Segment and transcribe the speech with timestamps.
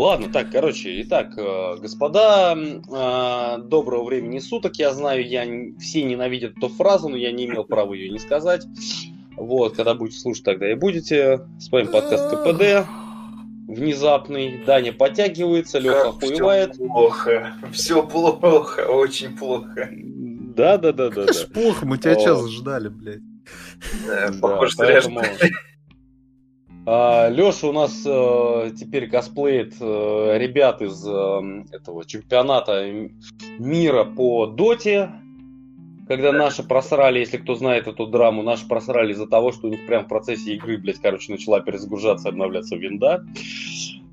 [0.00, 4.76] Ладно, так, короче, итак, э, господа, э, доброго времени суток.
[4.76, 5.44] Я знаю, я
[5.78, 8.66] все ненавидят эту фразу, но я не имел права ее не сказать.
[9.36, 11.46] Вот, когда будете слушать, тогда и будете.
[11.58, 12.88] С вами подкаст КПД.
[13.68, 14.64] Внезапный.
[14.64, 16.76] Даня подтягивается, Леха хуевает.
[16.76, 17.54] Все плохо.
[17.70, 19.90] Все плохо, очень плохо.
[19.92, 21.24] Да, да, да, да.
[21.24, 23.20] Это плохо, мы тебя час ждали, блядь.
[24.06, 25.20] Да, похоже, поэтому...
[26.86, 33.08] А, Леша у нас э, теперь косплеит э, ребят из э, этого чемпионата
[33.58, 35.12] мира по доте.
[36.08, 39.86] Когда наши просрали, если кто знает эту драму, наши просрали из-за того, что у них
[39.86, 43.24] прямо в процессе игры, блядь, короче, начала перезагружаться и обновляться винда.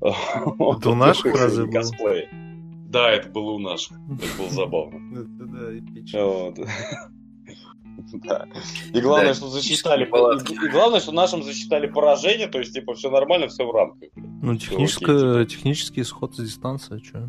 [0.00, 2.28] Это у наших разве косплей?
[2.88, 3.98] Да, это было у наших.
[4.08, 5.00] Это было забавно.
[5.38, 6.54] Да, эпично.
[8.22, 8.46] Да.
[8.92, 10.04] И главное, да, что засчитали.
[10.04, 14.08] И, главное, что нашим засчитали поражение, то есть, типа, все нормально, все в рамках.
[14.16, 15.46] Ну, техническое, типа.
[15.46, 17.28] технический исход с дистанции, что?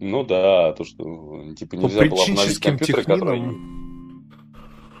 [0.00, 3.54] Ну да, то, что типа нельзя было обновить компьютеры, которые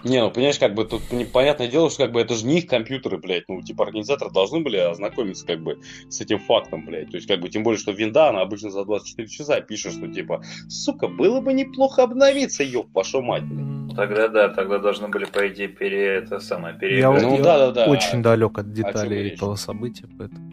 [0.04, 2.66] не, ну понимаешь, как бы тут непонятное дело, что как бы это же не их
[2.66, 3.48] компьютеры, блядь.
[3.48, 5.78] Ну, типа, организаторы должны были ознакомиться как бы
[6.08, 7.10] с этим фактом, блядь.
[7.10, 10.08] То есть, как бы, тем более, что винда, она обычно за 24 часа пишет, что
[10.08, 13.96] типа, сука, было бы неплохо обновиться, ёб, вашу мать, блядь.
[13.96, 16.06] Тогда да, тогда должны были, по идее, пере...
[16.16, 16.98] это самое, пере...
[16.98, 17.90] Я, ну, я да, да, да.
[17.90, 20.50] очень далек от деталей этого события, поэтому...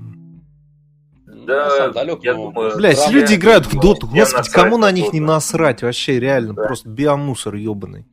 [1.25, 2.51] Да, далек, я но...
[2.51, 2.77] думаю...
[2.77, 6.63] Блять, люди играют в доту, господи, кому на них не насрать вообще, реально, да.
[6.63, 8.05] просто биомусор ебаный.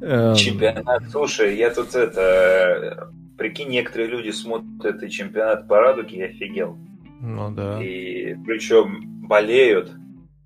[0.00, 0.34] Эм.
[0.36, 3.10] Чемпионат, слушай, я тут это...
[3.36, 6.76] Прикинь, некоторые люди смотрят этот чемпионат по радуге, я офигел.
[7.20, 7.82] Ну да.
[7.82, 9.92] И причем болеют.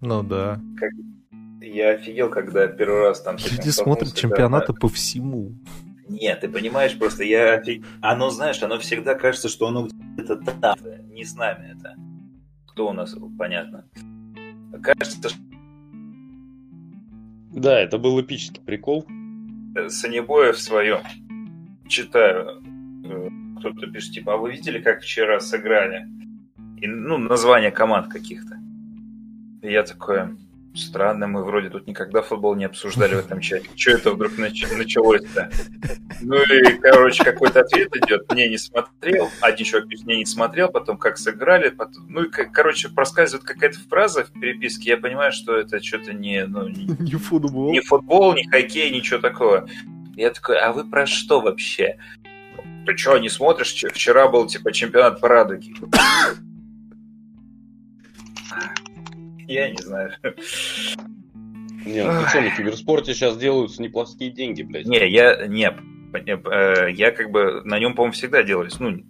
[0.01, 0.61] Ну да.
[0.79, 0.93] Как...
[1.61, 3.37] Я офигел, когда первый раз там...
[3.37, 5.53] Люди смотрят чемпионаты по всему.
[6.09, 7.85] Нет, ты понимаешь, просто я офиг...
[8.03, 10.77] Оно, знаешь, оно всегда кажется, что оно где-то там,
[11.11, 11.95] не с нами это.
[12.69, 13.85] Кто у нас, понятно.
[14.83, 15.39] Кажется, что...
[17.53, 19.07] Да, это был эпический прикол.
[19.89, 21.01] Санебоя в своем
[21.89, 22.63] читаю,
[23.05, 23.29] э,
[23.59, 26.07] кто-то пишет, типа, а вы видели, как вчера сыграли?
[26.81, 28.59] И, ну, название команд каких-то.
[29.63, 30.37] Я такой,
[30.75, 33.69] странно, мы вроде тут никогда футбол не обсуждали в этом чате.
[33.77, 35.51] Что это вдруг нач- началось-то?
[36.21, 38.33] Ну и, короче, какой-то ответ идет.
[38.33, 39.29] Не, не смотрел.
[39.41, 41.71] Один человек пишет, не, не смотрел, потом как сыграли.
[41.71, 42.07] Потом...
[42.09, 44.91] Ну и, короче, проскальзывает какая-то фраза в переписке.
[44.91, 46.45] Я понимаю, что это что-то не...
[46.47, 47.71] Ну, не, не футбол.
[47.71, 49.69] Не футбол, не хоккей, ничего такого.
[50.17, 51.99] Я такой, а вы про что вообще?
[52.87, 53.73] Ты что, не смотришь?
[53.73, 55.75] Вчера был, типа, чемпионат по радуге.
[59.47, 60.13] Я не знаю.
[61.85, 64.87] Не, ну что, на киберспорте сейчас делаются неплохие деньги, блядь.
[64.87, 68.79] Не, я, не, э, я как бы на нем, по-моему, всегда делались.
[68.79, 69.03] Ну,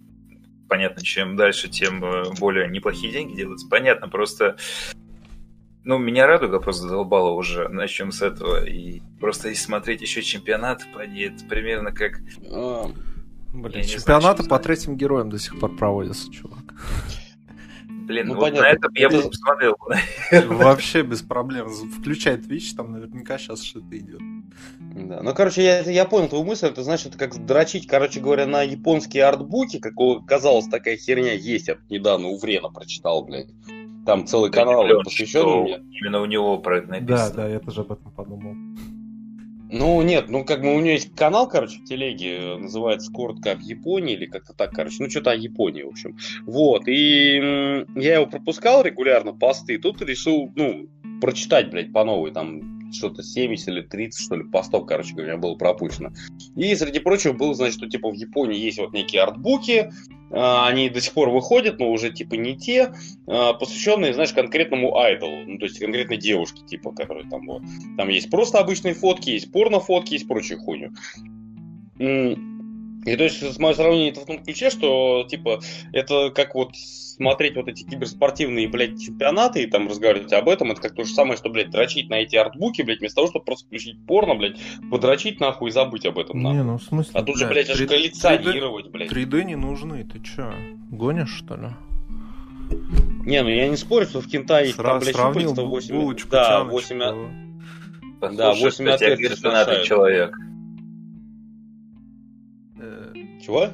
[0.69, 3.69] понятно, чем дальше, тем э, более неплохие деньги делаются.
[3.69, 4.57] Понятно, просто
[5.85, 8.65] ну, меня радуга просто задолбала уже, начнем с этого.
[8.65, 12.21] И просто если смотреть еще чемпионат, это примерно как...
[12.51, 12.89] А,
[13.53, 16.75] блин, чемпионаты знаю, по третьим героям до сих пор проводятся, чувак.
[18.13, 19.77] Блин, ну, ну понятно, на этом я бы посмотрел.
[20.49, 21.69] Вообще без проблем.
[21.69, 24.21] Включай Twitch, там наверняка сейчас что-то идет.
[24.95, 25.23] Да.
[25.23, 26.67] Ну, короче, я, я понял твою мысль.
[26.67, 29.95] Это значит, это как дрочить, короче говоря, на японские артбуки, как
[30.27, 31.69] казалось, такая херня есть.
[31.69, 33.49] Я недавно у Врена прочитал, блядь.
[34.05, 35.83] Там целый канал посвященный мне.
[36.01, 37.31] Именно у него про это написано.
[37.31, 38.55] Да, да, я тоже об этом подумал.
[39.73, 43.61] Ну, нет, ну, как бы у него есть канал, короче, в телеге, называется коротко об
[43.61, 46.19] Японии, или как-то так, короче, ну, что-то о Японии, в общем.
[46.45, 47.37] Вот, и
[47.97, 50.89] я его пропускал регулярно, посты, тут решил, ну,
[51.23, 55.55] прочитать, блядь, по новой, там, что-то 70 или 30, что ли, постов, короче говоря, было
[55.55, 56.11] пропущено.
[56.57, 59.93] И, среди прочего, было, значит, что, типа, в Японии есть вот некие артбуки,
[60.31, 62.95] а, они до сих пор выходят, но уже, типа, не те,
[63.27, 67.63] а, посвященные, знаешь, конкретному айдолу, ну, то есть конкретной девушке, типа, которая там вот.
[67.97, 70.93] Там есть просто обычные фотки, есть порно-фотки, есть прочую хуйню.
[71.99, 75.61] И то есть, мое сравнение это в том ключе, что, типа,
[75.93, 76.71] это как вот
[77.23, 81.13] смотреть вот эти киберспортивные, блядь, чемпионаты и там разговаривать об этом, это как то же
[81.13, 84.59] самое, что, блядь, дрочить на эти артбуки, блядь, вместо того, чтобы просто включить порно, блядь,
[84.91, 86.59] подрочить нахуй и забыть об этом, нахуй.
[86.59, 89.13] Не, ну в смысле, А тут же, блядь, аж коллекционировать, блядь.
[89.13, 90.53] 3D не нужны, ты чё,
[90.91, 91.69] гонишь, что ли?
[93.25, 96.29] Не, ну я не спорю, что в Кентае там, блядь, щупальца 8...
[96.29, 96.99] Да, 8...
[98.37, 100.37] Да, 8 ответов человек.
[103.45, 103.69] Чего?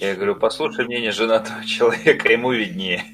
[0.00, 3.04] Я говорю, послушай мнение женатого человека, ему виднее.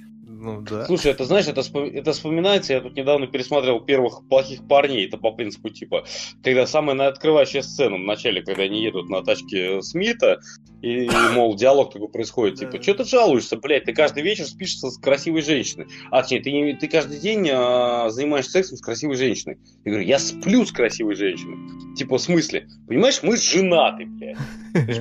[0.47, 0.87] Ну, да.
[0.87, 5.33] Слушай, это знаешь, это, это вспоминается, я тут недавно пересмотрел первых плохих парней, это по
[5.33, 6.05] принципу типа,
[6.45, 10.39] когда самая открывающая сцена в начале, когда они едут на тачке Смита,
[10.83, 14.99] и, мол, диалог такой происходит, типа, что ты жалуешься, блядь, ты каждый вечер спишь с
[14.99, 15.87] красивой женщиной.
[16.13, 19.59] А, точнее, ты, ты каждый день а, занимаешься сексом с красивой женщиной.
[19.85, 21.97] Я говорю, я сплю с красивой женщиной.
[21.97, 22.69] Типа, в смысле?
[22.87, 24.37] Понимаешь, мы женаты, блядь.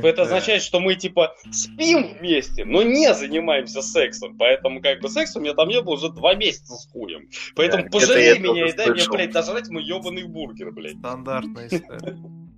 [0.02, 4.38] То это означает, что мы, типа, спим вместе, но не занимаемся сексом.
[4.38, 7.30] Поэтому, как бы, секс у меня там не было уже два месяца с хуем.
[7.56, 10.98] Поэтому да, пожалей меня и дай мне, блядь, дожрать мой ебаный бургер, блядь.
[10.98, 12.18] Стандартная история.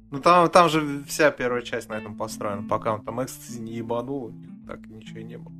[0.09, 2.63] Ну там, там же вся первая часть на этом построена.
[2.67, 4.31] Пока он там экстази не ебанул,
[4.65, 5.53] так ничего и не было.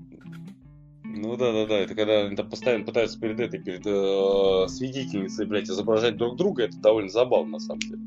[1.03, 1.75] Ну да, да, да.
[1.79, 6.63] Это когда они там постоянно пытаются перед этой, перед э, свидетельницей, блядь, изображать друг друга,
[6.63, 7.99] это довольно забавно, на самом деле.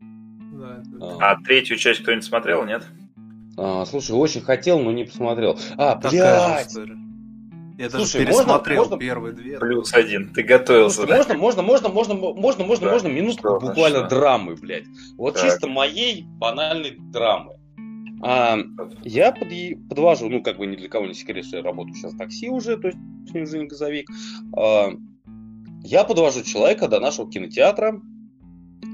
[0.00, 1.16] Да, это...
[1.20, 1.32] а.
[1.32, 2.84] а третью часть кто-нибудь смотрел, нет?
[3.56, 5.58] А, слушай, очень хотел, но не посмотрел.
[5.76, 6.74] А, блядь!
[7.76, 9.58] Я даже Слушай, пересмотрел можно, первые две.
[9.58, 10.32] Плюс один.
[10.32, 11.02] Ты готовился.
[11.02, 11.34] Слушай, да?
[11.34, 12.92] можно, можно, можно, можно, можно, можно, да.
[12.92, 14.08] можно минутку что, буквально что?
[14.10, 14.84] драмы, блядь.
[15.16, 15.44] Вот так.
[15.44, 17.56] чисто моей банальной драмы.
[18.22, 18.58] А,
[19.02, 19.48] я под,
[19.88, 22.48] подвожу, ну, как бы ни для кого не секрет, что я работаю сейчас в такси
[22.48, 22.98] уже, то есть
[23.34, 24.08] уже не газовик.
[24.56, 24.90] А,
[25.82, 28.00] я подвожу человека до нашего кинотеатра,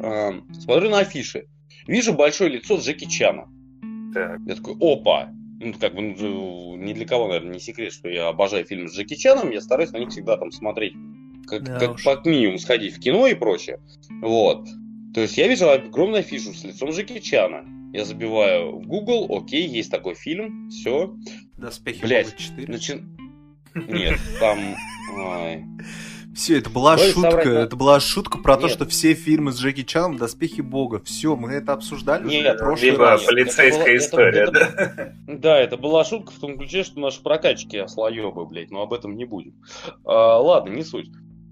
[0.03, 1.49] а, смотрю на афиши.
[1.87, 3.47] Вижу большое лицо Джеки Чана.
[4.15, 4.41] Так.
[4.47, 5.31] Я такой, опа,
[5.61, 8.97] ну, как бы, ну, ни для кого, наверное, не секрет, что я обожаю фильмы с
[8.97, 10.95] Джеки Чаном, я стараюсь на них всегда там смотреть,
[11.47, 13.79] как, да как как минимум сходить в кино и прочее.
[14.23, 14.67] Вот.
[15.15, 17.65] То есть я вижу огромную афишу с лицом Джеки Чана.
[17.93, 21.15] Я забиваю в Google, окей, есть такой фильм, все.
[21.59, 22.67] Доспехи Блять, 4.
[22.67, 22.95] Начи...
[23.75, 24.59] Нет, там...
[25.15, 25.65] Ой.
[26.35, 27.31] Все, это была Ой, шутка.
[27.31, 27.47] Соврать...
[27.47, 28.63] Это была шутка про Нет.
[28.63, 31.01] то, что все фильмы с Джеки Чаном доспехи бога.
[31.05, 33.23] Все, мы это обсуждали Нет, уже в прошлый либо раз.
[33.25, 34.61] полицейская это история, это, да?
[34.61, 38.93] Это, да, это была шутка в том ключе, что наши прокачки ослоебы, блядь, но об
[38.93, 39.55] этом не будем.
[40.05, 41.09] А, ладно, не суть.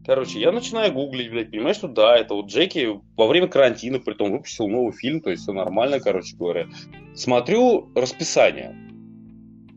[0.06, 4.14] Короче, я начинаю гуглить, блядь, понимаешь, что да, это вот Джеки во время карантина, при
[4.14, 6.66] том выпустил новый фильм, то есть все нормально, короче говоря.
[7.14, 8.74] Смотрю расписание.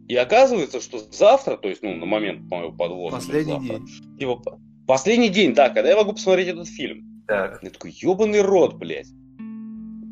[0.08, 3.18] И оказывается, что завтра, то есть, ну, на момент моего подвоза.
[3.18, 3.88] Последний завтра, день.
[4.20, 7.24] Типа, Последний день, да, когда я могу посмотреть этот фильм.
[7.28, 7.60] Так.
[7.62, 9.08] Я такой, ебаный рот, блядь.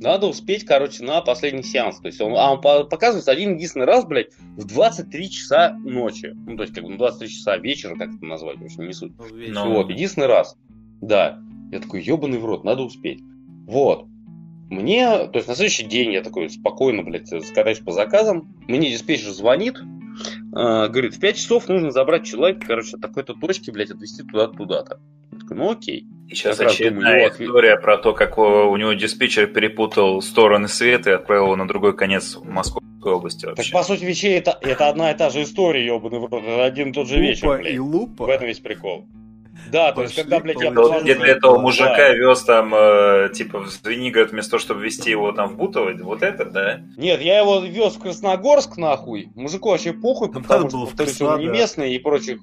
[0.01, 1.99] Надо успеть, короче, на последний сеанс.
[1.99, 6.33] То есть он, а он показывается один единственный раз, блядь, в 23 часа ночи.
[6.33, 8.93] Ну, то есть, как бы, ну, 23 часа вечера, как это назвать, в общем, не
[8.93, 9.11] суть.
[9.17, 9.65] Но...
[9.65, 10.55] Ну, вот, единственный раз.
[11.01, 11.41] Да.
[11.71, 13.19] Я такой, ебаный в рот, надо успеть.
[13.67, 14.05] Вот.
[14.69, 18.55] Мне, то есть на следующий день я такой спокойно, блядь, скатаюсь по заказам.
[18.67, 19.75] Мне диспетчер звонит,
[20.51, 24.99] говорит, в 5 часов нужно забрать человека, короче, от такой-то точки, блядь, отвезти туда-то, туда-то.
[25.31, 26.07] Я такой, ну окей.
[26.27, 30.67] И сейчас как очередная думаю, история про то, как у, у него диспетчер перепутал стороны
[30.67, 33.63] света и отправил его на другой конец Московской области вообще.
[33.63, 36.43] Так, по сути вещей, это, это одна и та же история, ебаный в рот.
[36.43, 37.73] Это один и тот же лупа вечер, блядь.
[37.73, 38.25] и лупа.
[38.25, 39.07] В этом весь прикол.
[39.71, 40.71] Да, то есть, когда, блядь, я...
[40.71, 45.49] Где-то этого мужика вез там, э, типа, в Звенигород, вместо того, чтобы везти его там
[45.49, 46.81] в Бутово, вот это, да?
[46.97, 49.29] Нет, я его вез в Красногорск, нахуй.
[49.35, 52.39] Мужику вообще похуй, потому что, повторюсь, он не местный и прочих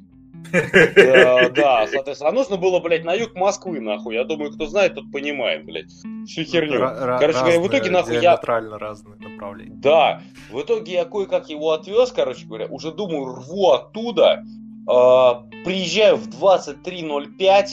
[0.52, 2.30] да, соответственно.
[2.30, 4.14] А нужно было, блядь, на юг Москвы, нахуй.
[4.14, 5.90] Я думаю, кто знает, тот понимает, блядь.
[6.26, 6.78] Всю херню.
[7.18, 8.36] Короче говоря, в итоге, нахуй, я...
[8.36, 9.74] разные направления.
[9.76, 10.22] Да.
[10.50, 12.66] В итоге я кое-как его отвез, короче говоря.
[12.66, 14.42] Уже думаю, рву оттуда.
[14.86, 17.66] А, приезжаю в 23.05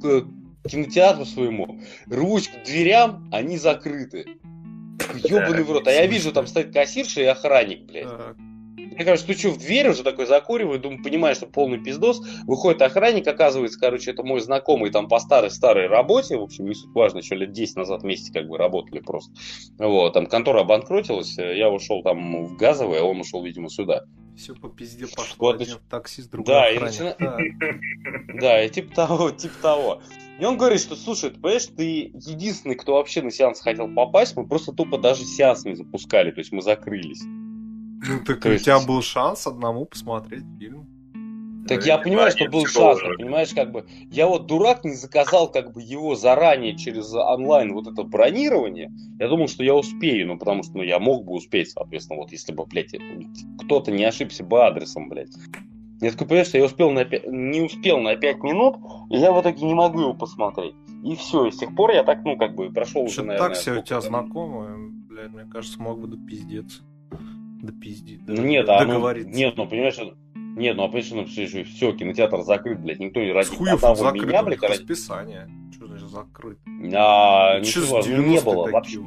[0.00, 4.26] к кинотеатру своему, рвусь к дверям, они закрыты.
[5.24, 5.86] Ёбаный в рот.
[5.88, 8.08] А я вижу, там стоит кассирша и охранник, блядь.
[8.98, 12.20] Я, короче, стучу в дверь, уже такой закуриваю, думаю, понимаю, что полный пиздос.
[12.46, 16.94] Выходит охранник, оказывается, короче, это мой знакомый там по старой-старой работе, в общем, не суть
[16.94, 19.32] важно, еще лет 10 назад вместе как бы работали просто.
[19.78, 24.04] Вот, там контора обанкротилась, я ушел там в газовый, а он ушел, видимо, сюда.
[24.36, 25.34] Все по пизде пошло.
[25.38, 27.16] Вот, Один таксист, другой да, и начина...
[28.40, 30.02] да, и типа того, типа того.
[30.38, 34.36] И он говорит, что, слушай, ты понимаешь, ты единственный, кто вообще на сеанс хотел попасть,
[34.36, 37.22] мы просто тупо даже сеанс не запускали, то есть мы закрылись.
[38.06, 38.64] Ну так То у есть...
[38.64, 40.86] тебя был шанс одному посмотреть фильм.
[41.68, 45.74] Так я понимаю, что был шанс, понимаешь, как бы, я вот дурак не заказал как
[45.74, 50.62] бы его заранее через онлайн вот это бронирование, я думал, что я успею, ну, потому
[50.62, 52.94] что, ну, я мог бы успеть, соответственно, вот если бы, блядь,
[53.62, 55.32] кто-то не ошибся бы адресом, блядь.
[56.00, 58.76] Я такой, понимаешь, что я успел на 5, не успел на 5 минут,
[59.10, 60.74] и я в итоге не могу его посмотреть.
[61.04, 63.48] И все, и с тех пор я так, ну, как бы, прошел уже, наверное...
[63.48, 66.82] так все у тебя знакомые, блядь, мне кажется, мог бы пиздец.
[67.62, 68.20] Да пизди.
[68.22, 69.98] Да, ну нет, а ну, нет, ну понимаешь,
[70.34, 74.28] нет, ну а понимаешь, ну все, все, кинотеатр закрыт, блядь, никто не ради одного закрыт,
[74.28, 74.72] меня, блядь, ради...
[74.72, 75.50] расписание.
[75.72, 76.58] Что значит закрыт?
[76.94, 79.00] А, ничего, ну, не было вообще.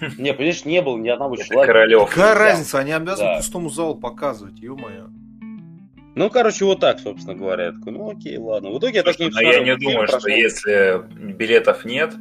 [0.18, 1.66] Не, понимаешь, не было ни одного человека.
[1.66, 2.08] Королев.
[2.08, 5.08] Какая разница, они обязаны пустому залу показывать, ё-моё.
[6.14, 7.66] Ну, короче, вот так, собственно говоря.
[7.66, 8.70] Я такой, ну окей, ладно.
[8.70, 11.02] В итоге я так не Но я не думаю, что если
[11.34, 12.14] билетов нет,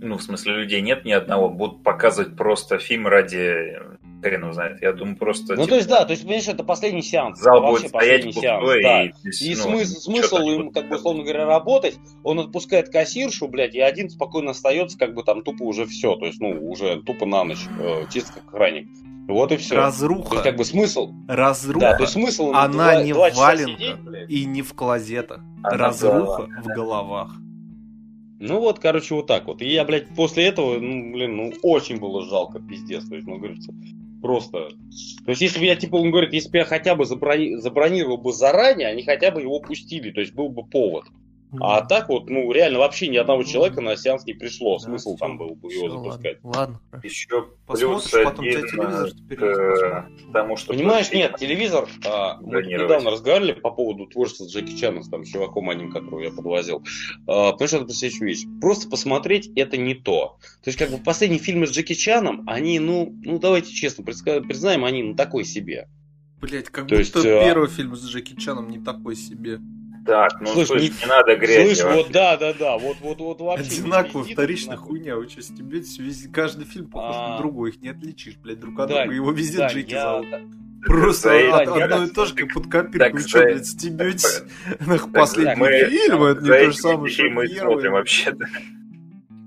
[0.00, 3.78] ну, в смысле, людей нет ни одного, будут показывать просто фильм ради
[4.22, 4.80] хрен знает.
[4.80, 5.54] Я думаю, просто...
[5.54, 7.40] Ну, типа, то есть, да, то есть, понимаешь, это последний сеанс.
[7.40, 9.02] Зал будет стоять последний сеанс, да.
[9.04, 9.08] И,
[9.40, 13.80] и ну, смысл, смысл им, как бы, условно говоря, работать, он отпускает кассиршу, блядь, и
[13.80, 17.44] один спокойно остается, как бы, там, тупо уже все, то есть, ну, уже тупо на
[17.44, 18.88] ночь, э, чисто как охранник.
[19.28, 19.76] Вот и все.
[19.76, 20.28] Разруха.
[20.28, 21.12] То есть, как бы смысл.
[21.28, 21.80] Разруха.
[21.80, 22.50] Да, то есть смысл.
[22.52, 23.98] Она два, не два в валенках
[24.28, 25.40] и не в клозетах.
[25.62, 27.30] Она Разруха в головах.
[28.40, 29.62] Ну вот, короче, вот так вот.
[29.62, 33.08] И я, блядь, после этого, ну, блин, ну, очень было жалко, пиздец.
[33.08, 33.72] То есть, ну, говорится,
[34.22, 34.68] просто.
[35.24, 37.56] То есть, если бы я, типа, он говорит, если бы я хотя бы заброни...
[37.56, 41.04] забронировал бы заранее, они хотя бы его пустили, то есть был бы повод.
[41.60, 44.78] А так вот, ну, реально вообще ни одного человека на сеанс не пришло.
[44.78, 46.38] Да, Смысл все, там был бы его запускать.
[46.42, 46.80] Ладно.
[47.02, 48.62] Еще плюс один
[49.36, 50.72] к тому, что...
[50.72, 51.88] Понимаешь, нет, телевизор...
[52.06, 56.30] А, мы недавно разговаривали по поводу творчества Джеки Чана с там чуваком одним, которого я
[56.30, 56.82] подвозил.
[57.26, 58.44] А, потому что это следующую вещь.
[58.60, 60.38] Просто посмотреть это не то.
[60.62, 64.84] То есть, как бы последние фильмы с Джеки Чаном, они, ну, ну давайте честно признаем,
[64.84, 65.88] они ну такой себе.
[66.40, 69.60] Блять, как То будто есть, а, первый фильм с Джеки Чаном не такой себе.
[70.04, 71.78] Так, ну слышь, слышь не, не надо грязь.
[71.78, 73.80] Слышь, вот да, да, да, вот, вот, вот вообще.
[73.80, 75.16] Одинаково, вторичная хуйня.
[75.16, 77.28] Вы что, тебе везде, каждый фильм похож а...
[77.30, 79.12] на другой, их не отличишь, блядь, друг от друга.
[79.12, 80.02] Его везде да, Джеки я...
[80.02, 80.26] зовут.
[80.84, 83.18] Просто да, от, я, одно и то же, как под копирку.
[83.18, 84.42] Что, блядь, стебетесь
[84.80, 86.24] на последний фильм?
[86.24, 88.46] Это не то же самое, что мы смотрим вообще-то.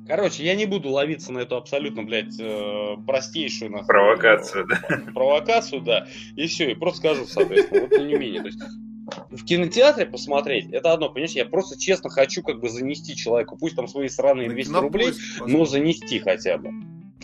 [0.07, 5.01] Короче, я не буду ловиться на эту абсолютно, блядь, э, простейшую нахуй, провокацию, да.
[5.13, 6.07] Провокацию, да.
[6.35, 8.41] И все, и просто скажу, соответственно, вот не менее.
[8.41, 8.59] То есть,
[9.29, 13.75] в кинотеатре посмотреть, это одно, понимаешь, я просто честно хочу как бы занести человеку, пусть
[13.75, 15.13] там свои сраные 200 рублей,
[15.45, 16.71] но занести хотя бы.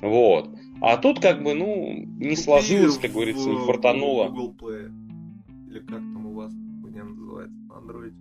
[0.01, 0.49] Вот.
[0.81, 4.29] А тут как бы, ну, не сложилось, как говорится, не фартануло.
[4.29, 4.91] Google Play.
[5.69, 8.13] Или как там у вас хуйня называется на Android?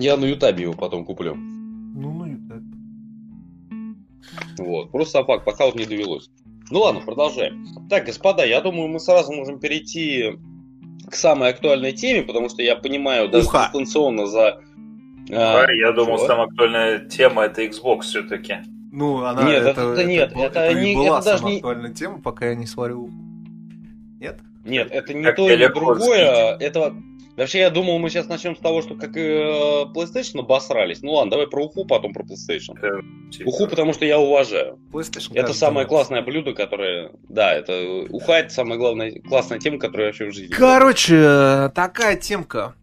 [0.00, 1.34] Я на Ютабе его потом куплю.
[1.34, 2.66] Ну, на Ютабе.
[4.58, 4.90] Вот.
[4.90, 6.30] Просто факт, пока вот не довелось.
[6.70, 7.64] Ну ладно, продолжаем.
[7.88, 10.36] Так, господа, я думаю, мы сразу можем перейти
[11.10, 13.64] к самой актуальной теме, потому что я понимаю даже Уха.
[13.66, 14.60] дистанционно за...
[15.30, 18.58] А, я думал, самая актуальная тема это Xbox все-таки.
[18.92, 21.56] Ну, она нет, это, это, это нет, это, это, это не была это даже не
[21.56, 23.10] актуальная тема, пока я не сварю.
[24.20, 24.40] Нет?
[24.64, 26.56] Нет, это не как то или другое.
[26.58, 26.94] Это
[27.36, 31.02] Вообще, я думал, мы сейчас начнем с того, что как и э, PlayStation обосрались.
[31.02, 32.78] Ну ладно, давай про уху, потом про PlayStation.
[32.78, 33.48] Это, типа...
[33.48, 34.78] Уху, потому что я уважаю.
[34.90, 37.12] PlayStation, это самое классное блюдо, которое...
[37.28, 40.54] Да, это уха, это самая главная классная тема, которая вообще в жизни.
[40.54, 42.74] Короче, такая темка.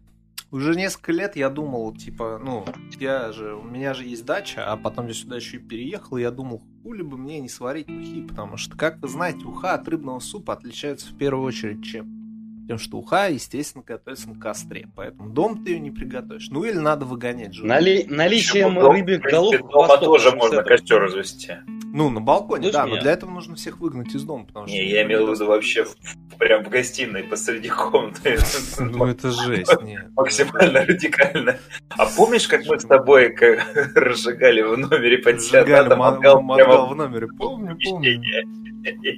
[0.52, 2.64] Уже несколько лет я думал, типа, ну,
[3.00, 6.22] я же, у меня же есть дача, а потом я сюда еще и переехал, и
[6.22, 9.88] я думал, хули бы мне не сварить ухи, потому что, как вы знаете, уха от
[9.88, 12.23] рыбного супа отличается в первую очередь чем?
[12.66, 14.88] Тем, что уха, естественно, готовится на костре.
[14.96, 16.48] Поэтому дом ты ее не приготовишь.
[16.50, 17.80] Ну или надо выгонять животных.
[17.80, 18.06] Нали...
[18.08, 19.54] Наличием рыбьих голов...
[19.70, 21.52] Дома тоже можно костер развести.
[21.94, 22.96] Ну, на балконе, да, меня.
[22.96, 24.46] но для этого нужно всех выгнать из дома.
[24.46, 25.94] Потому что не, я имел в виду вообще в,
[26.38, 28.36] прям в гостиной посреди комнаты.
[28.80, 30.06] Ну, это жесть, нет.
[30.16, 31.58] Максимально радикально.
[31.90, 33.36] А помнишь, как мы с тобой
[33.94, 37.28] разжигали в номере пансионата мангал прямо в номере?
[37.38, 38.20] Помню, помню.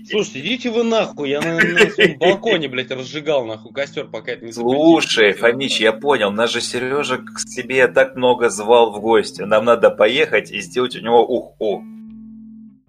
[0.09, 4.45] Слушайте, идите вы нахуй, я на, на своем балконе, блядь, разжигал нахуй костер, пока это
[4.45, 9.43] не Слушай, Фомич, я понял, нас же Сережа к себе так много звал в гости.
[9.43, 11.85] Нам надо поехать и сделать у него уху.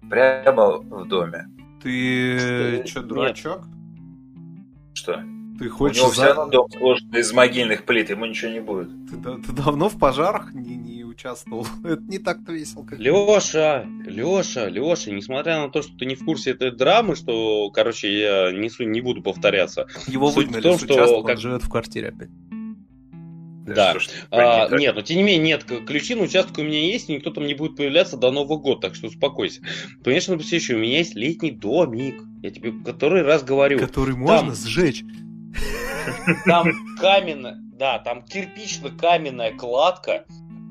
[0.08, 1.48] Прямо в доме.
[1.82, 3.62] Ты что, дурачок?
[4.94, 5.22] Что?
[5.58, 5.98] Ты хочешь...
[5.98, 6.22] У него за...
[6.22, 8.88] все равно дом сложен из могильных плит, ему ничего не будет.
[9.10, 11.66] Ты, ты давно в пожарах не, не участвовал?
[11.84, 12.84] Это не так-то весело.
[12.84, 12.98] Как...
[12.98, 18.20] Леша, Леша, Леша, несмотря на то, что ты не в курсе этой драмы, что, короче,
[18.20, 19.88] я несу, не буду повторяться.
[20.06, 21.36] Его выгнали в том, что как...
[21.36, 22.30] он живет в квартире опять.
[23.66, 23.94] Да.
[24.30, 27.30] а, нет, но тем не менее, нет, ключи на участок у меня есть, и никто
[27.30, 29.60] там не будет появляться до Нового года, так что успокойся.
[30.02, 33.78] Понимаешь, на еще у меня есть летний домик, я тебе который раз говорю.
[33.78, 35.04] Который можно сжечь.
[36.46, 40.24] Там каменная, да, там кирпично-каменная кладка.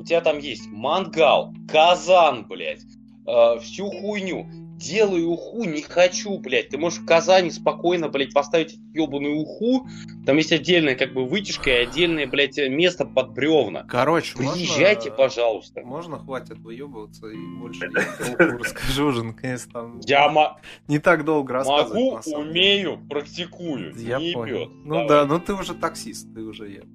[0.08, 2.80] У тебя там есть мангал, казан, блядь,
[3.28, 4.48] э, всю хуйню
[4.78, 6.70] делаю уху, не хочу, блядь.
[6.70, 9.86] Ты можешь в Казани спокойно, блядь, поставить ебаную уху.
[10.26, 13.84] Там есть отдельная, как бы, вытяжка и отдельное, блядь, место под бревна.
[13.84, 15.24] Короче, Приезжайте, можно...
[15.24, 15.82] пожалуйста.
[15.82, 20.00] Можно хватит выебываться и больше я расскажу уже, наконец, там...
[20.06, 22.28] Я не так долго рассказывать.
[22.28, 23.94] Могу, умею, практикую.
[23.98, 24.72] Я понял.
[24.86, 26.86] Ну да, ну ты уже таксист, ты уже...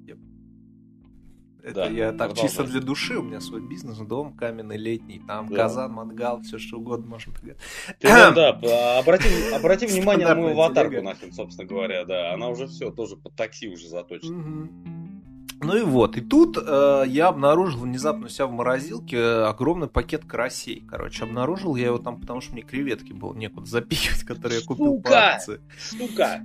[1.62, 2.48] Это Да, я так продолжай.
[2.48, 5.56] чисто для души, у меня свой бизнес, дом каменный, летний, там Да.
[5.56, 7.60] казан, мангал, все что угодно можно приготовить.
[8.00, 8.50] Ты, да,
[8.98, 12.32] обрати, обрати внимание на мою аватарку, нахрен, собственно говоря, да.
[12.34, 14.36] Она уже все, тоже под такси уже заточена.
[14.36, 15.22] Мгм.
[15.64, 19.86] Ну и вот, и тут э, я обнаружил внезапно у себя в морозилке э, огромный
[19.86, 20.84] пакет карасей.
[20.88, 25.00] Короче, обнаружил я его там, потому что мне креветки было некуда запихивать, которые я купил
[25.00, 25.60] по акции.
[25.78, 26.42] Сука!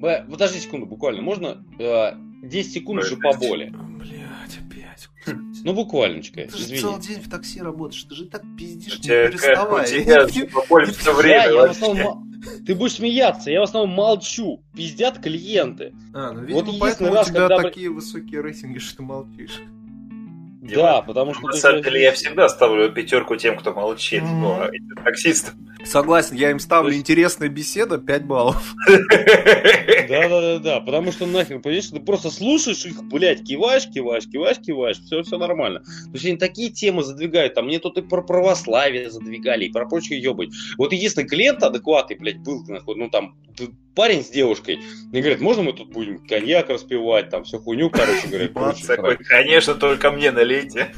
[0.00, 1.22] Подожди секунду, буквально.
[1.22, 3.46] Можно э, 10 секунд же Подожди.
[3.46, 3.72] поболе?
[5.24, 5.36] Опять.
[5.64, 9.86] Ну, буквальничка, Ты же целый день в такси работаешь, ты же так пиздишь, не переставай.
[11.02, 11.70] тебя время я в вообще.
[11.82, 12.18] основном...
[12.18, 12.26] мо-
[12.66, 14.62] Ты будешь смеяться, я в основном молчу.
[14.74, 15.92] Пиздят клиенты.
[16.14, 19.02] А, ну, Вот видимо, единственный поэтому раз, у тебя когда- такие высокие рейтинги, что ты
[19.02, 19.60] молчишь.
[20.74, 21.46] Да, потому что...
[21.46, 24.22] На самом деле я всегда ставлю пятерку тем, кто молчит.
[24.22, 25.54] Ну, а этим таксистам.
[25.84, 28.74] Согласен, я им ставлю есть- интересная беседа, 5 баллов.
[30.08, 30.80] Да, да, да, да.
[30.80, 35.38] Потому что нахер, понимаешь, ты просто слушаешь их, блядь, киваешь, киваешь, киваешь, киваешь, все, все
[35.38, 35.80] нормально.
[35.80, 39.86] То есть они такие темы задвигают, там мне тут и про православие задвигали, и про
[39.86, 40.50] прочие ебать.
[40.78, 43.36] Вот единственный клиент адекватный, блядь, был, нахуй, ну там,
[43.94, 44.78] парень с девушкой,
[45.12, 49.16] и говорит, можно мы тут будем коньяк распивать, там, всю хуйню, короче говоря, прочее, Такой,
[49.16, 50.92] конечно, только мне налейте.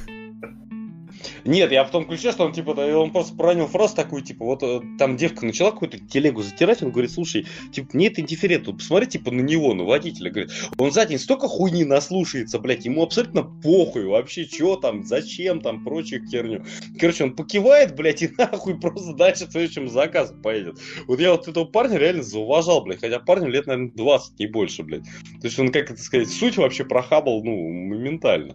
[1.45, 4.45] Нет, я в том ключе, что он типа, да, он просто пронял фразу такую, типа,
[4.45, 8.75] вот э, там девка начала какую-то телегу затирать, он говорит, слушай, типа, мне это индифферентно,
[8.75, 13.03] посмотри, типа, на него, на водителя, говорит, он за день столько хуйни наслушается, блядь, ему
[13.03, 16.65] абсолютно похуй вообще, что там, зачем там, прочую херню.
[17.01, 20.79] Короче, он покивает, блядь, и нахуй просто дальше в следующем заказ поедет.
[21.07, 24.83] Вот я вот этого парня реально зауважал, блядь, хотя парню лет, наверное, 20, не больше,
[24.83, 25.05] блядь.
[25.05, 28.55] То есть он, как это сказать, суть вообще прохабал, ну, моментально.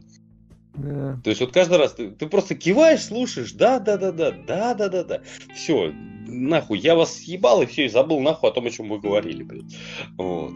[0.73, 4.73] То есть вот каждый раз ты, ты просто киваешь, слушаешь, да, да, да, да, да,
[4.73, 5.21] да, да, да.
[5.53, 5.93] Все,
[6.27, 9.43] нахуй, я вас съебал и все, и забыл нахуй о том, о чем вы говорили,
[9.43, 9.77] блядь.
[10.17, 10.53] Вот.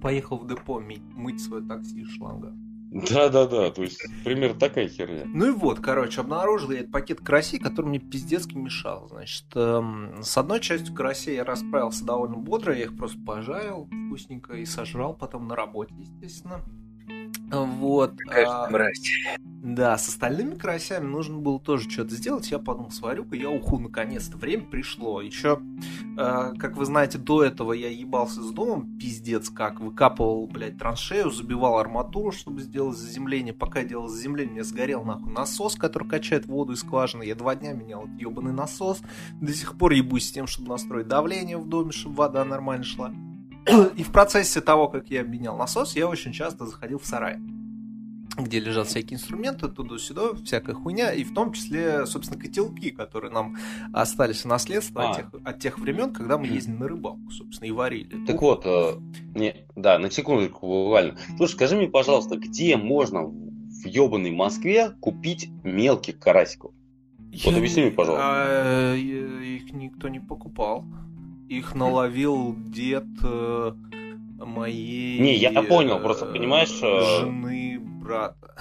[0.00, 2.54] Поехал в депо мыть, мыть свое такси из шланга.
[2.94, 5.24] Да, да, да, то есть, примерно такая херня.
[5.26, 9.08] Ну и вот, короче, обнаружил я этот пакет карасей, который мне пиздецки мешал.
[9.08, 14.54] Значит, эм, с одной частью карасей я расправился довольно бодро, я их просто пожарил вкусненько
[14.54, 16.60] и сожрал потом на работе, естественно.
[17.54, 18.16] Вот.
[18.18, 19.02] Конечно, а, мразь.
[19.64, 22.50] Да, с остальными карасями нужно было тоже что-то сделать.
[22.50, 24.36] Я подумал, сварю-ка я уху наконец-то.
[24.36, 25.22] Время пришло.
[25.22, 25.58] Еще,
[26.18, 29.80] э, как вы знаете, до этого я ебался с домом, пиздец как.
[29.80, 33.54] Выкапывал, блядь, траншею, забивал арматуру, чтобы сделать заземление.
[33.54, 37.22] Пока я делал заземление, у меня сгорел нахуй насос, который качает воду из скважины.
[37.22, 39.00] Я два дня менял этот ебаный насос.
[39.40, 43.12] До сих пор ебусь с тем, чтобы настроить давление в доме, чтобы вода нормально шла.
[43.96, 47.38] И в процессе того, как я менял насос, я очень часто заходил в сарай
[48.36, 53.56] где лежат всякие инструменты, туда-сюда, всякая хуйня, и в том числе, собственно, котелки, которые нам
[53.92, 55.10] остались в наследство А.
[55.10, 58.24] от, тех, от тех времен, когда мы ездили на рыбалку, собственно, и варили.
[58.26, 58.94] Так вот, э,
[59.34, 61.16] не, да, на секундочку буквально.
[61.36, 66.72] Слушай, скажи мне, пожалуйста, где можно в ебаной Москве купить мелких карасиков?
[67.30, 68.24] Я вот объясни не- мне, пожалуйста.
[68.26, 70.84] а, э, их никто не покупал.
[71.48, 73.72] Их наловил дед э,
[74.38, 75.18] моей...
[75.20, 78.54] Не, я понял, э, просто, понимаешь, э, Жены брата.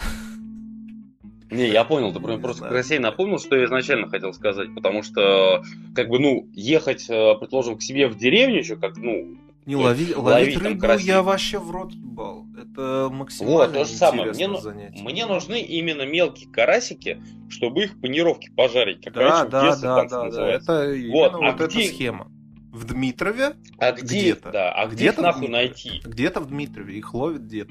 [1.49, 3.01] Не, я понял, ты Не просто знаю.
[3.01, 5.63] Напомнил, что я изначально хотел сказать, потому что,
[5.95, 10.55] как бы, ну, ехать, предположим, к себе в деревню еще, как, ну, Не ловить ловить
[10.55, 11.07] там рыбу карасей.
[11.07, 12.45] я вообще в рот ебал.
[12.59, 14.31] Это максимально Вот, то же самое.
[14.31, 15.03] Мне, ну- занятие.
[15.03, 19.89] мне нужны именно мелкие карасики, чтобы их панировки пожарить, как Да, раньше в да, детстве
[19.89, 20.51] да, танцы да, да.
[20.51, 22.31] Это вот, а эта где- схема.
[22.73, 24.51] В Дмитрове, А где, где-то.
[24.51, 26.01] да, а где, Где-то их нахуй найти?
[26.03, 27.69] где-то в Дмитрове, их ловит дед.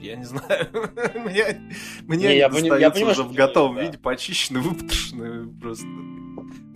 [0.00, 0.68] Я не знаю.
[1.14, 1.60] Мне,
[2.02, 3.82] мне Не, они я пони- я достаются понимаю, уже в готовом да.
[3.84, 5.86] виде, почищенные, выпотрошенные просто.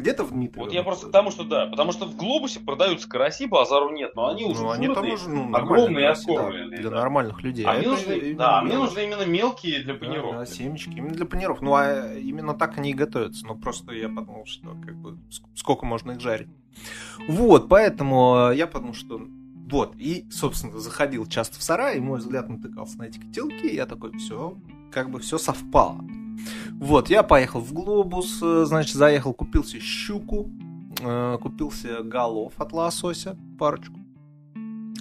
[0.06, 0.64] Где-то в Дмитрове.
[0.66, 4.14] Вот я просто к тому, что да, потому что в глобусе продаются караси, базару нет,
[4.14, 6.96] но они уже Ну, они там уже, ну, огромные караси, да, оскорбленные, Для да.
[7.00, 7.64] нормальных людей.
[7.64, 10.34] А мне это нужны, именно да, мне нужны именно мелкие для Да, панировки.
[10.38, 10.90] да, семечки.
[10.90, 11.60] Именно для панировок.
[11.62, 13.44] Ну, а именно так они и готовятся.
[13.46, 16.48] Ну, просто я подумал, что как бы ск- сколько можно их жарить.
[17.26, 19.20] Вот, поэтому э, я подумал, что
[19.68, 23.74] вот, и, собственно, заходил часто в сарай, и мой взгляд натыкался на эти котелки, и
[23.74, 24.56] я такой, все,
[24.92, 26.04] как бы все совпало.
[26.74, 30.50] Вот, я поехал в Глобус, э, значит, заехал, купил себе щуку,
[31.00, 33.98] э, купил себе голов от лосося, парочку.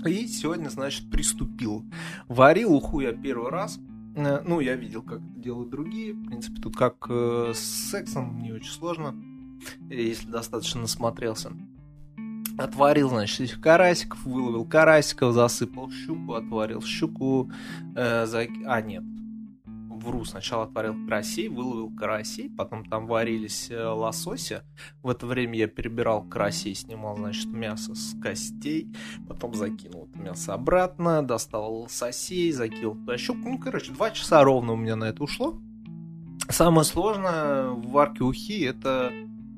[0.05, 1.83] И сегодня, значит, приступил.
[2.27, 3.79] Варил уху я первый раз.
[4.15, 6.13] Э, Ну, я видел, как делают другие.
[6.13, 7.57] В принципе, тут как с
[7.91, 9.15] сексом не очень сложно,
[9.89, 11.51] если достаточно насмотрелся.
[12.57, 17.51] Отварил, значит, этих карасиков, выловил карасиков, засыпал щуку, отварил щуку,
[17.95, 19.03] э, зак- а нет,
[20.05, 24.63] вру, сначала отварил карасей, выловил карасей, потом там варились э, лосося.
[25.01, 28.93] В это время я перебирал карасей, снимал, значит, мясо с костей,
[29.27, 33.49] потом закинул это мясо обратно, достал лососей, закинул туда щуку.
[33.49, 35.59] Ну, короче, два часа ровно у меня на это ушло.
[36.49, 39.11] Самое сложное в варке ухи это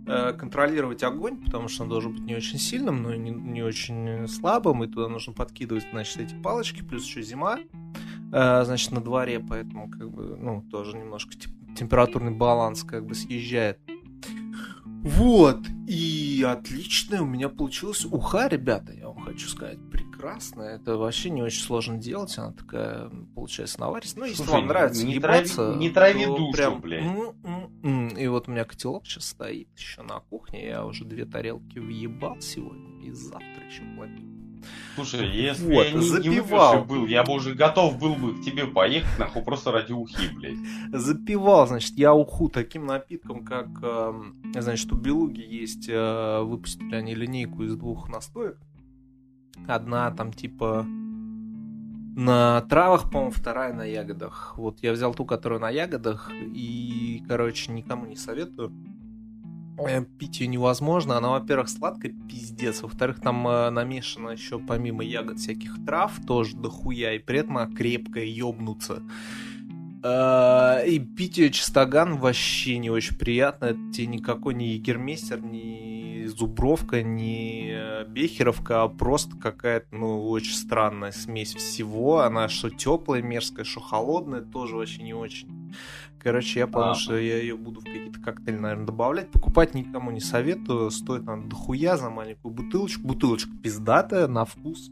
[0.08, 4.28] э, контролировать огонь, потому что он должен быть не очень сильным, но не, не очень
[4.28, 7.60] слабым, и туда нужно подкидывать, значит, эти палочки, плюс еще зима,
[8.30, 11.34] значит, на дворе, поэтому, как бы, ну, тоже немножко
[11.78, 13.80] температурный баланс, как бы, съезжает.
[15.04, 20.76] Вот, и отлично у меня получилась уха, ребята, я вам хочу сказать, прекрасная.
[20.76, 24.24] Это вообще не очень сложно делать, она такая, получается, наваристая.
[24.24, 26.82] Ну, если Слушай, вам нравится не ебаться, трави, не трави душу, прям...
[26.82, 27.06] блядь.
[28.20, 32.42] И вот у меня котелок сейчас стоит еще на кухне, я уже две тарелки въебал
[32.42, 34.27] сегодня, и завтра еще планирую.
[34.96, 36.80] Слушай, если вот, я не, запивал.
[36.80, 40.28] не был, я бы уже готов был бы к тебе поехать, нахуй, просто ради ухи,
[40.36, 40.58] блядь.
[40.92, 44.14] Запивал, значит, я уху таким напитком, как, э,
[44.60, 48.58] значит, у Белуги есть, э, выпустили они линейку из двух настоек.
[49.68, 50.84] Одна там типа
[52.18, 54.56] на травах, по-моему, вторая на ягодах.
[54.58, 58.74] Вот я взял ту, которая на ягодах, и, короче, никому не советую.
[60.18, 61.18] Пить ее невозможно.
[61.18, 62.82] Она, во-первых, сладкая, пиздец.
[62.82, 67.14] Во-вторых, там э, намешано еще помимо ягод всяких трав тоже дохуя.
[67.14, 69.04] И при этом она крепкая, ёбнуться.
[70.04, 73.66] Э, и пить ее чистоган вообще не очень приятно.
[73.66, 80.54] Это тебе никакой не егермейстер, не зубровка, не э, бехеровка, а просто какая-то, ну, очень
[80.54, 82.20] странная смесь всего.
[82.22, 85.74] Она что теплая, мерзкая, что холодная, тоже вообще не очень.
[86.28, 89.32] Короче, я понял, а, что я ее буду в какие-то коктейли, наверное, добавлять.
[89.32, 90.92] Покупать никому не советую.
[90.92, 93.08] Стоит она дохуя за маленькую бутылочку.
[93.08, 94.92] Бутылочка пиздатая, на вкус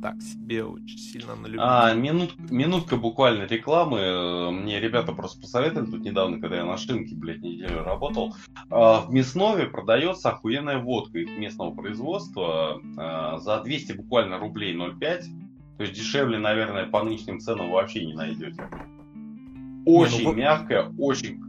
[0.00, 4.50] так себе очень сильно на А, минут, минутка буквально рекламы.
[4.50, 8.34] Мне ребята просто посоветовали тут недавно, когда я на Штынке, блядь, неделю работал.
[8.70, 15.20] А, в Мяснове продается охуенная водка их местного производства а, за 200 буквально рублей 0,5.
[15.76, 18.70] То есть дешевле, наверное, по нынешним ценам вообще не найдете.
[19.84, 21.40] Очень не, ну, мягкая, очень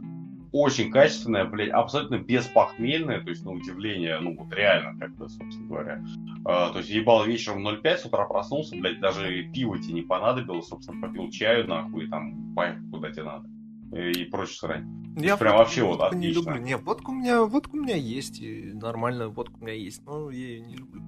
[0.54, 6.04] очень качественная, блядь, абсолютно беспохмельная, то есть, на удивление, ну, вот реально, как-то, собственно говоря.
[6.44, 10.68] А, то есть, ебал вечером 0,5, с утра проснулся, блядь, даже пиво тебе не понадобилось,
[10.68, 13.48] собственно, попил чаю, нахуй, и там, поехал куда тебе надо.
[13.96, 15.16] И прочее срань.
[15.16, 16.20] Я прям вообще вот отлично.
[16.20, 16.62] не люблю.
[16.62, 20.30] Не, водка у меня, водка у меня есть, и нормальная водка у меня есть, но
[20.30, 21.02] я ее не люблю.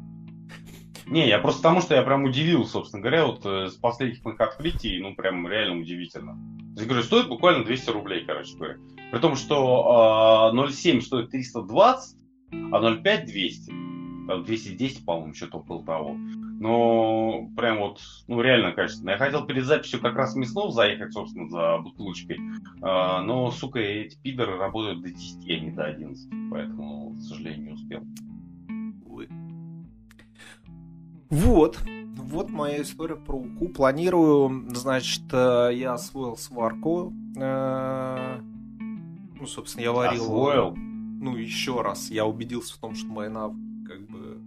[1.08, 4.40] Не, я просто потому, что я прям удивил, собственно говоря, вот э, с последних моих
[4.40, 6.36] открытий, ну, прям реально удивительно.
[6.76, 8.76] Я говорю, стоит буквально 200 рублей, короче говоря.
[9.12, 12.18] При том, что э, 0,7 стоит 320,
[12.72, 13.70] а 0,5 200.
[14.26, 16.16] Там 210, по-моему, что-то около того.
[16.58, 19.10] Но прям вот, ну реально качественно.
[19.10, 22.38] Я хотел перед записью как раз Мяснов заехать, собственно, за бутылочкой.
[22.82, 26.50] Э, но, сука, эти пидоры работают до 10, а не до 11.
[26.50, 28.02] Поэтому, к сожалению, не успел.
[31.30, 31.78] Вот.
[32.16, 33.68] Вот моя история про УКУ.
[33.68, 37.12] Планирую, значит, э, я освоил сварку.
[37.36, 38.40] Э,
[39.38, 40.22] ну, собственно, я варил...
[40.22, 40.74] Освоил?
[40.76, 42.10] Ну, еще раз.
[42.10, 44.40] Я убедился в том, что мои навыки как бы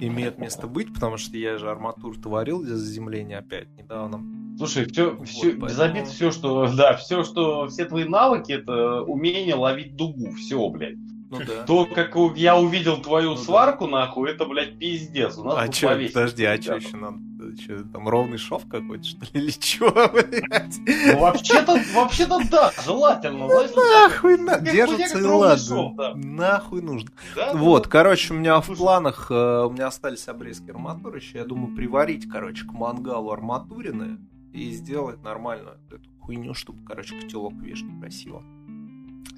[0.00, 4.22] имеют место быть, потому что я же арматуру-то варил для заземления опять недавно.
[4.56, 5.66] Слушай, все, вот, все поэтому...
[5.66, 10.68] без обид, все, что, да, все, что, все твои навыки, это умение ловить дугу, все,
[10.68, 10.98] блядь.
[11.30, 11.64] Ну, да.
[11.64, 14.06] То, как я увидел твою ну, сварку, да.
[14.06, 15.36] нахуй, это, блядь, пиздец.
[15.36, 17.18] У нас а чё, подожди, а что еще надо?
[17.60, 20.78] Что, там ровный шов какой-то, что ли, или чё, блядь?
[20.86, 23.46] Ну, вообще-то, вообще-то да, желательно.
[23.46, 24.58] Ну, нахуй, на...
[24.58, 25.58] держится и ладно.
[25.58, 26.14] Шов, да.
[26.14, 27.10] Нахуй нужно.
[27.36, 31.38] Да, вот, да, короче, у меня в планах, э, у меня остались обрезки арматуры еще,
[31.38, 34.18] я думаю, приварить, короче, к мангалу арматурины
[34.54, 38.42] и сделать нормально эту хуйню, чтобы, короче, котелок вешать красиво.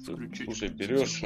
[0.03, 1.21] Слушай, берешь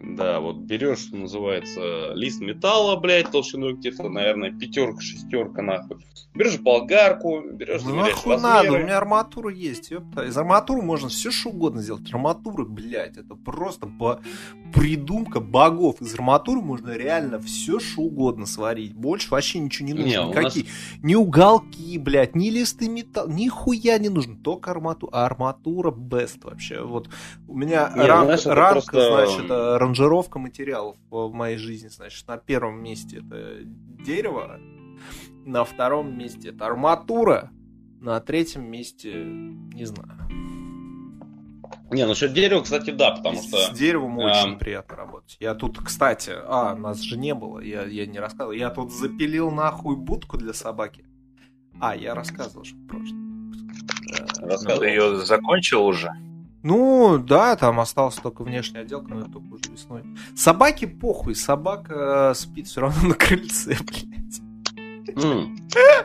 [0.00, 5.98] да, вот берешь, что называется, лист металла, блядь, толщиной где-то, наверное, пятерка, шестерка, нахуй.
[6.34, 8.40] Берешь болгарку, берешь, ну, нахуй размеры.
[8.40, 10.22] надо, у меня арматура есть, ёпта.
[10.22, 12.08] Из арматуры можно все что угодно сделать.
[12.12, 14.20] Арматура, блядь, это просто по...
[14.72, 16.00] придумка богов.
[16.00, 18.94] Из арматуры можно реально все что угодно сварить.
[18.94, 20.06] Больше вообще ничего не нужно.
[20.06, 20.66] Не, Никакие.
[20.66, 21.02] Нас...
[21.02, 24.36] Ни уголки, блядь, ни листы металла, ни хуя не нужно.
[24.36, 25.10] Только арматура.
[25.14, 26.82] А арматура best вообще.
[26.82, 27.08] Вот
[27.48, 29.26] у меня не, ранг, ранг просто...
[29.26, 29.50] значит,
[29.88, 31.88] ранжировка материалов в моей жизни.
[31.88, 33.60] Значит, на первом месте это
[34.04, 34.60] дерево,
[35.46, 37.50] на втором месте это арматура,
[38.00, 40.28] на третьем месте не знаю.
[41.90, 43.56] Не, насчет дерева, кстати, да, потому что...
[43.56, 44.58] С деревом очень а...
[44.58, 45.38] приятно работать.
[45.40, 48.52] Я тут, кстати, а, нас же не было, я, я не рассказывал.
[48.52, 51.06] Я тут запилил нахуй будку для собаки.
[51.80, 53.52] А, я рассказывал же в прошлом.
[54.40, 54.80] Ну, рассказывал.
[54.80, 56.10] ты ее закончил уже?
[56.62, 60.02] Ну, да, там осталась только внешняя отделка, но это только уже весной.
[60.34, 64.40] Собаке похуй, собака э, спит все равно на крыльце, блядь.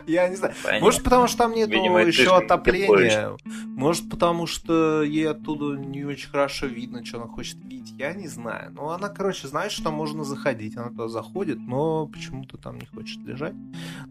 [0.07, 0.53] Я не знаю.
[0.63, 0.85] Понятно.
[0.85, 3.37] Может, потому что там нету Видимо, еще отопления.
[3.65, 7.93] Может, потому что ей оттуда не очень хорошо видно, что она хочет видеть.
[7.97, 8.71] Я не знаю.
[8.73, 10.77] Но она, короче, знает, что там можно заходить.
[10.77, 13.55] Она туда заходит, но почему-то там не хочет лежать.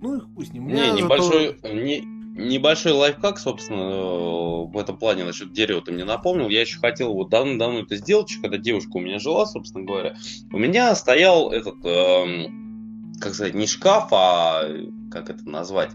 [0.01, 0.69] Ну и хуй с ним.
[0.69, 6.49] Не, небольшой, не, небольшой лайфхак, собственно, э, в этом плане насчет дерева ты мне напомнил.
[6.49, 10.17] Я еще хотел вот давно-давно это сделать, когда девушка у меня жила, собственно говоря.
[10.53, 14.65] У меня стоял этот, эм, как сказать, не шкаф, а
[15.11, 15.91] как это назвать?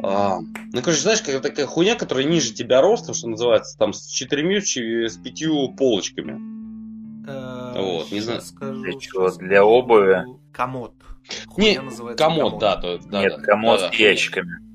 [0.00, 0.38] А,
[0.72, 4.60] ну, короче, знаешь, как такая хуйня, которая ниже тебя ростом, что называется, там с четырьмя,
[4.60, 6.40] с пятью полочками.
[7.28, 8.40] Э, Вот, не знаю.
[8.40, 9.28] скажу, Для чего?
[9.30, 10.24] Для обуви?
[10.52, 10.94] Комод.
[11.56, 11.80] Не,
[12.16, 13.92] Комод, да, то, да, Нет, да, комод да, да.
[13.92, 14.67] с ящиками.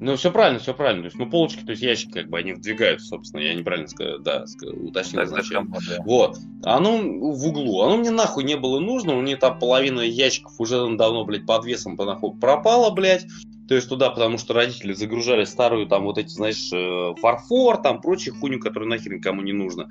[0.00, 1.02] Ну, все правильно, все правильно.
[1.02, 3.42] То есть, ну, полочки, то есть ящики, как бы, они вдвигаются, собственно.
[3.42, 5.76] Я неправильно сказал, да, уточнил изначально.
[5.86, 6.02] да.
[6.04, 6.38] Вот.
[6.64, 7.82] Оно в углу.
[7.82, 9.14] Оно мне нахуй не было нужно.
[9.16, 13.26] У меня там половина ящиков уже давно, блядь, под весом пропала, блядь.
[13.68, 18.00] То есть туда, потому что родители загружали старую, там, вот эти, знаешь, э, фарфор, там,
[18.00, 19.86] прочую хуйню, которая нахер никому не нужна.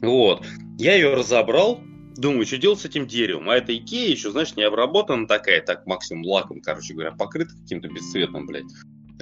[0.00, 0.44] Вот.
[0.78, 1.80] Я ее разобрал.
[2.16, 3.48] Думаю, что делать с этим деревом?
[3.50, 7.88] А это Икея еще, знаешь, не обработана такая, так максимум лаком, короче говоря, покрыта каким-то
[7.88, 8.64] бесцветным, блядь.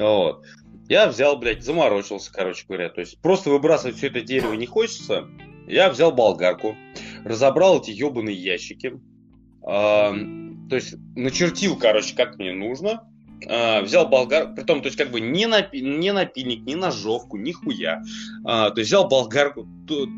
[0.01, 0.45] Вот.
[0.89, 2.89] Я взял, блядь, заморочился, короче говоря.
[2.89, 5.29] То есть просто выбрасывать все это дерево не хочется.
[5.69, 6.75] Я взял болгарку,
[7.25, 8.99] разобрал эти ебаные ящики.
[9.63, 10.13] а,
[10.69, 13.07] то есть начертил, короче, как мне нужно.
[13.49, 17.53] а, взял болгарку, притом, то есть как бы не, напи- не напильник, не ножовку, ни
[17.53, 18.03] хуя.
[18.45, 19.67] А, то есть взял болгарку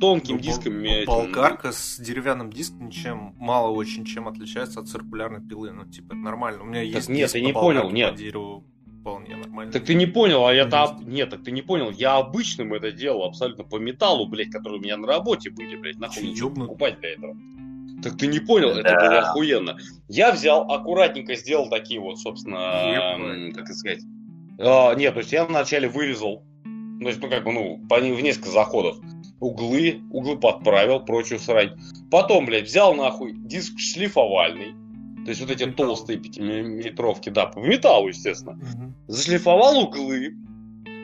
[0.01, 0.73] тонким Ну, диском.
[0.75, 5.71] бол- этим, Болгарка с деревянным диском ничем мало очень чем отличается от циркулярной пилы.
[5.73, 6.63] Ну, типа, это нормально.
[6.63, 8.15] У меня есть нет, на не понял, по нет.
[8.17, 8.65] дереву
[9.03, 9.73] вполне нормально.
[9.73, 10.85] Так ты не понял, а я-то...
[10.85, 11.91] Об- Нет, так ты не понял.
[11.91, 15.99] Я обычным это делал, абсолютно по металлу, блядь, которые у меня на работе были, блядь.
[15.99, 16.69] Нахуй Ёбнут.
[16.69, 17.37] покупать для этого.
[18.03, 19.77] Так ты не понял, это было охуенно.
[20.09, 23.55] Я взял, аккуратненько сделал такие вот, собственно, Ебать.
[23.55, 24.01] как это сказать.
[24.59, 26.45] А, нет, то есть я вначале вырезал,
[27.01, 28.97] то есть, ну, как бы, ну, по, в несколько заходов.
[29.41, 31.77] Углы, углы подправил, прочую срань.
[32.11, 34.75] Потом, блядь, взял нахуй диск шлифовальный.
[35.25, 35.87] То есть вот эти Металл.
[35.89, 38.95] толстые пятимиллиметровки, да, по металлу, естественно Мгм.
[39.07, 40.35] зашлифовал углы.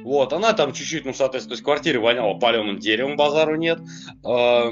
[0.04, 3.78] Вот, она там чуть-чуть, ну, соответственно, то есть в квартире воняла паленым деревом, базару нет.
[4.24, 4.70] А,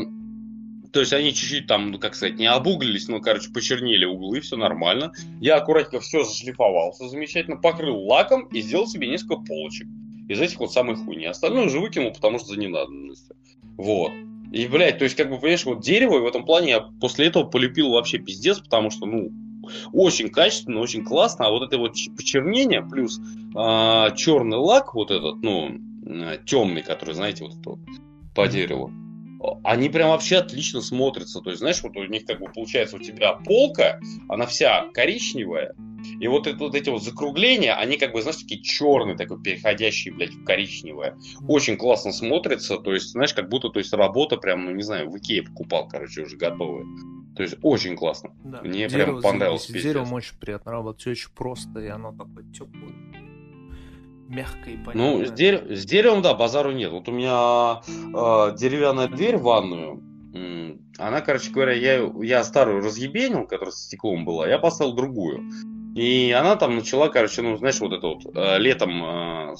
[0.93, 4.57] то есть они чуть-чуть там, ну, как сказать, не обуглились, но, короче, почернели углы, все
[4.57, 5.13] нормально.
[5.41, 9.87] Я аккуратненько все зашлифовал, все замечательно, покрыл лаком и сделал себе несколько полочек
[10.29, 11.27] из этих вот самых хуйни.
[11.27, 13.37] Остальное уже выкинул, потому что за ненадобностью.
[13.77, 14.13] Вот.
[14.51, 17.45] И, блядь, то есть, как бы, понимаешь, вот дерево в этом плане я после этого
[17.45, 19.31] полюбил вообще пиздец, потому что, ну,
[19.93, 23.19] очень качественно, очень классно, а вот это вот почернение плюс
[23.53, 25.79] черный лак вот этот, ну,
[26.47, 27.79] темный, который, знаете, вот вот
[28.35, 29.06] по дереву, а,
[29.65, 31.41] они прям вообще отлично смотрятся.
[31.41, 35.75] То есть, знаешь, вот у них как бы получается у тебя полка, она вся коричневая,
[36.21, 40.15] и вот, это, вот эти вот закругления, они как бы, знаешь, такие черные, такой переходящие,
[40.15, 41.17] блядь, в коричневое.
[41.49, 45.11] Очень классно смотрится, то есть, знаешь, как будто, то есть, работа прям, ну, не знаю,
[45.11, 46.87] в Икее покупал, короче, уже готовые.
[47.35, 48.31] То есть, очень классно.
[48.45, 48.63] Да.
[48.63, 49.67] Мне прям понравилось.
[49.67, 52.93] Деревом очень приятно работать, все очень просто, и оно такое теплое,
[54.29, 54.97] мягкое и.
[54.99, 56.91] Ну, с, дерев- с деревом, да, базару нет.
[56.93, 60.03] Вот у меня э, деревянная дверь в ванную.
[60.99, 65.51] Она, короче говоря, я, я старую разъебенил, которая с стеклом была, я поставил другую.
[65.95, 69.55] И она там начала, короче, ну, знаешь, вот это вот э, летом э,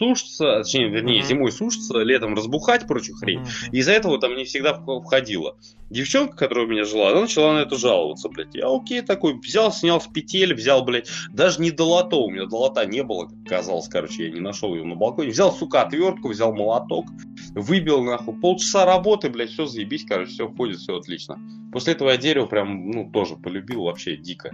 [0.00, 3.42] сушится, точнее, вернее, зимой сушится, летом разбухать, прочую хрень.
[3.70, 5.56] И из-за этого там не всегда вх- входила.
[5.90, 8.54] Девчонка, которая у меня жила, она начала на это жаловаться, блядь.
[8.54, 12.84] Я окей такой, взял, снял с петель, взял, блядь, даже не долото, у меня долота
[12.86, 15.30] не было, как казалось, короче, я не нашел ее на балконе.
[15.30, 17.06] Взял, сука, отвертку, взял молоток,
[17.54, 21.38] выбил, нахуй, полчаса работы, блядь, все заебись, короче, все ходит, все отлично.
[21.72, 24.50] После этого я дерево прям, ну, тоже полюбил вообще дико.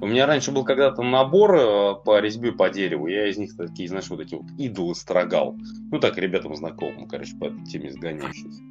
[0.00, 3.88] У меня раньше был когда-то набор э, по резьбе по дереву, я из них такие,
[3.88, 5.56] знаешь, вот эти вот идолы строгал.
[5.90, 8.62] Ну так, ребятам знакомым, короче, по этой теме сгоняющиеся.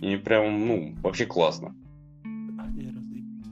[0.00, 1.74] И прям, ну, вообще классно.
[2.24, 3.46] Дерево заебись.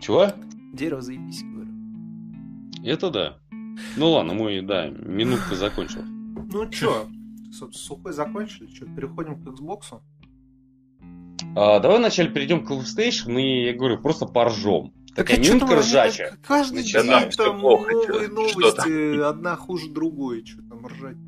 [0.00, 0.32] Чего?
[0.72, 1.72] Дерево заебись, говорю.
[2.84, 3.38] Это да.
[3.96, 6.02] Ну ладно, мой, да, минутка закончил.
[6.02, 7.06] Ну чё,
[7.72, 10.00] сухой закончили, что, переходим к Xbox?
[11.56, 14.92] А, давай вначале перейдем к PlayStation и, я говорю, просто поржем.
[15.16, 15.36] Так а
[15.76, 16.32] ржачая.
[16.32, 21.25] э, Каждый день там новые новости, одна хуже другой, что там ржать-то.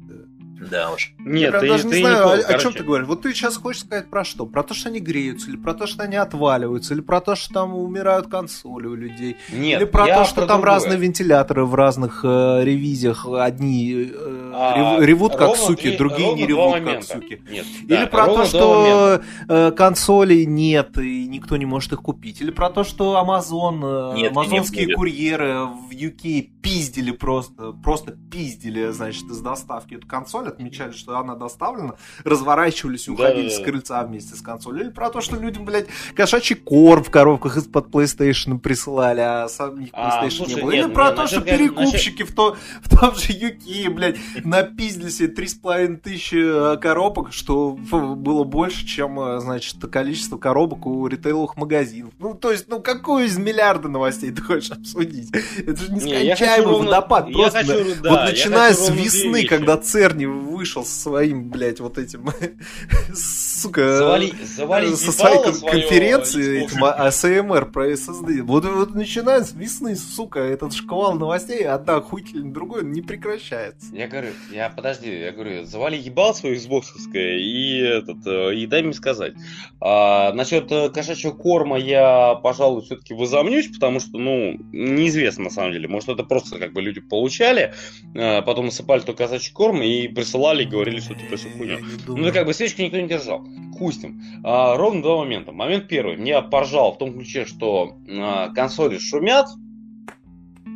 [0.60, 1.12] Да уж.
[1.18, 3.06] Я Нет, прям ты, даже ты не знаю, понял, о, о чем ты говоришь.
[3.06, 4.44] Вот ты сейчас хочешь сказать про что?
[4.44, 7.54] Про то, что они греются, или про то, что они отваливаются, или про то, что
[7.54, 10.64] там умирают консоли у людей, Нет, или про я то, что там другое.
[10.66, 16.34] разные вентиляторы в разных э, ревизиях, одни э, А, Рев- ревут как суки, две- другие
[16.34, 17.06] не ревут как момента.
[17.06, 17.40] суки.
[17.50, 22.40] Нет, Или да, про то, что э, консолей нет и никто не может их купить.
[22.40, 24.96] Или про то, что Amazon, э, Нет, не амазонские будет.
[24.96, 31.34] курьеры в UK пиздили просто, просто пиздили, значит, из доставки эту консоль, отмечали, что она
[31.34, 33.62] доставлена, разворачивались и уходили Да-да-да.
[33.62, 34.84] с крыльца вместе с консолью.
[34.84, 39.90] Или про то, что людям, блядь, кошачий корм в коробках из-под PlayStation присылали, а самих
[39.92, 40.70] А, PlayStation слушай, не было.
[40.72, 44.16] нет, Или про нет, то, насчет, что перекупщики в, то, в том же UK, блядь,
[44.44, 51.06] напиздили себе 3,5 тысячи э, коробок, что было больше, чем, э, значит, количество коробок у
[51.06, 52.12] ритейловых магазинов.
[52.18, 55.30] Ну, то есть, ну, какую из миллиарда новостей ты хочешь обсудить?
[55.58, 57.28] Это же Не, нескончаемый ровно- водопад.
[57.28, 61.98] я Просто хочу, да, вот начиная с весны, когда Церни вышел со своим, блядь, вот
[61.98, 62.28] этим,
[63.14, 68.42] сука, Завали, завали со своей конференции этим а- АСМР про SSD.
[68.42, 73.94] Вот, вот начиная с весны, сука, этот шквал новостей, одна охуительнее другой, не прекращается.
[73.94, 78.82] Я говорю, я подожди, я говорю, завали ебал свое Xboxовское и этот, э, и дай
[78.82, 79.34] мне сказать.
[79.80, 85.72] А, насчет э, кошачьего корма я, пожалуй, все-таки возомнюсь, потому что, ну, неизвестно на самом
[85.72, 85.88] деле.
[85.88, 87.74] Может, это просто как бы люди получали,
[88.14, 91.78] э, потом насыпали только кошачий корм и присылали и говорили, что типа все хуйня.
[92.06, 93.42] Ну, как бы свечку никто не держал.
[93.42, 94.20] Ним.
[94.44, 95.52] А, ровно два момента.
[95.52, 96.16] Момент первый.
[96.16, 99.46] Меня поржал в том ключе, что а, консоли шумят.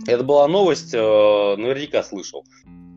[0.07, 2.45] Это была новость, э, наверняка слышал.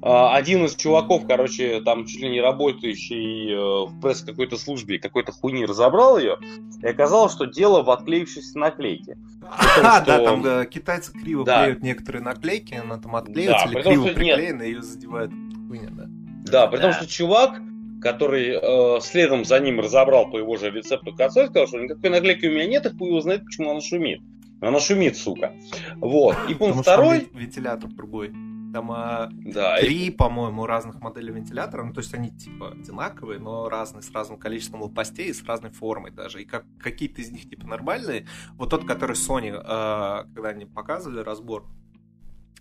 [0.02, 4.98] А, один из чуваков, короче, там чуть ли не работающий э, в пресс какой-то службе,
[5.00, 6.38] какой-то хуйни разобрал ее,
[6.82, 9.18] и оказалось, что дело в отклеившейся наклейке.
[9.42, 11.64] А, что- да, там да, китайцы криво Да.
[11.66, 14.36] клеют некоторые наклейки, она там отклеивается Да, или том, криво что нет.
[14.36, 15.32] приклеена, ее задевает
[15.68, 16.06] хуйня, да.
[16.46, 16.98] Да, при том, Да.
[16.98, 17.60] что чувак,
[18.02, 22.46] который э, следом за ним разобрал по его же рецепту консоль, сказал, что никакой наклейки
[22.46, 24.22] у меня нет, и хуй его знает, почему она шумит.
[24.62, 25.54] Она шумит, сука.
[25.98, 26.36] Вот.
[26.50, 27.20] И пункт Потому что там второй.
[27.20, 28.34] вен- вентилятор другой.
[28.74, 31.84] Там а, Да, и- три, по-моему, разных моделей вентилятора.
[31.84, 35.72] Ну, то есть они типа одинаковые, но разные, с разным количеством лопастей и с разной
[35.72, 36.42] формой даже.
[36.42, 38.28] И как, какие-то из них типа нормальные.
[38.58, 41.66] Вот тот, который Sony, а, когда они показывали разбор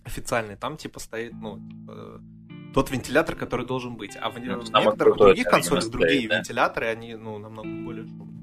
[0.03, 2.21] официальный, там типа стоит, ну, типа,
[2.75, 4.17] тот вентилятор, который должен быть.
[4.21, 6.37] А в, Ну, в некоторых других консолях другие да.
[6.37, 8.35] вентиляторы, они, ну, намного более шумные.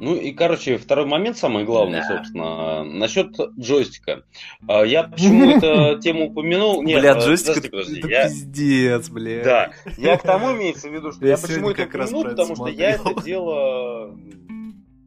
[0.00, 2.08] Ну и, короче, второй момент, самый главный, Да.
[2.08, 4.24] собственно, насчет джойстика.
[4.66, 6.82] А, Я почему эту тему упомянул?
[6.82, 9.44] Нет, Бля, э, джойстик подожди, это, подожди, это я- пиздец, бля.
[9.44, 12.68] Да, я к тому имеется в виду, что Я я, почему это упомянул, потому что
[12.68, 14.16] я это дело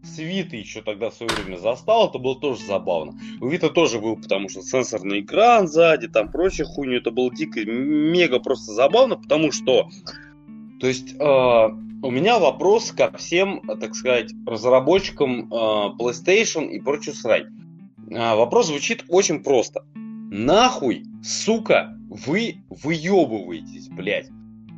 [0.08, 3.20] с Виты еще тогда в свое время застал, это было тоже забавно.
[3.42, 7.64] У Вита тоже был, потому что сенсорный экран сзади, там прочая хуйня, это было дико,
[7.66, 9.90] мега просто забавно, потому что,
[10.80, 15.56] то есть, э, у меня вопрос ко всем, так сказать, разработчикам э,
[16.00, 17.48] PlayStation и прочую срань.
[18.14, 19.86] А, вопрос звучит очень просто.
[19.96, 24.30] Нахуй, сука, вы выебываетесь, блядь.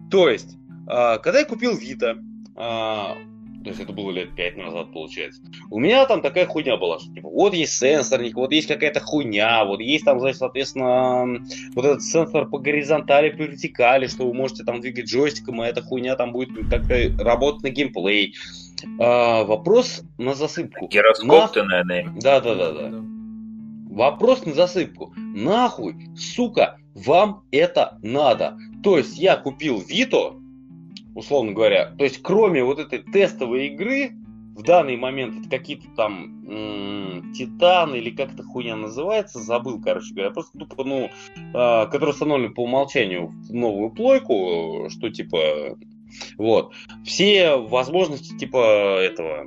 [0.09, 2.17] То есть, а, когда я купил Вита,
[2.55, 3.17] а,
[3.63, 7.13] то есть это было лет 5 назад, получается, у меня там такая хуйня была, что
[7.13, 11.45] типа, вот есть сенсорник, вот есть какая-то хуйня, вот есть там, значит, соответственно,
[11.75, 15.81] вот этот сенсор по горизонтали, по вертикали, что вы можете там двигать джойстиком, и эта
[15.81, 18.35] хуйня там будет как-то работать на геймплей.
[18.99, 20.87] А, вопрос на засыпку.
[20.87, 22.23] Гироскоп ты, наверное, имеешь.
[22.23, 23.03] Да, да, да, да.
[23.89, 25.13] Вопрос на засыпку.
[25.17, 28.57] Нахуй, сука, вам это надо?
[28.83, 30.38] То есть я купил Вито,
[31.19, 34.11] условно говоря, то есть кроме вот этой тестовой игры,
[34.55, 40.31] в данный момент это какие-то там Титан или как эта хуйня называется, забыл, короче говоря,
[40.31, 41.09] просто тупо, ну,
[41.53, 45.77] а, который установлен по умолчанию в новую плойку, что типа,
[46.37, 46.73] вот,
[47.05, 49.45] все возможности типа этого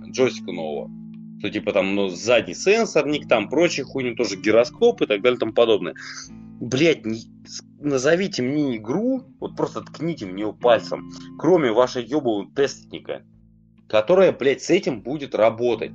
[0.00, 0.90] джойстика нового.
[1.38, 5.52] Что типа там ну, задний сенсорник, там прочие хуйни, тоже гироскоп и так далее тому
[5.52, 5.94] подобное.
[6.60, 7.00] Блять,
[7.80, 13.22] назовите мне игру, вот просто ткните в нее пальцем, кроме вашей ебового тестника,
[13.88, 15.92] которая, блядь, с этим будет работать.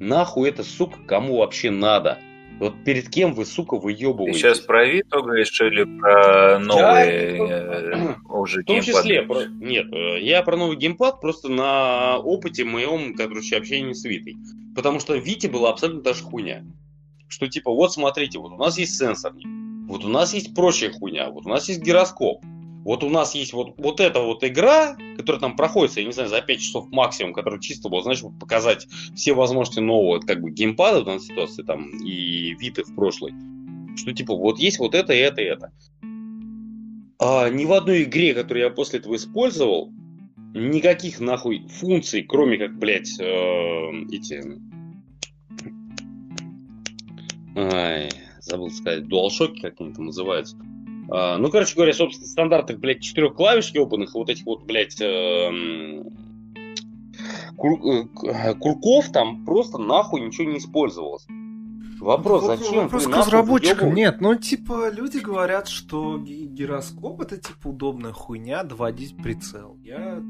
[0.00, 2.18] Нахуй это, сука, кому вообще надо?
[2.58, 4.40] Вот перед кем вы, сука, Ты выебываетесь?
[4.40, 9.86] сейчас про Вито говоришь или про новые Я- э, уже В том числе, про- нет,
[9.92, 14.34] э, я про новый геймпад просто на опыте моем, короче, общения с Витой.
[14.74, 16.64] Потому что Вите была абсолютно та же хуйня.
[17.28, 19.46] Что типа, вот смотрите, вот у нас есть сенсорник,
[19.88, 22.44] вот у нас есть прочая хуйня, вот у нас есть гироскоп,
[22.84, 26.28] вот у нас есть вот, вот эта вот игра, которая там проходится, я не знаю,
[26.28, 31.00] за 5 часов максимум, которая чисто была, знаешь, показать все возможности нового как бы геймпада
[31.00, 33.32] в данной ситуации там и Виты в прошлой.
[33.96, 35.72] Что типа, вот есть вот это и это и это.
[37.18, 39.90] А, ни в одной игре, которую я после этого использовал,
[40.54, 43.24] никаких нахуй функций, кроме как, блядь, э,
[44.12, 44.42] эти...
[47.56, 48.08] Ай,
[48.48, 50.56] забыл сказать, DualShock, как они там называются.
[51.10, 56.10] А, ну, короче говоря, собственно, стандартных, блядь, четырех клавиш ебаных, вот этих вот, блядь, эм,
[57.56, 57.80] кур,
[58.24, 61.26] э, курков там просто нахуй ничего не использовалось.
[62.00, 62.84] Вопрос, зачем?
[62.84, 63.94] Вопрос к разработчикам.
[63.94, 69.76] Нет, ну типа люди говорят, что гироскоп это типа удобная хуйня доводить прицел.
[69.82, 70.22] Я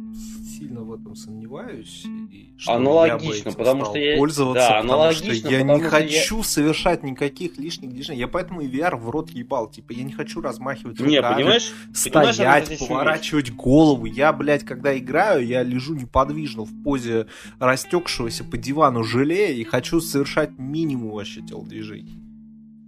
[0.58, 2.04] сильно в этом сомневаюсь.
[2.30, 6.44] И что аналогично, потому что я пользоваться, да, аналогично, что я не хочу я...
[6.44, 8.20] совершать никаких лишних движений.
[8.20, 9.68] Я поэтому и VR в рот ебал.
[9.68, 11.72] Типа я не хочу размахивать не, руками, понимаешь?
[11.94, 14.06] стоять, понимаешь, поворачивать голову.
[14.06, 17.26] Я, блядь, когда играю, я лежу неподвижно в позе
[17.58, 22.18] растекшегося по дивану желе и хочу совершать минимум вообще телодвижений.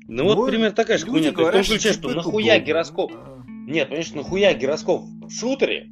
[0.08, 1.32] Ну вот, вот примерно такая же хуйня.
[1.32, 3.12] Говорят, То есть, в том ключе, что, что нахуя гироскоп?
[3.66, 5.90] Нет, конечно, нахуя гироскоп в шутере?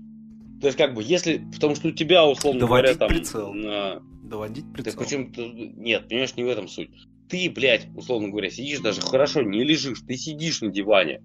[0.61, 1.39] То есть, как бы, если...
[1.53, 3.09] Потому что у тебя, условно Доводить говоря, там...
[3.09, 3.55] прицел.
[3.55, 4.03] На...
[4.25, 4.93] Доводить прицел.
[4.93, 5.29] Так почему...
[5.77, 6.91] Нет, понимаешь, не в этом суть.
[7.29, 11.23] Ты, блядь, условно говоря, сидишь даже хорошо, не лежишь, ты сидишь на диване.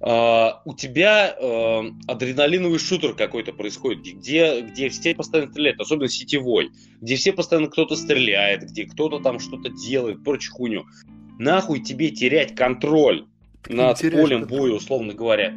[0.00, 6.70] Uh, у тебя uh, адреналиновый шутер какой-то происходит, где, где все постоянно стреляют, особенно сетевой,
[7.00, 10.84] где все постоянно кто-то стреляет, где кто-то там что-то делает, прочую хуйню.
[11.40, 13.26] Нахуй тебе терять контроль
[13.68, 15.52] над полем боя, условно говоря.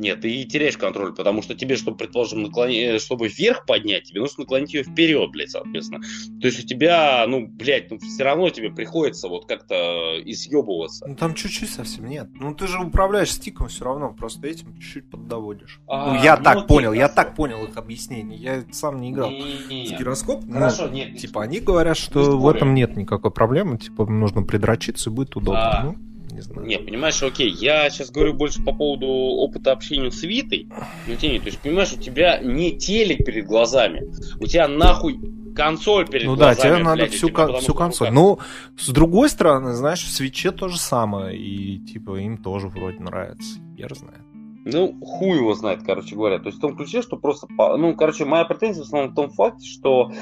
[0.00, 4.22] Нет, ты теряешь контроль, потому что тебе, чтобы, предположим, наклонить, э, чтобы вверх поднять, тебе
[4.22, 6.00] нужно наклонить ее вперед, блядь, соответственно.
[6.40, 11.06] То есть у тебя, ну, блядь, ну, все равно тебе приходится вот как-то изъебываться.
[11.06, 12.28] Ну, там чуть-чуть совсем нет.
[12.32, 15.80] Ну, ты же управляешь стиком все равно, просто этим чуть-чуть поддоводишь.
[15.86, 17.00] А, ну, я ну, так окей, понял, хорошо.
[17.00, 18.38] я так понял их объяснение.
[18.38, 20.50] Я сам не играл с гироскопом.
[20.50, 21.18] Хорошо, ну, нет.
[21.18, 25.78] Типа, они говорят, что в этом нет никакой проблемы, типа, нужно придрочиться и будет удобно.
[25.78, 26.66] А, ну не знаю.
[26.66, 30.68] Не, понимаешь, окей, я сейчас говорю больше по поводу опыта общения с Витой,
[31.06, 35.20] но то есть, понимаешь, у тебя не телек перед глазами, у тебя нахуй
[35.54, 36.54] консоль перед ну, глазами.
[36.54, 38.10] Ну да, тебе надо всю, тебя, всю консоль.
[38.10, 38.38] Ну,
[38.78, 43.58] с другой стороны, знаешь, в свече то же самое, и типа им тоже вроде нравится,
[43.76, 44.24] я знаю.
[44.64, 46.38] Ну, хуй его знает, короче говоря.
[46.38, 47.46] То есть в том ключе, что просто...
[47.48, 50.12] Ну, короче, моя претензия в основном в том факте, что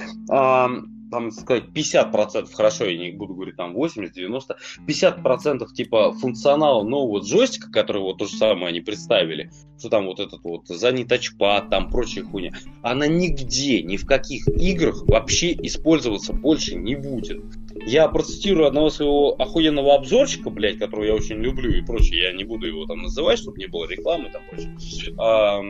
[1.11, 4.57] там сказать 50%, хорошо, я не буду говорить там 80, 90,
[4.87, 10.21] 50% типа функционала нового джойстика, который вот то же самое они представили, что там вот
[10.21, 12.53] этот вот задний тачпад, там прочая хуйня,
[12.83, 17.43] она нигде, ни в каких играх вообще использоваться больше не будет.
[17.87, 22.45] Я процитирую одного своего охуенного обзорчика, блядь, которого я очень люблю и прочее, я не
[22.45, 25.15] буду его там называть, чтобы не было рекламы там прочее.
[25.19, 25.61] А,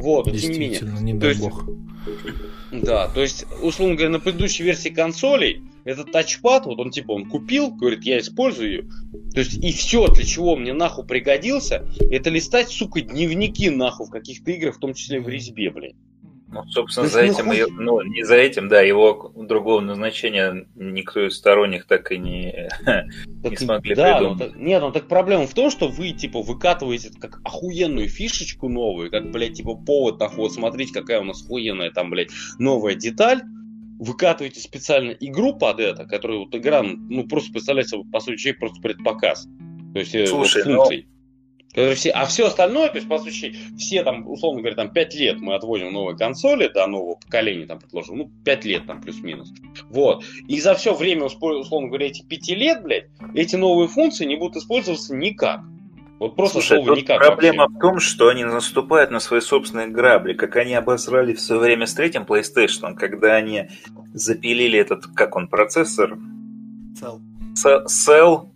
[0.00, 0.80] вот, тем не менее.
[1.00, 1.64] не дай есть, бог.
[2.72, 7.26] Да, то есть, условно говоря, на предыдущей версии консолей этот тачпад, вот он типа, он
[7.26, 8.82] купил, говорит, я использую ее.
[9.32, 14.10] То есть, и все, для чего мне нахуй пригодился, это листать, сука, дневники нахуй в
[14.10, 15.94] каких-то играх, в том числе в резьбе, блядь.
[16.52, 17.64] Ну, собственно, за этим, хуй...
[17.70, 23.50] ну, не за этим, да, его другого назначения никто из сторонних так и не, так,
[23.50, 24.38] не смогли да, придумать.
[24.38, 28.68] Ну, так, нет, ну так проблема в том, что вы, типа, выкатываете как охуенную фишечку
[28.68, 32.96] новую, как, блядь, типа, повод, нахуй, вот смотрите, какая у нас охуенная там, блядь, новая
[32.96, 33.42] деталь,
[34.00, 38.80] выкатываете специально игру под это, которая вот игра, ну, просто представляете, по сути, человек просто
[38.80, 39.46] предпоказ.
[39.92, 41.06] То есть, э, Слушай, вот, функций.
[41.06, 41.19] Ну...
[41.72, 45.40] Все, а все остальное, то есть, по сути, все там, условно говоря, там 5 лет
[45.40, 49.52] мы отводим новые консоли до нового поколения, там, предложим, ну, 5 лет там плюс-минус.
[49.88, 50.24] Вот.
[50.48, 54.56] И за все время, условно говоря, эти 5 лет, блядь, эти новые функции не будут
[54.56, 55.60] использоваться никак.
[56.18, 57.18] Вот просто Слушай, слово никак.
[57.18, 57.76] Проблема вообще.
[57.76, 61.86] в том, что они наступают на свои собственные грабли, как они обосрали в свое время
[61.86, 63.68] с третьим PlayStation, когда они
[64.12, 66.18] запилили этот, как он, процессор?
[67.00, 67.20] Cell.
[67.54, 68.50] Cell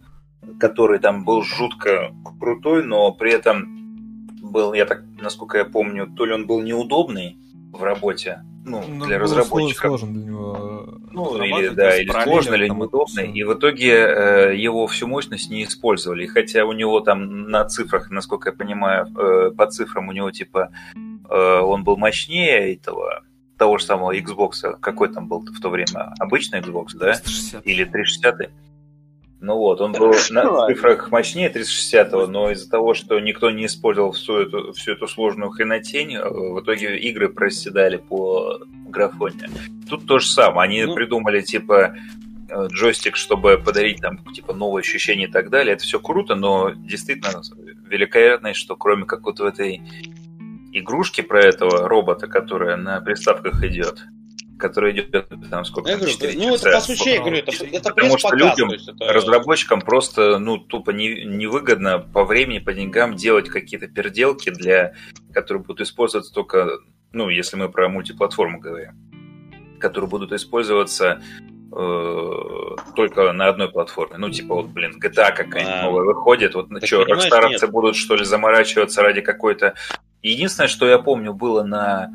[0.58, 6.24] который там был жутко крутой, но при этом был, я так, насколько я помню, то
[6.24, 7.38] ли он был неудобный
[7.72, 9.98] в работе, ну, ну для разработчиков.
[9.98, 13.20] Сложно для него ну, или, да, или сложно, или неудобно.
[13.20, 16.26] И в итоге э, его всю мощность не использовали.
[16.26, 20.70] Хотя у него там на цифрах, насколько я понимаю, э, по цифрам у него типа
[20.94, 23.22] э, он был мощнее этого
[23.58, 24.78] того же самого Xbox.
[24.80, 26.14] Какой там был в то время?
[26.18, 27.12] Обычный Xbox, да?
[27.14, 27.66] 360.
[27.66, 28.50] Или 360?
[29.44, 34.12] Ну вот, он был на цифрах мощнее 360-го, но из-за того, что никто не использовал
[34.12, 39.50] всю эту, всю эту сложную хренотень, э, в итоге игры проседали по графоне.
[39.88, 40.66] Тут то же самое.
[40.66, 40.94] Они ну...
[40.94, 41.94] придумали, типа,
[42.48, 45.74] э, джойстик, чтобы подарить там, типа, новые ощущения и так далее.
[45.74, 47.42] Это все круто, но действительно
[47.90, 49.82] вероятность, что кроме как вот в этой
[50.72, 54.06] игрушки про этого робота, которая на приставках идет,
[54.58, 55.10] который идет
[55.50, 58.70] там сколько я говорю, ну это по сути я говорю это, это потому что людям
[58.70, 58.94] это...
[59.12, 64.94] разработчикам просто ну тупо не, невыгодно по времени по деньгам делать какие-то переделки для
[65.32, 66.78] которые будут использоваться только
[67.12, 68.92] ну если мы про мультиплатформу говорим
[69.84, 71.20] которые будут использоваться
[71.70, 74.16] э, только на одной платформе.
[74.16, 75.82] Ну, типа, вот, блин, GTA какая-нибудь А.
[75.82, 76.54] новая выходит.
[76.54, 79.74] Вот Так что, рокстаровцы будут, что ли, заморачиваться ради какой-то...
[80.22, 82.10] Единственное, что я помню, было на,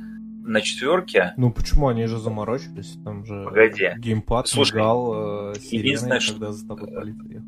[0.50, 2.98] на четверке, Ну почему они же заморочились?
[3.04, 3.90] Там же Погоди.
[3.98, 7.44] геймпад Слушай, мигал, э, единственное, сиреной, что- когда за тобой полиция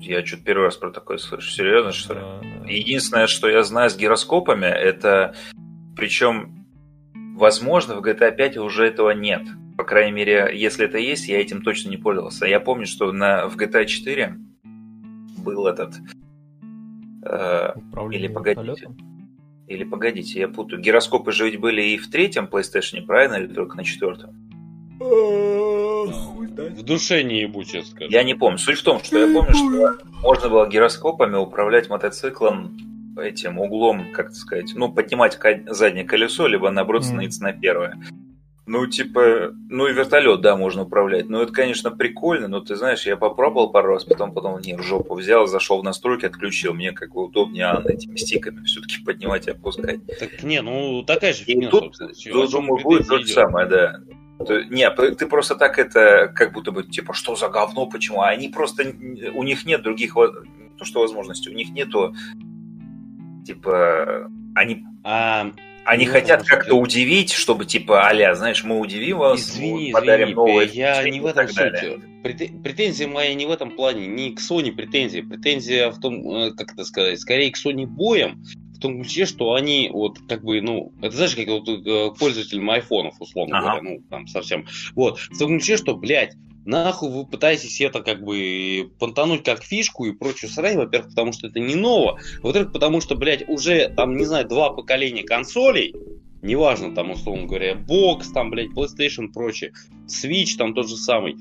[0.00, 1.50] я что-то первый раз про такое слышу.
[1.50, 2.20] Серьезно, что ли?
[2.20, 2.70] Да, да.
[2.70, 5.34] Единственное, что я знаю с гироскопами, это...
[5.96, 6.66] Причем,
[7.34, 9.42] возможно, в GTA 5 уже этого нет.
[9.76, 12.46] По крайней мере, если это есть, я этим точно не пользовался.
[12.46, 14.36] Я помню, что на, в GTA 4
[15.38, 15.94] был этот...
[17.24, 18.62] э, Управление или погодите.
[18.62, 19.15] вертолетом.
[19.68, 20.80] Или погодите, я путаю.
[20.80, 23.34] Гироскопы же ведь были и в третьем PlayStation, правильно?
[23.34, 24.30] Или только на четвертом?
[24.98, 26.72] Хуй знает.
[26.72, 28.10] В душе не ебу, честно скажу.
[28.10, 28.58] Я не помню.
[28.58, 32.76] Суть в том, что я помню, что можно было гироскопами управлять мотоциклом
[33.18, 35.38] этим углом, как сказать, ну, поднимать
[35.68, 37.98] заднее колесо, либо наоборот становиться на первое.
[38.66, 41.28] Ну, типа, ну и вертолет, да, можно управлять.
[41.28, 44.82] Ну, это, конечно, прикольно, но ты знаешь, я попробовал пару раз, потом, потом, не, в
[44.82, 46.74] жопу взял, зашел в настройки, отключил.
[46.74, 50.00] Мне как бы удобнее а, этими стиками все-таки поднимать и опускать.
[50.18, 52.14] Так не, ну такая же И фигня, тут, собственно.
[52.14, 54.00] Чём думаю, будет то же самое, да.
[54.44, 58.20] То- Не, ты просто так это, как будто бы, типа, что за говно, почему?
[58.22, 58.82] А Они просто,
[59.34, 62.14] у них нет других, то что возможностей, у них нету,
[63.46, 65.52] типа, они, А,
[65.86, 70.28] они Ну, хотят как-то ты- удивить, чтобы, типа, аля, знаешь, мы удивим вас, Извини, подарим
[70.30, 71.72] извини, новые я не в этом суть.
[72.22, 75.22] Прете- Претензия моя не в этом плане, не к Sony претензия.
[75.22, 79.54] Претензия в том, э, как это сказать, скорее к Sony боям, в том ключе, что
[79.54, 83.66] они вот как бы, ну, это знаешь, как вот э, пользователям айфонов, условно Ага.
[83.66, 84.66] говоря, ну, там совсем.
[84.94, 86.34] Вот, в том ключе, что, блядь,
[86.64, 91.46] нахуй вы пытаетесь это как бы понтануть как фишку и прочую срань, во-первых, потому что
[91.46, 95.94] это не ново, во-вторых, потому что, блядь, уже там, не знаю, два поколения консолей,
[96.42, 99.72] неважно, там, условно говоря, бокс, там, блядь, PlayStation, прочее,
[100.06, 101.36] Switch, там тот же самый.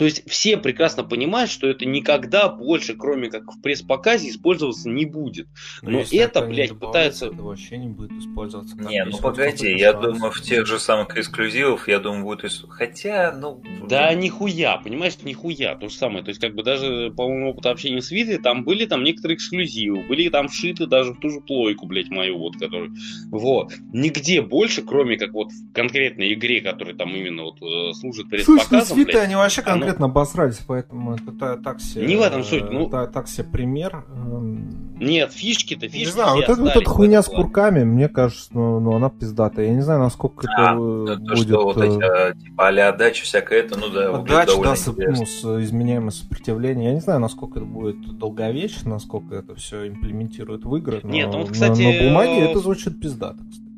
[0.00, 5.04] То есть все прекрасно понимают, что это никогда больше, кроме как в пресс-показе, использоваться не
[5.04, 5.46] будет.
[5.82, 8.76] Но если это, блядь, пытаются- это вообще не будет использоваться.
[8.76, 11.98] как Не, ну есть вот погоди, какой-то я думаю, в тех же самых эксклюзивах, я
[11.98, 12.50] думаю, будет...
[12.70, 13.62] Хотя, ну...
[13.90, 16.24] Да нихуя, понимаешь, нихуя, то же самое.
[16.24, 19.36] То есть, как бы даже, по моему опыту общения с Витой, там были там некоторые
[19.36, 22.94] эксклюзивы, были там вшиты даже в ту же плойку, блядь, мою вот, которую...
[23.30, 23.74] Вот.
[23.92, 28.46] Нигде больше, кроме как вот в конкретной игре, которая там именно вот э, служит Слушай,
[28.46, 32.06] ну пресс-показом, блядь, они вообще оно- конкретно обосрались, поэтому это та- так себе...
[32.06, 34.04] Не в этом суть, э, ну- та- Так себе пример.
[34.14, 38.50] эм, Нет, фишки-то, фишки Не знаю, вот эта, вот эта хуйня с курками, мне кажется,
[38.52, 39.66] ну, ну, она пиздатая.
[39.66, 41.48] Я не знаю, насколько А, это э, То, будет...
[41.48, 44.76] что вот э, эти, а, типа, а отдача всякая, это, ну да, Отдача, довольно да,
[44.76, 46.86] с, ну, с изменяемым сопротивлением.
[46.88, 51.00] Я не знаю, насколько это будет долговечно, насколько это все имплементирует в игры.
[51.02, 53.38] Но, Нет, ну вот, на- кстати, на, бумаге э, это звучит пиздато.
[53.50, 53.69] кстати.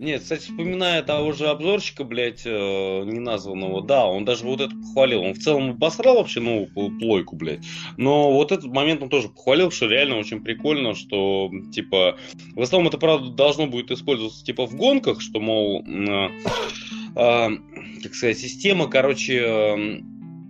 [0.00, 2.50] Нет, кстати, вспоминая того же обзорщика, блядь, э,
[3.04, 5.20] неназванного, да, он даже вот это похвалил.
[5.20, 7.60] Он в целом обосрал вообще новую пл- плойку, блядь.
[7.98, 12.16] Но вот этот момент он тоже похвалил, что реально очень прикольно, что, типа,
[12.54, 16.28] в основном это, правда, должно будет использоваться, типа, в гонках, что, мол, э,
[17.16, 17.48] э,
[18.02, 20.00] как сказать, система, короче, э,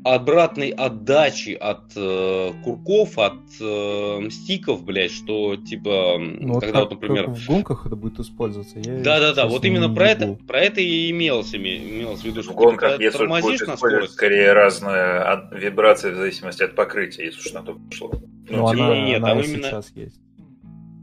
[0.02, 6.90] обратной отдачи от э, курков, от э, стиков, блядь, что, типа, Ну, вот когда как,
[6.90, 7.26] вот, например...
[7.26, 8.78] как в гонках это будет использоваться.
[8.78, 9.42] Я, Да, да, да.
[9.42, 12.54] честно, Вот именно про это, про это и имелось, име- имелось в виду, что В
[12.54, 14.12] типа, гонках, когда если тормозишь на скорость.
[14.14, 18.10] скорее разная от- вибрация в зависимости от покрытия, если уж на то пошло.
[18.48, 20.20] Ну, типа, она, нет, она там именно- сейчас есть.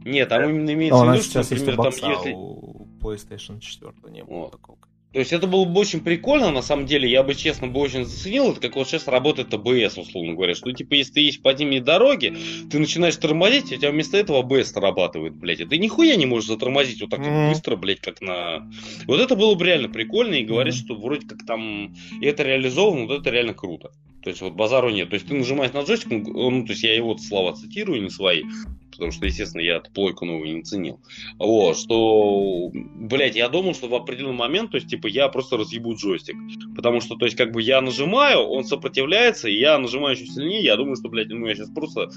[0.06, 0.50] Нет, там Да.
[0.50, 2.34] именно Ну, имеется в она виду, что, например, там, если...
[2.34, 4.52] у PlayStation 4 не было Вот.
[4.54, 4.78] такого.
[5.14, 8.06] То есть это было бы очень прикольно, на самом деле, я бы, честно, бы очень
[8.06, 11.54] заценил, это как вот сейчас работает АБС, условно говоря, что, типа, если ты едешь по
[11.56, 12.36] зимней дороге,
[12.70, 16.50] ты начинаешь тормозить, у тебя вместо этого АБС срабатывает, блядь, и ты нихуя не можешь
[16.50, 17.50] затормозить вот так вот Мгм.
[17.50, 18.70] быстро, блядь, как на...
[19.08, 20.84] Вот это было бы реально прикольно, и говорит, Мгм.
[20.84, 23.92] что вроде как там и это реализовано, вот это реально круто.
[24.28, 25.08] То есть вот базару нет.
[25.08, 28.44] То есть ты нажимаешь на джойстик, ну, то есть я его слова цитирую, не свои,
[28.92, 31.00] потому что, естественно, я плойку новую не ценил.
[31.40, 35.96] Вот, что, блядь, я думал, что в определенный момент, то есть, типа, я просто разъебу
[35.96, 36.36] джойстик.
[36.76, 40.62] Потому что, то есть, как бы я нажимаю, он сопротивляется, и я нажимаю еще сильнее,
[40.62, 42.10] я думаю, что, блядь, ну я сейчас просто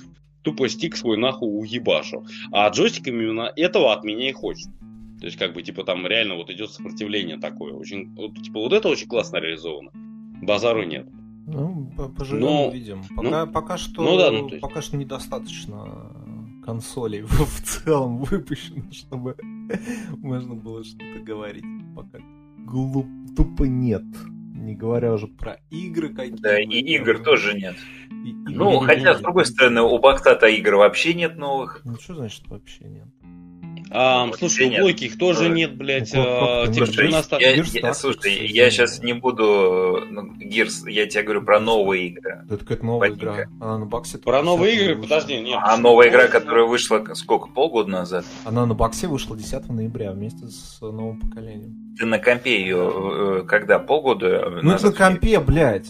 [0.43, 2.27] тупо стик свой нахуй уебашу.
[2.51, 4.67] А джойстик именно этого от меня и хочет.
[5.21, 7.73] То есть, как бы, типа, там реально вот идет сопротивление такое.
[7.73, 9.93] Очень, вот, типа, вот это очень классно реализовано.
[10.43, 11.07] Базару нет.
[11.47, 13.03] Ну, по- поживем, Ну, увидим.
[13.17, 16.13] Пока, пока что, ну да, ну, то есть- пока что недостаточно
[16.65, 19.37] консолей в, в целом выпущено, чтобы
[20.19, 21.65] можно было что-то говорить.
[21.97, 22.19] Пока
[22.59, 24.05] глуп, тупо нет.
[24.55, 26.43] Не говоря уже про игры какие-то.
[26.43, 27.77] Да, и игр тоже нет.
[28.25, 29.23] И- игр Ну, не хотя, с будет.
[29.23, 31.81] другой стороны, у Бахтата игр вообще нет новых.
[31.85, 33.09] Ну, что значит вообще нет?
[33.93, 34.79] А, Вот слушай, нет.
[34.79, 36.13] у Плойки их тоже Ну, нет, блядь.
[36.15, 39.03] ну, как- а, как типа Слушай, 12 я, Gears я- так, слушай, кстати, я сейчас
[39.03, 40.01] не буду...
[40.11, 42.45] Ну, Гирс, я тебе говорю про новые игры.
[42.49, 43.33] Это какая-то новая Батенька.
[43.35, 43.47] игра.
[43.61, 45.09] Она на боксе Про новые 10 игры, вышла.
[45.17, 45.59] подожди, нет.
[45.61, 48.25] А новая игра, которая вышла сколько, полгода назад?
[48.45, 51.97] Она на боксе вышла 10 ноября вместе с новым поколением.
[51.99, 53.79] Ты на компе ее когда?
[53.81, 54.93] Полгода Ну это назад?
[54.93, 55.89] на компе, блядь.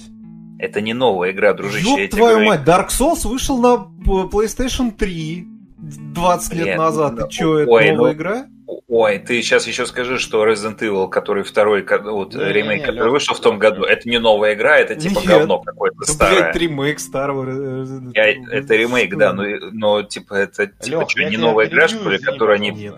[0.58, 2.04] Это не новая игра, дружище.
[2.04, 2.48] Ёб твою говорю.
[2.48, 5.46] мать, Dark Souls вышел на э, PlayStation 3
[5.80, 7.14] 20 лет Нет, назад.
[7.18, 8.46] ну, И чё, это ой, новая ну, игра?
[8.86, 13.12] Ой, ты сейчас еще скажи, что Resident Evil, который второй, вот Не-не-не, ремейк, который Лёх,
[13.12, 15.26] вышел в том году, это не новая игра, это типа Нет.
[15.28, 16.40] говно какое-то Да, старое.
[16.42, 17.44] блядь, ремейк старого.
[17.46, 18.48] Resident Я- Evil.
[18.52, 22.18] это ремейк, да, но, но типа это типа Лёх, я не новая игра, что ли,
[22.18, 22.92] которую они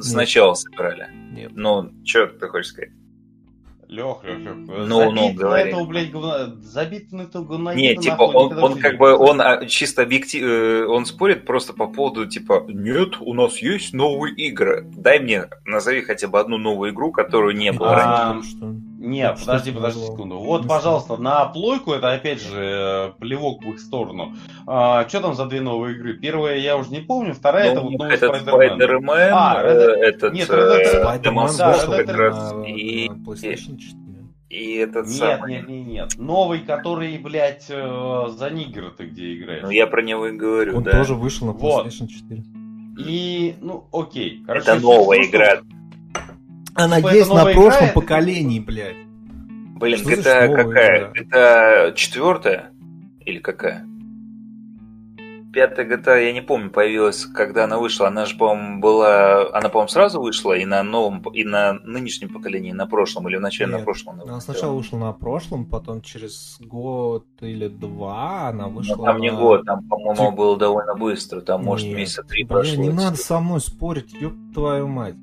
[0.00, 1.08] сначала собирали.
[1.32, 1.52] Нет.
[1.54, 2.90] Ну, что ты хочешь сказать?
[3.90, 4.54] Лех, Лех, Лех.
[4.86, 5.68] Ну, ну, говори.
[5.68, 6.54] этого, блядь, говна...
[6.62, 7.74] Забит на это говна.
[7.74, 12.26] Не, типа, он, он как бы, он а, чисто объектив, он спорит просто по поводу,
[12.26, 14.86] типа, нет, у нас есть новые игры.
[14.96, 18.42] Дай мне, назови хотя бы одну новую игру, которую не было А, ранее.
[18.44, 18.74] что?
[19.10, 20.38] Нет, Что подожди, подожди секунду.
[20.38, 24.34] Вот, пожалуйста, на плойку это опять же э, плевок в их сторону.
[24.66, 26.14] А, что там за две новые игры?
[26.14, 28.78] Первая я уже не помню, вторая это Ну, вот новый этот Spider-Man.
[28.78, 32.54] Spider-Man, А, э, Red- этот Нет, э, Red Dead- Spider-Man да, Souls Red как раз,
[32.66, 33.96] и, PlayStation 4.
[34.48, 35.52] и этот Нет, самый.
[35.52, 36.08] нет, нет, нет.
[36.18, 39.62] Новый, который, блядь, э, за Нигер ты где играешь.
[39.62, 40.92] Ну, я про него и говорю, Он да.
[40.92, 41.86] тоже вышел на Вот.
[41.86, 42.42] PlayStation 4.
[42.98, 44.42] И, ну, окей.
[44.46, 45.60] Короче, Это новая в том, что- игра.
[46.74, 48.96] Она Типа, есть на прошлом игра, поколении, блядь.
[49.76, 50.98] Блин, Что GTA новая какая?
[50.98, 51.12] игра?
[51.14, 52.70] Это четвертая?
[53.24, 53.86] Или какая?
[55.52, 58.06] Пятая GTA, я не помню, появилась, когда она вышла.
[58.06, 59.48] Она же, по-моему, была...
[59.52, 63.34] Она, по-моему, сразу вышла и на новом, и на нынешнем поколении, и на прошлом, или
[63.36, 63.84] в начале на Нет.
[63.84, 64.14] прошлом.
[64.20, 69.20] она Она сначала вышла на прошлом, потом через год или два она Ну, вышла там
[69.20, 71.40] не на- год, там, по-моему, Тип- было довольно быстро.
[71.40, 71.96] Там, может, Нет.
[71.96, 72.80] месяца три прошло.
[72.80, 75.16] не надо со мной спорить, ёб твою мать.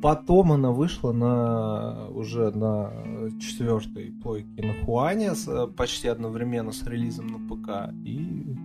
[0.00, 2.92] Потом она вышла на уже на
[3.40, 8.56] четвертой плойке на Хуане с- почти одновременно с релизом на ПК и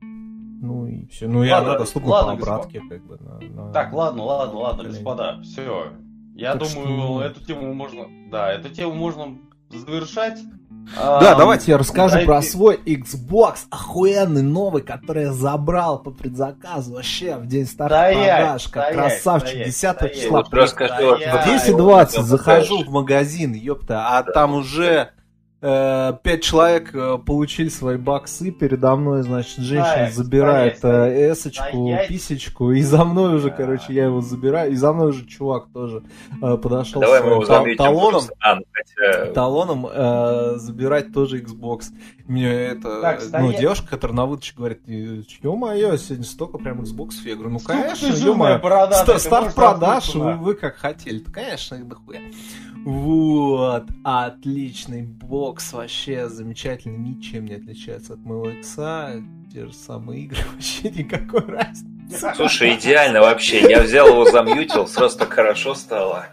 [0.00, 1.28] ну и все.
[1.28, 3.18] Ну и Ладно, она доступна ладно, по обратке как бы.
[3.18, 5.92] На, на- Так, ладно, ладно, ладно, господа, все.
[6.34, 9.36] Я Так думаю, что- эту тему можно, да, эту тему можно
[9.70, 10.40] завершать.
[10.96, 17.36] Да, давайте я расскажу про свой Xbox охуенный новый, который я забрал по предзаказу вообще
[17.36, 20.14] в день старта продаж, как красавчик, стоять, 10 стоять.
[20.14, 20.38] числа.
[20.38, 24.54] Вот расскажи, вот, Да, вот, я- 220 вот, захожу вот, в магазин, ёпта, а там
[24.54, 25.10] уже
[26.22, 32.08] пять человек э, получили свои баксы, передо мной, значит, женщина Стоять, забирает э, эсочку, стоять.
[32.08, 33.56] писечку, и за мной уже, Да.
[33.56, 36.02] короче, я его забираю, и за мной уже чувак тоже
[36.42, 38.22] э, подошел Давай с мы его своим талоном.
[38.40, 39.32] А, ну, хотя...
[39.32, 41.84] талоном э, забирать тоже Xbox.
[42.26, 47.12] Мне это, Так, ну, девушка, которая на выдаче говорит, ё-моё, сегодня столько прям Xbox.
[47.24, 48.60] Я говорю, ну, конечно, ё-моё.
[49.18, 51.20] Старт продаж, вы, вы как хотели.
[51.20, 52.20] Конечно, их дохуя.
[52.84, 60.38] Вот, отличный бокс, вообще замечательный, ничем не отличается от моего икса, те же самые игры,
[60.52, 62.32] вообще никакой разницы.
[62.36, 63.70] Слушай, идеально вообще.
[63.70, 66.26] Я взял его, замьютил, сразу так хорошо стало.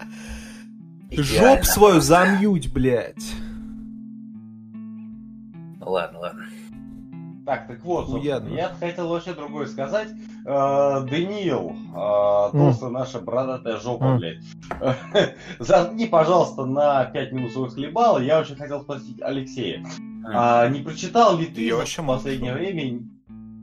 [1.10, 1.56] Идеально.
[1.56, 3.32] Жоп свою замьють, блядь.
[4.74, 6.46] Ну ладно, ладно.
[7.46, 10.10] Так, так вот, я хотел вообще другое сказать.
[10.46, 14.18] Э, Даниил, э, толстая наша бородатая жопа, М.
[14.18, 14.44] блядь.
[15.60, 18.20] Заткни, пожалуйста, на 5 минут свой хлебал.
[18.20, 19.86] Я очень хотел спросить Алексея.
[20.26, 23.02] А не прочитал ли ты Я вообще последнее время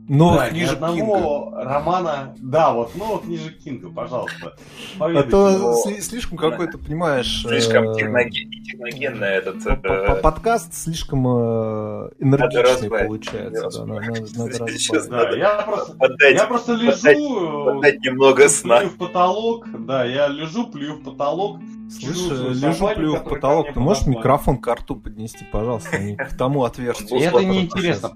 [0.09, 0.87] Новых да, ни книжек Кинга.
[0.87, 2.35] одного романа?
[2.39, 4.55] Да, вот новых книжек Кинга, пожалуйста.
[4.99, 7.43] А то Ну, сли- слишком какой-то, понимаешь...
[7.47, 9.57] Слишком э, техноген- техногенный этот...
[9.67, 13.69] э, Подкаст слишком э, энергичный получается.
[13.69, 15.09] Да, надо, надо-.
[15.09, 18.77] Да, я просто, Поддать, я просто поддать- лежу, поддать немного сна.
[18.79, 21.59] плюю в потолок, да, я лежу, плюю в потолок,
[22.01, 23.73] чувствую лежу, плюю в потолок.
[23.73, 27.19] Ты можешь микрофон к рту поднести, пожалуйста, не к тому отверстию?
[27.21, 28.11] Это неинтересно.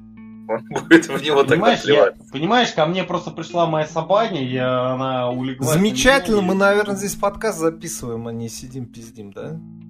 [0.53, 2.15] Он будет в него тогда Понимаешь, я- плевать.
[2.31, 5.69] понимаешь, ко мне просто пришла моя собаня, я, она улеглась.
[5.73, 9.59] Замечательно, на мы, меня, наверное, здесь подкаст записываем, а не сидим пиздим, да?
[9.59, 9.83] и-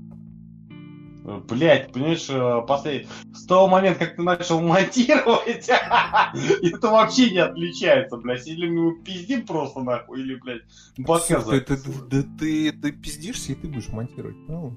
[1.48, 2.34] Блядь, понимаешь, э,
[2.68, 5.70] послед- с того момента, как ты начал монтировать,
[6.62, 8.46] это вообще не отличается, блядь.
[8.46, 10.64] Или мы пиздим просто нахуй, или, блядь,
[11.06, 14.76] подкаст Ты, ты, ты, пиздишься, и ты будешь монтировать, правильно?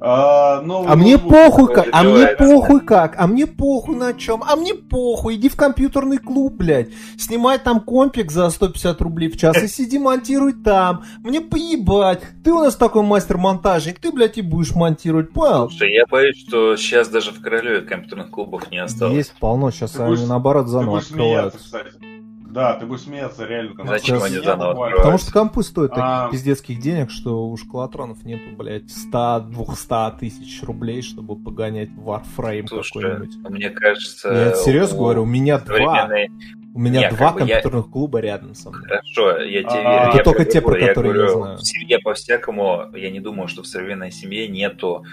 [0.00, 4.42] А, ну, А мне похуй как, а мне похуй как, а мне похуй на чем,
[4.46, 9.38] а мне похуй, иди в компьютерный клуб, блядь, снимай там компик за 150 рублей в
[9.38, 14.42] час и сиди монтируй там, мне поебать, ты у нас такой мастер-монтажник, ты, блядь, и
[14.42, 15.70] будешь монтировать, понял?
[15.70, 19.14] Слушай, я боюсь, что сейчас даже в Королеве компьютерных клубов не осталось.
[19.14, 21.58] Есть полно, сейчас они наоборот заново открываются.
[21.58, 22.13] кстати.
[22.54, 23.84] Да, ты будешь смеяться реально.
[23.84, 24.96] Зачем я они заново открывают?
[24.98, 26.28] Потому что компы стоят таких А.
[26.30, 33.50] пиздецких денег, что у школотронов нету, блядь, 100-200 тысяч рублей, чтобы погонять Warframe Слушай, какой-нибудь.
[33.50, 34.28] мне кажется...
[34.32, 36.30] Я это серьезно у говорю, у меня два, современной-
[36.74, 38.82] у меня Не, два как бы я- компьютерных клуба рядом со мной.
[38.84, 40.08] Хорошо, я тебе А, верю.
[40.10, 41.58] это я только те, про я которые я говорю, знаю.
[41.58, 45.04] В семье по-всякому, я не думаю, что в современной семье нету,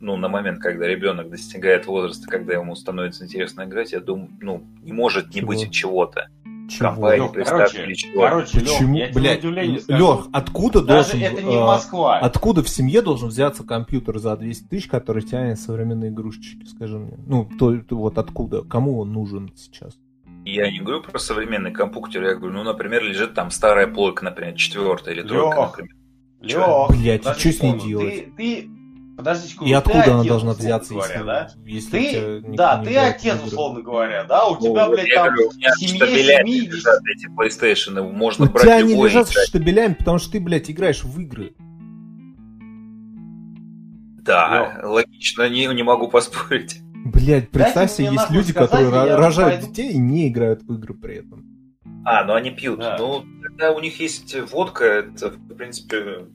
[0.00, 4.64] ну, на момент, когда ребенок достигает возраста, когда ему становится интересно играть, я думаю, ну,
[4.82, 5.48] не может не Чего?
[5.48, 6.28] быть чего-то.
[6.68, 7.12] Чего?
[7.12, 8.22] Лёх, короче, или чего.
[8.22, 11.22] короче, Лёх, Почему, я блядь, Лех, откуда даже должен...
[11.22, 12.18] это не э, Москва.
[12.18, 17.18] Откуда в семье должен взяться компьютер за 200 тысяч, который тянет современные игрушечки, скажи мне?
[17.26, 18.62] Ну, то, то вот откуда?
[18.62, 19.98] Кому он нужен сейчас?
[20.44, 24.54] Я не говорю про современный компьютер, я говорю, ну, например, лежит там старая плойка, например,
[24.54, 25.94] четвертая или тройка, Лёх, например.
[26.40, 28.14] Лёх, подожди чё с ней делать?
[28.14, 28.70] Ты, ты,
[29.18, 31.48] подожди секунду, И ты откуда она отец, должна взяться, говоря, если, да?
[31.66, 33.46] если у тебя Ты, никто да, ты отец, игры?
[33.48, 34.46] условно говоря, да?
[34.46, 36.74] У Ну, тебя, вот блядь, там говорю, у меня семье штабелями 70...
[36.74, 39.48] лежат эти PlayStation, можно У брать тебя они лежат играть.
[39.48, 41.52] штабелями, потому что ты, блядь, играешь в игры.
[44.22, 46.80] Да, логично, не, не могу поспорить.
[47.04, 49.68] Блядь, представь себе, есть люди, сказать, которые рожают пойду.
[49.68, 51.44] детей и не играют в игры при этом.
[52.04, 52.78] А, ну они пьют.
[52.80, 52.96] Да.
[52.98, 56.26] Ну, когда у них есть водка, это, в принципе,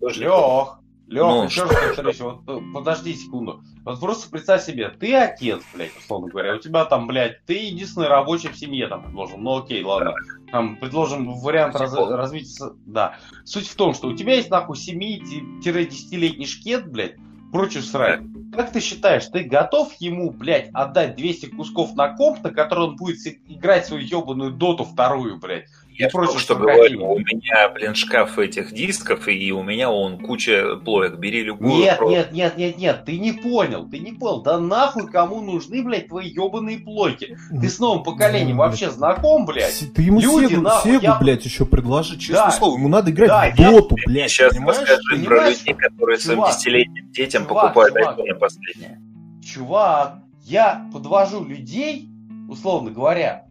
[0.00, 0.22] тоже.
[0.22, 0.79] Лех,
[1.10, 3.60] Лех, Ну, еще раз повторюсь, вот э, подожди секунду.
[3.84, 8.06] Вот просто представь себе, ты отец, блядь, условно говоря, у тебя там, блядь, ты единственный
[8.06, 10.14] рабочий в семье, там, предложим, ну окей, ладно,
[10.52, 13.16] там, предложим вариант раз- развития, да.
[13.44, 17.16] Суть в том, что у тебя есть, нахуй, 7-10-летний шкет, блядь,
[17.50, 18.20] прочую срать.
[18.54, 22.96] Как ты считаешь, ты готов ему, блядь, отдать 200 кусков на комп, на который он
[22.96, 25.66] будет играть свою ебаную доту вторую, блядь?
[26.00, 30.18] Я прочее только что говорю, у меня, блин, шкаф этих дисков, и у меня он
[30.18, 31.16] куча плоек.
[31.18, 31.80] Бери любую.
[31.82, 32.14] Нет, просто.
[32.16, 34.42] нет, нет, нет, нет, ты не понял, ты не понял.
[34.42, 37.36] Да нахуй кому нужны, блядь, твои ебаные плойки?
[37.60, 39.84] Ты с новым поколением вообще знаком, блядь?
[39.94, 42.50] Ты ему Люди, Сегу, нахуй, Сегу, я- блядь, еще предложи, честное Да.
[42.50, 42.76] слово.
[42.78, 44.78] Ему надо играть Да, в я- доту, блядь, Сейчас понимаешь?
[44.80, 49.00] расскажи про людей, которые своим Чувак, десятилетним детям чувак, покупают айфоны последние.
[49.44, 52.08] Чувак, я подвожу людей,
[52.48, 53.46] условно говоря,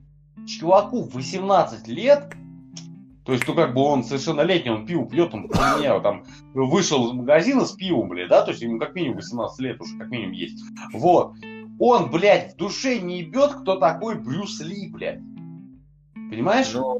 [0.47, 2.34] чуваку 18 лет,
[3.30, 6.23] то есть, ну, как бы он совершеннолетний, он пиво пьет, он, меня там
[6.55, 9.95] вышел из магазина с пивом, блядь, да, то есть ему как минимум 18 лет уже,
[9.99, 10.63] как минимум есть.
[10.93, 11.36] Вот.
[11.77, 15.19] Он, блядь, в душе не ебет, кто такой Брюс Ли, блядь.
[16.15, 16.73] Понимаешь?
[16.73, 16.99] Ну,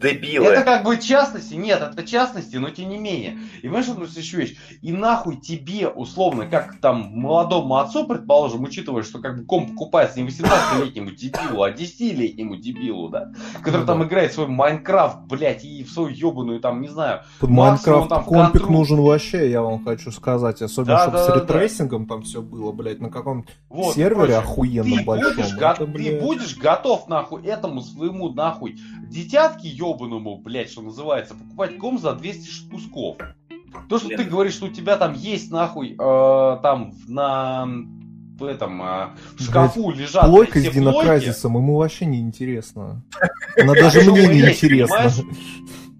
[0.00, 0.46] дебилы.
[0.46, 3.38] Это как бы частности, нет, это частности, но тем не менее.
[3.58, 4.56] И понимаешь, что еще вещь?
[4.82, 10.20] И нахуй тебе, условно, как там молодому отцу, предположим, учитывая, что как бы комп покупается
[10.20, 13.32] не 18-летнему дебилу, а 10-летнему дебилу, да,
[13.62, 14.06] который Ну там да.
[14.06, 18.62] играет свой Minecraft, блядь, и в свою ебаную, там, не знаю, Под Minecraft там компик
[18.62, 18.72] контру.
[18.72, 20.60] нужен вообще, я вам хочу сказать.
[20.62, 21.40] Особенно, Да, чтобы да, с да, да.
[21.40, 23.94] рейтрейсингом там все было, блядь, на каком вот.
[23.94, 25.34] сервере короче, охуенном ты большом.
[25.34, 28.76] будешь, Это, го- ты блядь, будешь готов, нахуй, этому своему, нахуй,
[29.08, 33.16] детятке ебаному, блядь, что называется, покупать ком за 200 ш- кусков.
[33.88, 34.18] То, что Блин.
[34.18, 37.66] ты говоришь, что у тебя там есть, нахуй, э, там, на
[38.38, 39.08] в этом э,
[39.38, 40.74] в шкафу лежат блядь, Плойка с.
[40.74, 43.02] Динокразисом ему вообще не интересно.
[43.60, 45.10] Она даже что мне не интересна.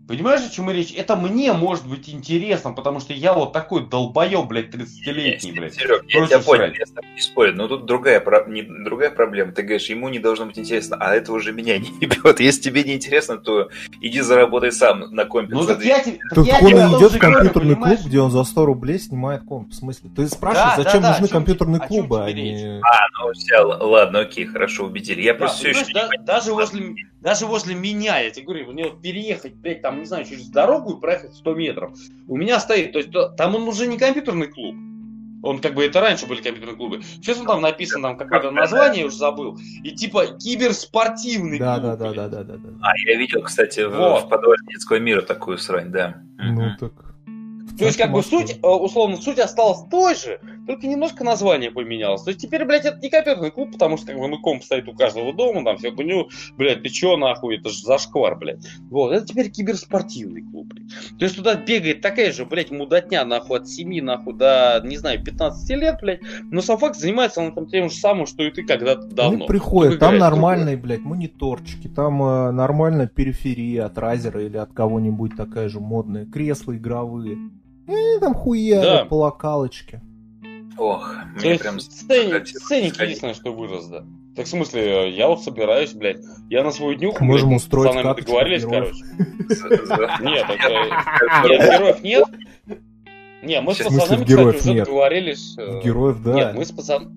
[0.07, 0.41] Понимаешь?
[0.47, 0.93] О чем речь?
[0.97, 5.75] Это мне может быть интересно, потому что я вот такой долбоеб, блядь, 30-летний, блядь.
[5.75, 9.53] Серег, я тебя понял, я с тобой не спорю, но тут другая, не- другая проблема.
[9.53, 12.41] Ты говоришь, ему не должно быть интересно, а это уже меня не ебет.
[12.41, 13.69] Если тебе не интересно, то
[14.01, 15.55] иди заработай сам на компе.
[15.55, 16.19] Ну так я тебе...
[16.35, 19.71] Тут я он тебе идет в компьютерный клуб, где он за 100 рублей снимает комп.
[19.71, 20.11] В смысле?
[20.15, 22.81] Ты спрашиваешь, Да, зачем да, да, нужны компьютерные клубы, а не...
[23.19, 25.23] Ну, все, ладно, окей, хорошо, убедили.
[25.23, 26.95] Я Да, просто все еще даже возле,
[27.27, 30.93] даже возле меня, я тебе говорю, мне вот переехать, блядь, там, не знаю, через дорогу
[30.97, 31.99] и проехать 100 метров,
[32.29, 34.77] у меня стоит, то есть там он уже не компьютерный клуб,
[35.43, 39.01] он как бы, это раньше были компьютерные клубы, сейчас он там написано, там какое-то название,
[39.01, 42.69] я уже забыл, и типа киберспортивный Да, клуб, да, да, да, да, да, да.
[42.81, 44.27] А, я видел, кстати, Вот.
[44.27, 46.23] в подвале детского мира такую срань, да.
[46.39, 46.93] Ну так.
[47.79, 52.23] То есть, как бы, суть, э, условно, суть осталась той же, только немножко название поменялось.
[52.23, 54.89] То есть, теперь, блядь, это не компьютерный клуб, потому что, как бы, ну, комп стоит
[54.89, 58.67] у каждого дома, там, все хуйню, блядь, ты чё, нахуй, это же зашквар, блядь.
[58.91, 61.19] Вот, это теперь киберспортивный клуб, блядь.
[61.19, 65.23] То есть, туда бегает такая же, блядь, мудотня, нахуй, от 7, нахуй, до, не знаю,
[65.23, 66.21] 15 лет, блядь,
[66.51, 69.39] но сам факт занимается он там тем же самым, что и ты когда-то давно.
[69.39, 74.57] Они приходят, Только там играет нормальные, блядь, мониторчики, там э, нормальная периферия от Разера или
[74.57, 77.37] от кого-нибудь такая же модная, кресла игровые.
[77.89, 79.05] И там хуярят Да.
[79.05, 80.01] по локалочке.
[80.79, 81.81] Ох, То мне есть, прям...
[81.81, 82.99] сходить.
[83.01, 84.05] единственное, что вырос, да.
[84.37, 86.19] Так, в смысле, я вот собираюсь, блядь,
[86.51, 88.97] я на свою днюху, Можем блядь, с устроить пацанами каточку договорились, героев.
[89.89, 90.23] короче.
[90.25, 91.49] Нет, это...
[91.49, 92.25] Нет, героев нет.
[93.43, 95.55] Не, мы с пацанами, кстати, уже договорились.
[95.59, 96.35] э, Героев, да.
[96.35, 97.11] Нет, мы с пацанами...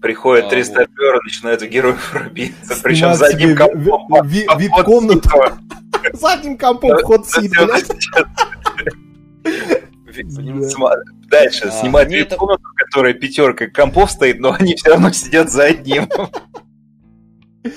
[0.00, 2.80] Приходят А, три стопера, начинают в героев рубиться.
[2.82, 4.26] Причем задним компом.
[4.28, 5.28] ви- ви- под- вип-комнату.
[5.30, 5.52] под
[6.20, 7.24] Задним компом сито.
[7.24, 7.86] сид, блядь.
[11.30, 15.10] Дальше А, снимать мне это- комнату, в которой пятерка компов стоит, но они все равно
[15.12, 16.08] сидят за одним.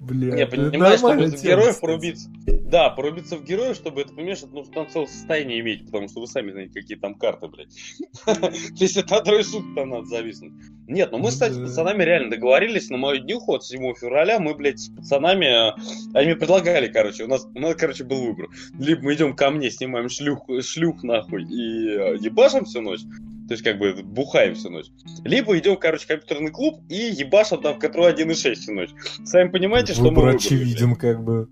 [0.00, 2.30] Бля, Не, понимаешь, чтобы в героев порубиться.
[2.46, 6.20] Да, порубиться в героев, чтобы это, понимаешь, это нужно там целое состояние иметь, потому что
[6.20, 7.74] вы сами знаете, какие там карты, блядь.
[8.24, 10.52] То есть это трое суток там надо зависнуть.
[10.86, 14.38] Нет, ну мы, кстати, с пацанами реально договорились на мою днюху от 7 февраля.
[14.38, 15.46] Мы, блядь, с пацанами...
[15.46, 15.74] э,
[16.14, 18.48] Они мне предлагали, короче, у нас, у нас, короче, был выбор.
[18.78, 23.00] Либо мы идем ко мне, снимаем шлюх, шлюх нахуй и э, ебашим всю ночь.
[23.48, 24.86] То есть, как бы, бухаем всю ночь.
[25.24, 28.90] Либо идем, короче, в компьютерный клуб и ебашим там в который 1.6 всю ночь.
[29.24, 31.48] Сами понимаете, что мы Выбор выбрали, очевиден, как бы.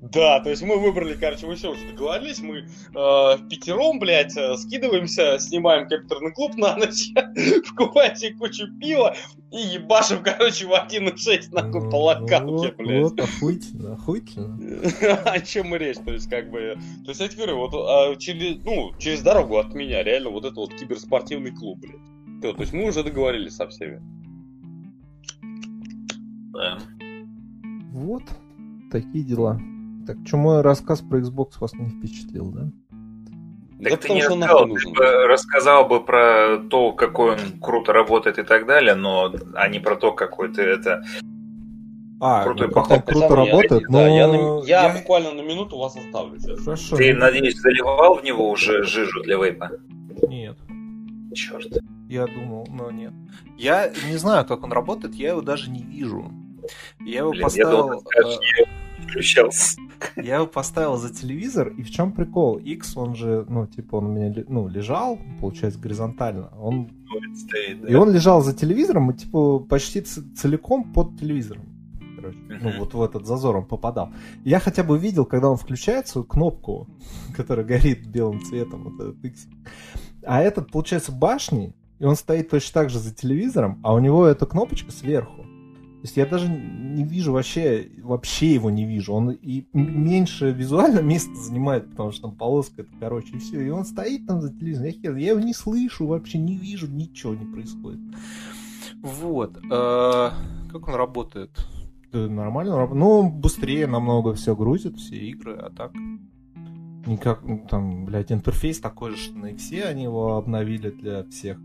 [0.00, 4.56] Да, то есть мы выбрали, короче, мы все уже договорились, мы э, пятером, блядь, э,
[4.56, 7.10] скидываемся, снимаем компьютерный клуб на ночь,
[7.68, 9.14] покупаем себе кучу пива
[9.50, 13.02] и ебашим, короче, в 1.6 нахуй по локалке, вот, блядь.
[13.02, 15.22] Вот, охуительно, охуительно.
[15.24, 18.16] О чем мы речь, то есть, как бы, то есть, я тебе говорю, вот а,
[18.16, 22.54] через, ну, через дорогу от меня, реально, вот это вот киберспортивный клуб, блядь.
[22.54, 24.00] То есть мы уже договорились со всеми.
[26.52, 26.78] Да.
[27.92, 28.22] Вот,
[28.90, 29.60] такие дела.
[30.10, 32.62] Так, что мой рассказ про Xbox вас не впечатлил, да?
[33.78, 37.92] Да Так ты потому не рассказал, ты бы рассказал бы про то, какой он круто
[37.92, 41.04] работает и так далее, но а не про то, какой ты это...
[42.20, 42.98] А, Крутой ну, как поход.
[42.98, 44.64] он круто я- работает, да, я, на- но...
[44.64, 46.64] я буквально на минуту вас оставлю сейчас.
[46.64, 46.96] Хорошо.
[46.96, 49.70] Ты, ну, надеюсь, заливал в него уже жижу для вейпа?
[50.28, 50.58] Нет,
[51.34, 51.68] Черт.
[52.08, 53.12] я думал, но нет.
[53.56, 56.30] Я не знаю, как он работает, я его даже не вижу.
[56.98, 58.02] Я его Блин, я думал, поставил...
[58.02, 59.80] ты скажешь, э, я включался.
[60.16, 62.58] Я его поставил за телевизор, и в чем прикол?
[62.58, 66.50] X, он же, ну, типа, он у меня ну, лежал, получается, горизонтально.
[66.60, 66.88] Он...
[67.82, 67.88] Да.
[67.88, 71.64] И он лежал за телевизором, и, типа, почти целиком под телевизором.
[72.16, 74.12] Короче, ну, вот в этот зазор он попадал.
[74.44, 76.86] Я хотя бы видел, когда он включает свою кнопку,
[77.36, 79.48] которая горит белым цветом, вот этот X.
[80.24, 84.26] А этот, получается, башней, и он стоит точно так же за телевизором, а у него
[84.26, 85.46] эта кнопочка сверху.
[86.00, 89.12] То есть я даже не вижу вообще, вообще его не вижу.
[89.12, 93.60] Он и меньше визуально места занимает, потому что там полоска это короче, и все.
[93.60, 94.86] И он стоит там за телевизором.
[94.86, 98.00] Я, хер- я его не слышу, вообще не вижу, ничего не происходит.
[99.02, 99.58] Вот.
[99.58, 100.30] э,
[100.72, 101.50] Как он работает?
[102.12, 102.86] Да, нормально.
[102.86, 105.92] Ну, быстрее намного все грузит, все игры, а так...
[107.06, 111.58] Никак, ну, там, блядь, интерфейс такой же, что на X они его обновили для всех,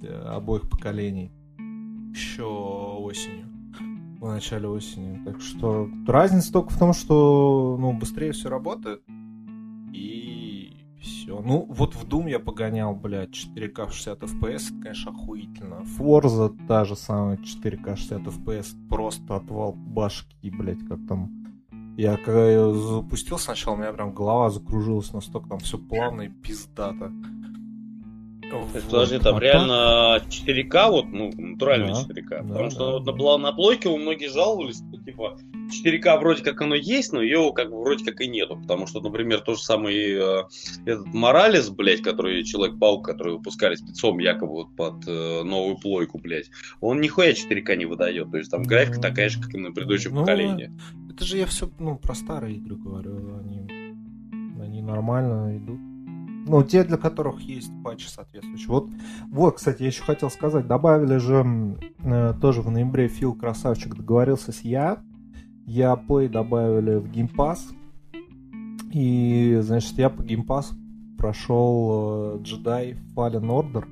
[0.00, 1.30] для обоих поколений.
[2.12, 3.53] Еще осенью.
[4.24, 5.22] В начале осени.
[5.22, 9.02] Так что разница только в том, что ну, быстрее все работает.
[9.92, 11.42] И все.
[11.42, 15.84] Ну, вот в Doom я погонял, блядь, 4К 60 FPS, это, конечно, охуительно.
[15.98, 21.30] Forza та же самая 4К 60 FPS, просто отвал башки, блядь, как там
[21.98, 26.28] я когда ее запустил сначала, у меня прям голова закружилась настолько, там все плавно и
[26.30, 27.12] пиздато.
[28.54, 28.92] То есть, Вот.
[28.92, 32.42] подожди, там А реально 4К, вот, ну, натуральный Да, 4К.
[32.42, 33.12] да, Потому что да.
[33.12, 35.38] вот на, на плойке у многих жаловались, что, типа,
[35.70, 38.56] 4К вроде как оно есть, но ее как бы вроде как и нету.
[38.60, 40.42] Потому что, например, тот же самый э,
[40.84, 46.50] этот Моралес, блядь, который Человек-паук, который выпускали спецом якобы вот под э, новую плойку, блядь,
[46.80, 48.30] он нихуя 4К не выдает.
[48.30, 50.70] То есть там графика Ну, такая же, как и на предыдущем ну, поколении.
[51.10, 53.94] Это же я все, ну, про старые игры говорю, они,
[54.60, 55.93] они нормально идут.
[56.46, 58.68] Ну, те, для которых есть патчи соответствующие.
[58.68, 58.90] Вот,
[59.30, 64.52] вот, кстати, я еще хотел сказать, добавили же э, тоже в ноябре Фил Красавчик договорился
[64.52, 65.02] с Я.
[65.66, 67.60] Я Play добавили в Game Pass.
[68.92, 70.66] И, значит, я по Game Pass
[71.16, 73.84] прошел э, Jedi Fallen Order.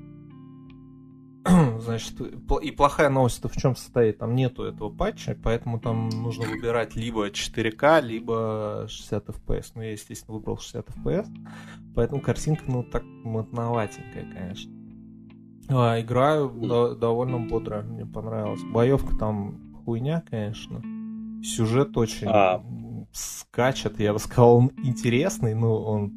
[1.81, 4.19] Значит, и плохая новость-то в чем состоит?
[4.19, 9.73] Там нету этого патча, поэтому там нужно выбирать либо 4К, либо 60 FPS.
[9.75, 11.27] Ну, я, естественно, выбрал 60 FPS,
[11.95, 14.73] поэтому картинка, ну, так мутноватенькая, конечно.
[15.69, 18.63] А, играю до- довольно бодро, мне понравилось.
[18.73, 20.81] Боевка там хуйня, конечно.
[21.43, 22.63] Сюжет очень А.
[23.13, 26.13] скачет, я бы сказал, он интересный, но он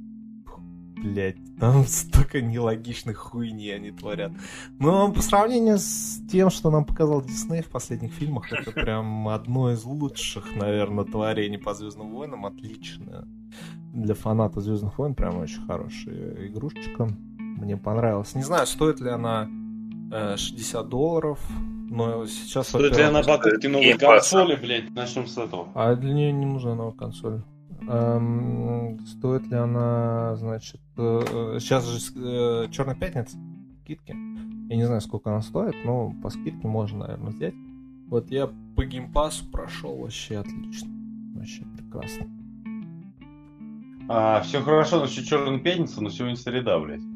[1.05, 4.31] блять, там столько нелогичных хуйни они творят.
[4.79, 9.71] Но по сравнению с тем, что нам показал Дисней в последних фильмах, это прям одно
[9.71, 12.45] из лучших, наверное, творений по Звездным войнам.
[12.45, 13.27] Отлично.
[13.93, 17.07] Для фаната Звездных войн прям очень хорошая игрушечка.
[17.39, 18.35] Мне понравилось.
[18.35, 19.47] Не знаю, стоит ли она
[20.11, 21.39] э, 60 долларов,
[21.89, 22.69] но сейчас...
[22.69, 24.93] Стоит ли она покупки новой консоли, блядь?
[24.93, 25.69] Начнем с этого.
[25.73, 27.41] а для нее не нужна новая консоль.
[27.81, 31.23] Эм, стоит ли она, значит, э,
[31.55, 31.99] э, сейчас же
[32.71, 33.37] Черная пятница,
[33.83, 34.15] скидки.
[34.69, 37.53] Я не знаю, сколько она стоит, но по скидке можно, наверное, взять.
[38.07, 40.89] Вот я по геймпасу прошел вообще отлично.
[41.35, 42.25] Вообще прекрасно.
[44.07, 47.14] А, все хорошо насчет Черной пятницы, но сегодня среда, блядь.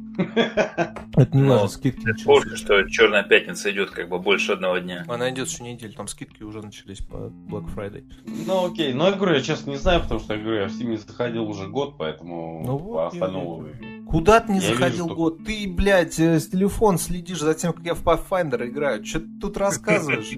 [1.15, 5.03] Это не важно, скидки помнишь, что Черная пятница идет как бы больше одного дня.
[5.07, 7.15] Она идет всю неделю, там скидки уже начались по
[7.49, 8.03] Black Friday.
[8.25, 10.71] Ну окей, но я говорю, я честно не знаю, потому что я говорю, я в
[10.71, 13.65] Steam не заходил уже год, поэтому Ну по вот, остальному...
[14.07, 15.43] Куда ты не Я заходил вижу, год?
[15.45, 19.03] Ты, блядь, э, с телефон следишь за тем, как я в Pathfinder играю.
[19.03, 20.31] Че ты тут рассказываешь?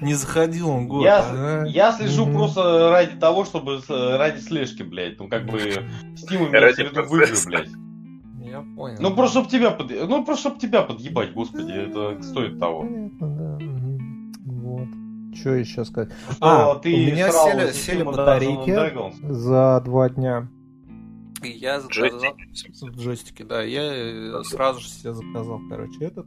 [0.00, 1.04] Не заходил он год.
[1.04, 1.64] Я, а?
[1.66, 2.34] я слежу Мгм.
[2.34, 5.18] просто ради того, чтобы с- ради слежки, блядь.
[5.20, 5.58] Ну как бы
[6.16, 7.48] Steam имеется Ради в виду в игры, процесса.
[7.50, 7.68] блядь.
[8.52, 8.98] Я понял.
[9.00, 9.90] Ну просто чтобы тебя под...
[9.90, 12.80] ну просто чтобы тебя подъебать, господи, это стоит того.
[12.82, 13.64] Понятно, да.
[13.64, 14.32] мгм.
[14.44, 14.88] Вот.
[15.34, 16.12] Что еще сказать?
[16.32, 20.48] Что А, ты у меня сели, сели батарейки за два дня.
[21.42, 22.36] И я заказал...
[22.90, 23.62] Джойстики, да.
[23.62, 26.26] Я э, сразу же себе заказал, короче, этот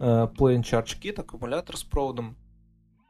[0.00, 2.36] э, Play and Charge Kit, аккумулятор с проводом.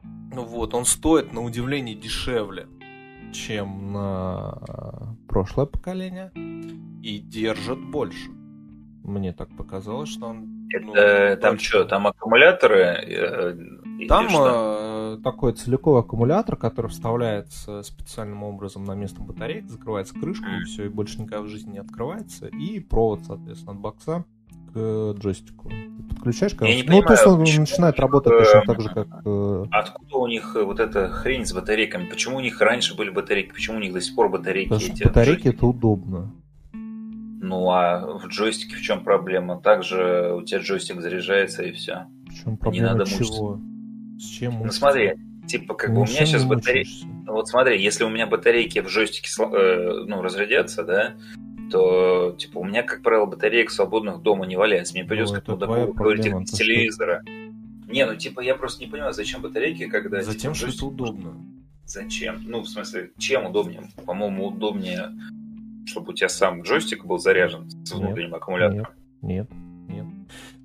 [0.03, 2.67] Ну вот, он стоит, на удивление, дешевле,
[3.31, 6.31] чем на э, прошлое поколение.
[7.03, 8.29] И держит больше.
[9.03, 10.67] Мне так показалось, что он...
[10.81, 11.65] ну, Это, там больше.
[11.65, 12.75] что, там аккумуляторы?
[12.77, 13.57] э,
[14.07, 15.17] Там что?
[15.17, 20.65] э, такой целиковый аккумулятор, который вставляется специальным образом на место батареек, закрывается крышкой, и Мгм.
[20.65, 22.47] все, и больше никогда в жизни не открывается.
[22.47, 24.25] И провод, соответственно, от бокса
[24.73, 25.71] к э, джойстику.
[26.09, 26.83] Подключаешь, не короче.
[26.87, 29.07] Ну, то есть понимаю, он почему начинает работать э, точно так же, как...
[29.25, 32.05] э, Откуда у них вот эта хрень с батарейками?
[32.05, 33.51] Почему у них раньше были батарейки?
[33.53, 35.03] Почему у них до сих пор батарейки Потому эти?
[35.03, 36.31] батарейки это удобно.
[36.73, 39.59] Ну а в джойстике в чем проблема?
[39.59, 42.05] Также у тебя джойстик заряжается и все.
[42.27, 43.59] Причем проблема надо чего?
[44.19, 44.77] С чем Ну мучиться?
[44.79, 45.13] смотри,
[45.47, 47.05] типа как бы у меня сейчас не батарейки.
[47.25, 51.13] Вот смотри, если у меня батарейки в джойстике э, ну, разрядятся, да,
[51.71, 54.93] то типа у меня, как правило, батареек свободных дома не валяется.
[54.93, 57.23] Мне придется Ну, как это мудаку твоя говорить это с то, что- телевизора.
[57.87, 60.21] Не, ну типа я просто не понимаю, зачем батарейки, когда...
[60.21, 61.33] Затем, типа, что это джойстик- удобно.
[61.85, 62.41] Зачем?
[62.45, 63.81] Ну, в смысле, чем удобнее?
[64.05, 65.09] По-моему, удобнее,
[65.85, 68.87] чтобы у тебя сам джойстик был заряжен с Нет, внутренним аккумулятором.
[69.21, 69.49] Нет,
[69.89, 70.05] нет.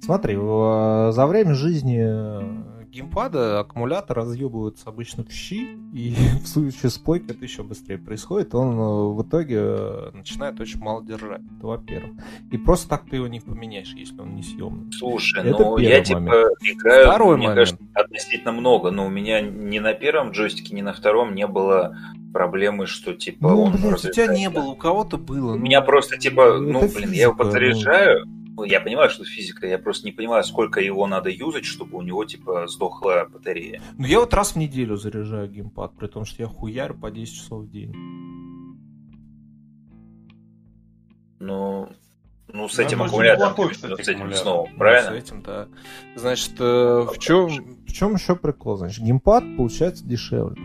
[0.01, 6.91] Смотри, в- за время жизни э, геймпада аккумулятор разъебывается обычно в щи, и в случае
[6.91, 8.55] с плойкой это еще быстрее происходит.
[8.55, 11.43] Он э, в итоге э, начинает очень мало держать.
[11.59, 12.13] Это во-первых.
[12.51, 14.93] И просто так ты его не поменяешь, если он не съемный.
[14.93, 16.53] Слушай, Это ну я типа момент.
[16.63, 17.69] играю, Второй мне момент.
[17.69, 21.97] кажется, относительно много, но у меня ни на первом джойстике, ни на втором не было
[22.33, 25.53] проблемы, что типа Ну, он блядь, у тебя не было, у кого-то было.
[25.53, 28.36] У ну, меня просто типа, ну, блин, я его физика, ну.
[28.57, 32.03] Ну, я понимаю, что физика, я просто не понимаю, сколько его надо юзать, чтобы у
[32.03, 33.83] него типа сдохла батарея.
[33.99, 37.35] Ну, я вот раз в неделю заряжаю геймпад, при том, что я хуярю по 10
[37.35, 37.95] часов в день.
[41.39, 41.91] Ну,
[42.49, 45.11] ну с Ну, этим очень аккумулятором, неплохой, ты кстати, с этим снова, Ну, правильно?
[45.11, 45.69] С этим, да.
[46.15, 47.49] Значит, э, в чем,
[47.87, 48.79] в чем еще прикол?
[48.79, 50.57] Значит, геймпад получается дешевле.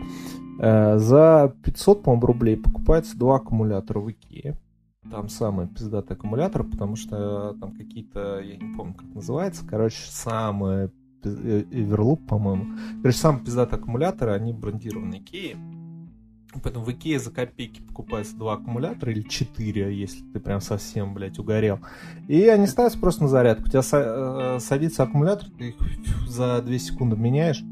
[0.60, 4.56] Э, За 500, по-моему, рублей покупается два аккумулятора в Икее.
[5.12, 10.90] Там самый пиздатый аккумулятор, потому что там какие-то, я не помню, как называется, короче, самые
[11.22, 12.78] э, Everloop, по-моему.
[13.02, 15.58] Короче, самые пиздатые аккумуляторы, они брендированы Икеей.
[16.62, 21.38] Поэтому в Икее за копейки покупается два аккумулятора или четыре, если ты прям совсем, блядь,
[21.38, 21.80] угорел.
[22.26, 23.66] И они ставятся просто на зарядку.
[23.66, 25.76] У тебя э, садится аккумулятор, ты их
[26.26, 27.62] за 2 секунды меняешь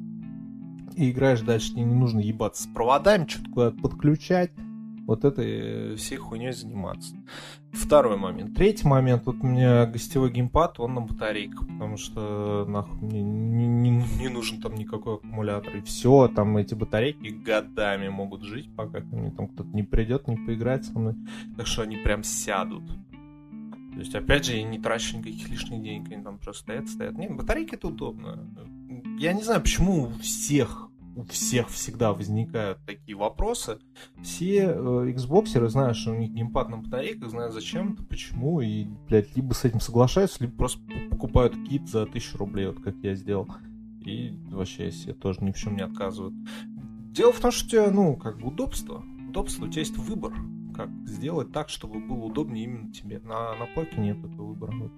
[0.95, 1.70] и играешь дальше.
[1.70, 4.51] Тебе не нужно ебаться с проводами, что-то куда-то подключать.
[5.11, 7.16] Вот этой э, всей хуйней заниматься.
[7.72, 8.54] Второй момент.
[8.54, 9.26] Третий момент.
[9.26, 14.28] Вот у меня гостевой геймпад, он на батарейках, потому что нахуй мне не, не- не
[14.28, 15.78] нужен там никакой аккумулятор.
[15.78, 20.28] И все, там эти батарейки годами могут жить, пока ко мне там кто-то не придет,
[20.28, 21.16] не поиграть со мной.
[21.56, 22.86] Так что они прям сядут.
[22.86, 27.18] То есть, опять же, я не трачу никаких лишних денег, они там просто стоят, стоят.
[27.18, 28.46] Нет, батарейки это удобно.
[29.18, 30.88] Я не знаю, почему у всех,
[31.20, 33.78] у всех всегда возникают такие вопросы.
[34.22, 38.86] Все э, Xboxеры знают, что у них геймпад на батарейках, знают зачем это, почему, и,
[39.08, 43.14] блядь, либо с этим соглашаются, либо просто покупают кит за 1000 рублей, вот как я
[43.14, 43.48] сделал.
[44.04, 46.34] И вообще себе тоже ни в чем не отказывают.
[47.12, 49.04] Дело в том, что у тебя, ну, как бы удобство.
[49.28, 50.32] Удобство, у тебя есть выбор.
[50.74, 53.20] Как сделать так, чтобы было удобнее именно тебе.
[53.20, 54.72] На, на плойке нет этого выбора.
[54.72, 54.92] Вот.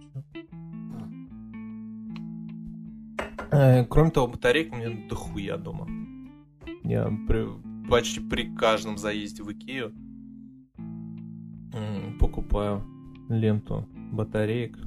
[3.50, 5.86] Э, Кроме того, батарейка у меня дохуя дома.
[6.84, 9.92] Я при- почти при каждом заезде в Икею
[12.18, 12.82] покупаю
[13.28, 14.78] ленту батареек.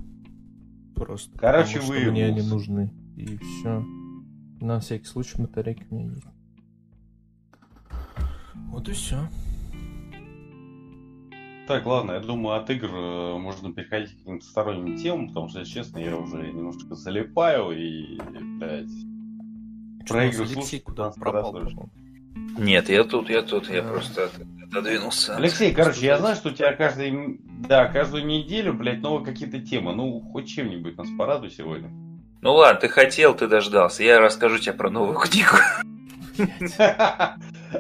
[0.95, 2.93] Просто Короче, потому, что мне они нужны.
[3.17, 3.83] И все.
[4.61, 6.27] На всякий случай батарейки у меня есть.
[8.69, 9.27] Вот и все.
[11.67, 15.59] Так, ладно, я думаю, от игр э, можно переходить к каким-то сторонним темам, потому что,
[15.59, 18.19] если честно, я уже немножко залипаю и,
[18.59, 18.91] блядь,
[20.07, 21.89] про игры Алексей куда 15 пропал?
[22.57, 25.33] Нет, я тут, я тут, я просто от- отодвинулся.
[25.33, 29.59] от- Алексей, короче, я знаю, что у тебя каждый, да, каждую неделю, блядь, новые какие-то
[29.59, 29.93] темы.
[29.93, 31.89] Ну, хоть чем-нибудь нас порадуй сегодня.
[32.41, 34.03] Ну ладно, ты хотел, ты дождался.
[34.03, 35.55] Я расскажу тебе про новую книгу.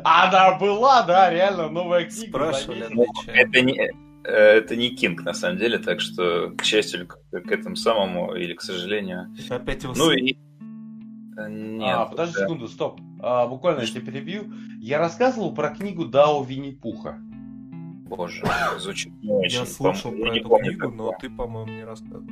[0.03, 2.29] Она была, да, реально, новая книга.
[2.29, 2.87] Спрашивали.
[3.27, 3.91] Это не,
[4.23, 8.33] э, это не Кинг, на самом деле, так что, к счастью, к, к этому самому,
[8.35, 9.33] или к сожалению.
[9.49, 10.35] Опять его Ну и...
[11.37, 11.95] э, Нет.
[11.95, 12.41] а, подожди да.
[12.41, 12.99] секунду, стоп.
[13.21, 14.51] А, буквально я тебя перебью.
[14.79, 17.19] Я рассказывал про книгу Дао Винни-Пуха.
[18.07, 18.43] Боже,
[18.77, 19.59] звучит не очень.
[19.59, 22.29] Я слышал про эту помню книгу, но ты, по-моему, не рассказывал.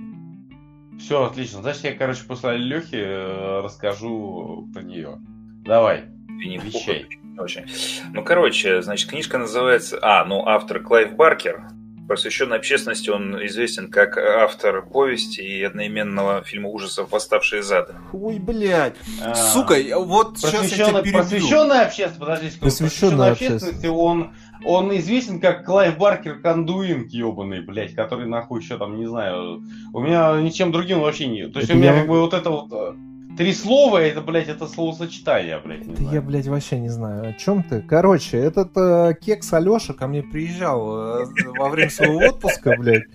[1.00, 1.62] Все, отлично.
[1.62, 5.18] Значит, я, короче, после Лехи расскажу про нее.
[5.66, 7.08] Давай, Винни-Пуха вещай.
[7.38, 7.66] Очень.
[8.14, 9.98] Ну, короче, значит, книжка называется...
[10.02, 11.68] А, ну, автор Клайв Баркер.
[12.08, 17.96] Просвещенной общественности он известен как автор повести и одноименного фильма ужасов «Восставшие из ада».
[18.12, 18.96] Ой, блядь.
[19.24, 21.20] А, Сука, я- вот сейчас я тебя Просвещенная, перебью.
[21.22, 22.60] просвещенная общественность, подожди, секунду.
[22.62, 24.34] Просвещенная Просвещенной общественности он,
[24.66, 30.00] он известен как Клайв Баркер Кондуин, ебаный, блядь, который нахуй еще там, не знаю, у
[30.02, 31.54] меня ничем другим вообще нет.
[31.54, 32.94] То есть Это у меня я- как бы вот это вот э,
[33.38, 37.34] три слова, это, блядь, это словосочетание, блядь, не Это я, блядь, вообще не знаю, о
[37.34, 37.82] чем ты.
[37.82, 41.26] Короче, этот э, кекс Алеша ко мне приезжал э,
[41.58, 43.06] во время своего отпуска, блядь.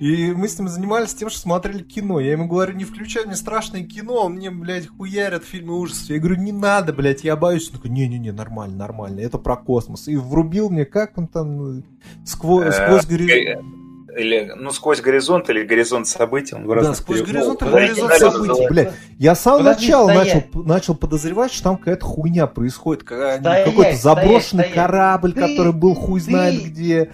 [0.00, 2.20] И мы с ним занимались тем, что смотрели кино.
[2.20, 6.10] Я ему говорю, не включай мне страшное кино, он мне, блядь, хуярят фильмы ужасов.
[6.10, 7.68] Я говорю, не надо, блядь, я боюсь.
[7.70, 10.08] Он такой, не-не-не, нормально, нормально, это про космос.
[10.08, 11.82] И врубил мне, как он там, э,
[12.24, 13.79] сквозь, Э, сквозь горизонт.
[14.16, 16.54] Или, ну, сквозь горизонт или горизонт событий.
[16.54, 18.92] Он в Да, сквозь перев- горизонт и Ну, горизонт событий, блядь.
[19.18, 23.04] Я с самого Подожди, начала начал, начал подозревать, что там какая-то хуйня происходит.
[23.04, 24.72] Какой-то заброшенный стоять, стоять.
[24.74, 27.12] корабль, Ты- который был хуй ты- знает где.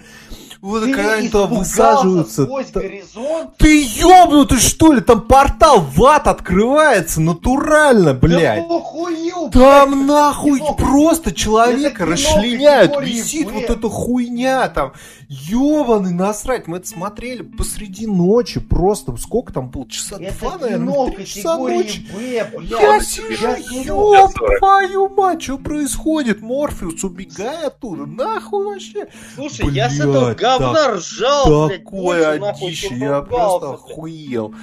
[0.61, 2.43] Вот Ты когда они туда высаживаются.
[2.43, 3.57] сквозь та- горизонт?
[3.57, 5.01] Ты ёбнутый что ли?
[5.01, 8.67] Там портал в ад открывается натурально, блядь.
[8.67, 10.73] Да охуел, Там блядь, нахуй кино.
[10.73, 14.93] просто человека Это расчленяют, висит вот эта хуйня там.
[15.29, 19.15] Ёбаный насрать, мы это смотрели посреди ночи просто.
[19.17, 19.87] Сколько там было?
[19.89, 22.07] Часа Это два, наверное, три часа ночи.
[22.13, 22.71] Б, блядь.
[22.81, 26.41] Я сижу, ёб твою мать, что происходит?
[26.41, 29.07] Морфеус, убегай оттуда, нахуй вообще.
[29.35, 34.53] Слушай, я с этого Блядь, говна ржал, блядь, Такое одище, я просто охуел.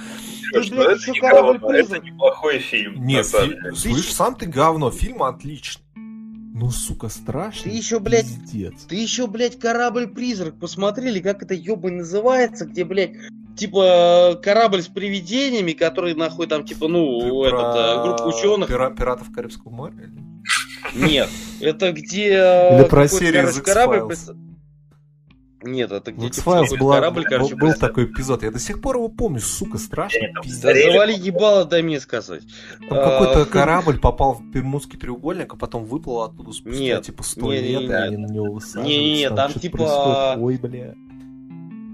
[0.53, 4.91] Ты, ну, блядь, это не говно, это неплохой фильм, Нет, фи- слышь, сам ты говно,
[4.91, 5.81] фильм отличный.
[6.57, 7.63] Ну, сука, страшно.
[7.69, 8.83] Ты ещё, блядь, Пиздец.
[8.87, 13.11] Ты еще, блядь, корабль-призрак посмотрели, как это ебань называется, где, блядь,
[13.57, 18.69] типа корабль с привидениями, который нахуй там, типа, Ты ну, про этот, э, группа ученых.
[18.69, 20.09] пира- пиратов Карибского моря?
[20.93, 21.29] Нет,
[21.59, 22.29] это где...
[22.37, 24.15] э, Или про серию корабль...
[25.65, 27.79] Нет, это где типа, X-Files была- корабль, был, короче, был блядь.
[27.79, 28.43] такой эпизод.
[28.43, 30.19] Я до сих пор его помню, сука, страшно.
[30.33, 32.43] Там завали ебало, дай мне сказать.
[32.87, 37.23] Там А, какой-то корабль попал в Бермудский треугольник, а потом выплыл оттуда спустя Нет, типа
[37.23, 37.91] 100 не- не- лет, и нет.
[38.03, 38.81] они на него высаживаются.
[38.89, 40.37] Не-не-не, там что-то типа- происходит.
[40.43, 40.95] Ой, бля.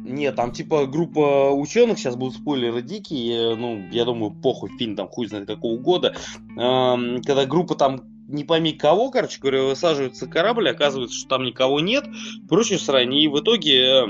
[0.04, 5.08] Нет, там типа группа ученых, сейчас будут спойлеры дикие, ну, я думаю, похуй, фильм там
[5.08, 6.14] хуй знает какого года.
[6.58, 8.02] Эм, когда группа там
[8.32, 12.06] не пойми кого, короче говоря, высаживается корабль, оказывается, что там никого нет,
[12.50, 13.14] прочее срань.
[13.14, 14.06] И в итоге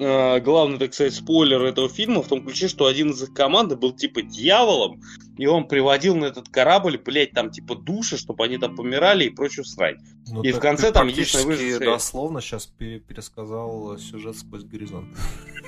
[0.00, 3.76] э, главный, так сказать, спойлер этого фильма в том ключе, что один из их команды
[3.76, 5.00] был типа дьяволом,
[5.36, 9.30] и он приводил на этот корабль, блядь, там типа души, чтобы они там помирали и
[9.30, 9.96] прочую срань.
[10.28, 15.08] Ну, И в конце там единственное выжившее- дословно сейчас пересказал сюжет сквозь горизонт.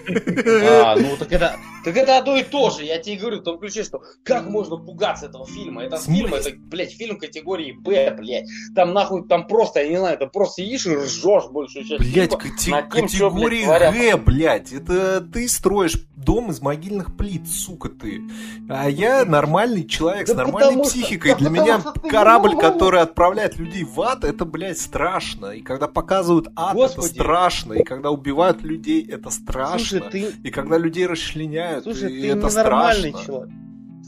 [0.08, 2.84] А, ну так это, так это одно и то же.
[2.84, 5.84] Я тебе говорю в том ключе, что как можно пугаться этого фильма?
[5.84, 8.46] Это фильм, это, блядь, фильм категории Б, блядь.
[8.74, 12.38] Там нахуй, там просто, я не знаю, это просто сидишь и ржешь большую часть фильма.
[12.70, 13.94] блядь, категории творят.
[13.94, 14.72] Г, блять.
[14.72, 18.22] Это ты строишь дом из могильных плит, сука ты.
[18.68, 21.32] А я нормальный человек с Да нормальной потому что- психикой.
[21.32, 25.46] да Для меня корабль, который отправляет людей в ад, это, блядь, страшно.
[25.46, 27.06] И когда показывают ад, Господи.
[27.06, 27.72] это страшно.
[27.74, 29.91] И когда убивают людей, это страшно.
[30.00, 33.26] Слушай, ты, И когда людей расчленяют, слушай, и ты это ненормальный страшно.
[33.26, 33.54] человек.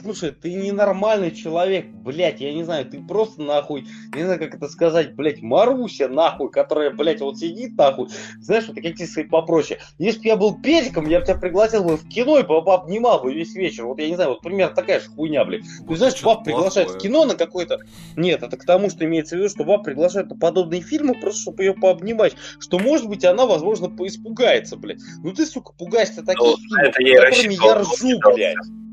[0.05, 4.69] Слушай, ты ненормальный человек, блядь, я не знаю, ты просто нахуй, не знаю, как это
[4.69, 8.09] сказать, блядь, Маруся, нахуй, которая, блядь, вот сидит, нахуй,
[8.39, 9.81] знаешь, вот какие сказать попроще.
[9.99, 13.23] Если бы я был педиком, я бы тебя пригласил бы в кино и бы обнимал
[13.23, 13.87] бы весь вечер.
[13.87, 15.63] Вот я не знаю, вот примерно такая же хуйня, блядь.
[15.89, 17.79] Ты знаешь, баб приглашают в кино на какой-то...
[18.15, 21.41] Нет, это к тому, что имеется в виду, что баб приглашают на подобные фильмы, просто
[21.41, 22.35] чтобы ее пообнимать.
[22.59, 25.01] Что, может быть, она, возможно, испугается, блядь.
[25.23, 28.84] Ну ты, сука, пугаешься таких Ну, фильмов, я которыми я ржу, блядь.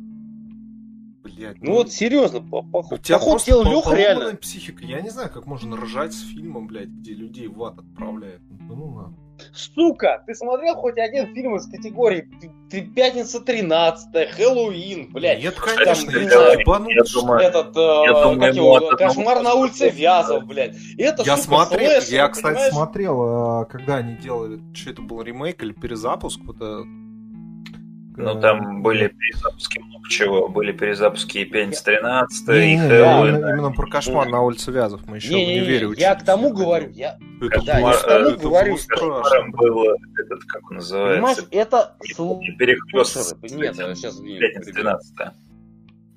[1.42, 1.70] Блядь, блядь.
[1.70, 4.36] Ну вот серьезно, по, по, У тебя поход просто делал по- Леха реально.
[4.36, 4.84] психика.
[4.86, 8.42] Я не знаю, как можно ржать с фильмом, блядь, где людей в ад отправляют.
[8.50, 9.16] Ну, ну нахуй.
[9.54, 12.30] Сука, ты смотрел хоть один фильм из категории
[12.96, 15.42] Пятница 13 Хэллоуин, блядь.
[15.44, 18.98] Нет, конечно, я я ебанутый, я думаю, Этот, э, думаю, как ему его, от одного
[18.98, 20.76] кошмар на улице Вязов, блядь.
[20.98, 22.74] Это, Я сука, смотрел, слэшер, я, кстати, понимаешь?
[22.74, 26.86] смотрел, э, когда они делали, что это был ремейк или перезапуск, вот это...
[28.18, 30.48] Ну, э, там были перезапуски много чего.
[30.50, 33.36] Были перезапуски и Пятница 13, и Не-не-не, Хэллоуин.
[33.36, 36.22] именно, именно про кошмар на улице Вязов мы еще в Не-не-не, универе я учились.
[36.22, 39.24] к тому говорю, я, Это да, я к тому это говорю, что-
[39.54, 39.84] был
[40.20, 43.44] этот, как он понимаешь, называется, это не слушай, помню, перехлёст.
[43.44, 45.16] Нет, сейчас Пятница 13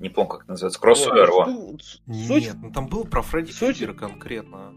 [0.00, 0.80] Не помню, как называется.
[0.80, 1.44] Кроссовер, во.
[1.46, 4.72] Суть Нет, ну там было про Фредди Суть- конкретно.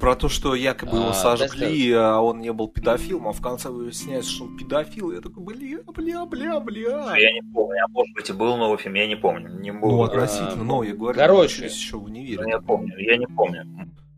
[0.00, 3.70] Про то, что якобы его А, сожгли, а он не был педофилом, а в конце
[3.70, 5.10] выясняется, что он педофил.
[5.12, 7.16] Я такой, бля, бля, бля, бля.
[7.16, 9.48] Я не помню, а может быть и был новый фильм, я не помню.
[9.58, 9.90] Не был.
[9.90, 11.64] Ну, относительно, но я говорю, Короче.
[11.64, 12.38] еще в универе.
[12.42, 13.64] ну, я помню, я не помню.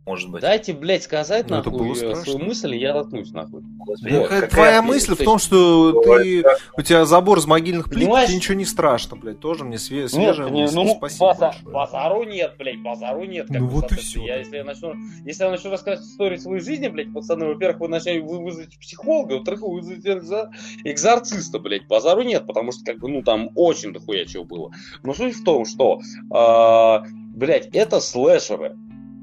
[0.09, 0.41] Может быть.
[0.41, 3.61] Дайте, блядь, сказать Ну, это нахуй было э, свою мысль, и я заткнусь нахуй.
[3.79, 6.43] Господи, Вот, Какая твоя мысль в То том, что ты,
[6.79, 8.29] у тебя забор из могильных плит, Понимаешь?
[8.29, 9.39] тебе ничего не страшно, блядь.
[9.39, 10.75] Тоже мне све- Нет, свежая мысль.
[10.75, 13.49] ну, Спасибо база- базару нет, блядь, базару нет.
[13.49, 14.23] как Ну вот и всё.
[14.25, 14.95] Я, если, я начну,
[15.27, 19.35] если я начну рассказывать историю своей жизни, блядь, пацаны, во-первых, вы начнете вы вызовете психолога,
[19.35, 20.49] во-вторых, вы вызовете экзор-
[20.85, 24.71] экзорциста, блядь, базару нет, потому что, как бы, ну, там очень дохуя чего было.
[25.03, 27.05] Но суть в том, что, а,
[27.35, 28.75] блядь, это слэшеры.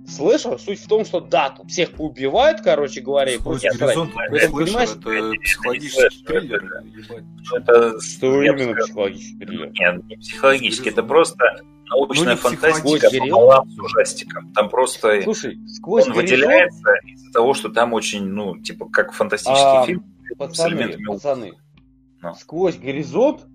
[0.08, 4.52] Слэшер, суть в том, что да, тут всех поубивают, короче говоря, и горизонт не Это,
[4.52, 6.84] понимаешь, это не психологический триллер.
[7.56, 7.92] это-.
[7.94, 9.72] Ну, Что именно психологический триллер?
[9.72, 11.44] Нет, не психологически, это просто
[11.90, 14.54] Ну, научная не фантастика психологический, пополам с ужастиком.
[14.54, 19.12] Там просто Слушай, сквозь он горизонт, выделяется из-за того, что там очень, ну, типа, как
[19.14, 21.28] фантастический А, фильм с пацаны, элементами ужаса.
[21.30, 21.54] пацаны,
[22.22, 22.34] Ну.
[22.36, 23.46] сквозь горизонт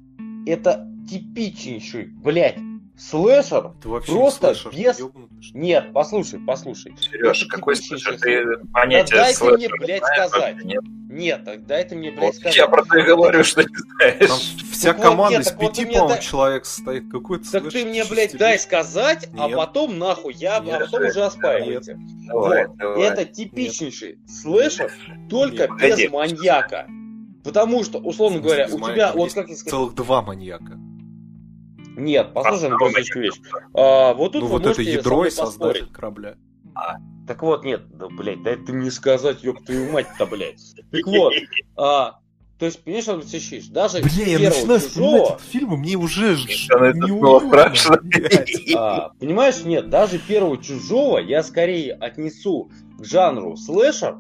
[0.47, 2.59] это типичнейший, блядь,
[3.01, 3.73] слэшер.
[3.83, 5.51] Ты вообще Просто не слышишь, без- ты ёбнутый?
[5.55, 6.95] Нет, послушай, послушай.
[7.01, 8.19] Сереж, какой слэшер?
[8.19, 10.65] Ты понятие Да дайте слэшера мне, блядь, знаешь сказать.
[10.65, 10.81] нет?
[11.13, 12.57] Нет, тогда это мне, блядь, Вот сказать.
[12.57, 14.55] я про то и говорю, что не Там знаешь.
[14.71, 17.11] вся вот команда нет, из так вот пяти, ты мне по-моему, дай- человек состоит.
[17.11, 19.57] Какой-то Так ты мне, блядь, дай сказать, а Нет.
[19.57, 21.99] потом нахуй, я, а Нет, потом уже оспаривайте.
[22.29, 22.77] Давай, Вот.
[22.77, 23.03] давай.
[23.03, 24.93] Это типичнейший слэшер,
[25.29, 26.05] только Нет, погоди.
[26.05, 26.87] без маньяка.
[27.43, 30.79] Потому что, условно говоря, у тебя, вот как я сказал, Целых два маньяка.
[32.05, 33.17] Нет, послушай маньяк.
[33.17, 33.41] вещь.
[33.75, 36.37] А, вот тут ну вы вот это ядро и создатель корабля.
[37.27, 40.61] Так вот, нет, да, блядь, дай ты мне сказать, ёб твою мать-то, блядь.
[40.91, 41.33] Так вот,
[41.77, 42.21] а,
[42.59, 43.69] то есть, понимаешь, что ты ищешь?
[43.69, 47.99] Даже Бля, я первого начинаю вспоминать чужого, этот фильм, и мне уже страшно.
[48.03, 48.51] блядь.
[48.77, 54.19] а, понимаешь, нет, даже первого чужого я скорее отнесу к жанру слэшер.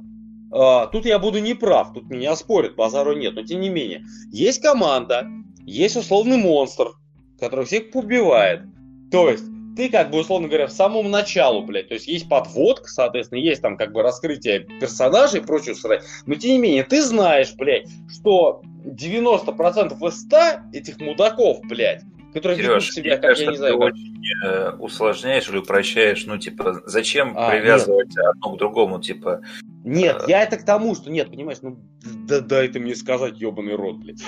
[0.52, 4.04] А, тут я буду неправ, тут меня спорят, базару нет, но тем не менее.
[4.32, 5.26] Есть команда,
[5.66, 6.92] есть условный монстр,
[7.40, 8.62] который всех побивает.
[9.10, 9.44] То есть,
[9.76, 13.62] ты как бы, условно говоря, в самом началу, блядь, то есть есть подводка, соответственно, есть
[13.62, 16.02] там как бы раскрытие персонажей и прочее срать.
[16.26, 20.36] Но тем не менее, ты знаешь, блядь, что 90% из 100
[20.72, 22.02] этих мудаков, блядь,
[22.34, 23.88] которые ведут Сереж, себя, мне как я кажется, не знаю, ты как...
[23.88, 29.40] очень э, усложняешь или упрощаешь, ну, типа, зачем А, привязывать одно к другому, типа,
[29.84, 30.24] Нет, Э.
[30.28, 31.78] я это к тому, что нет, понимаешь, ну
[32.26, 34.20] да дай ты мне сказать, ебаный рот, блядь.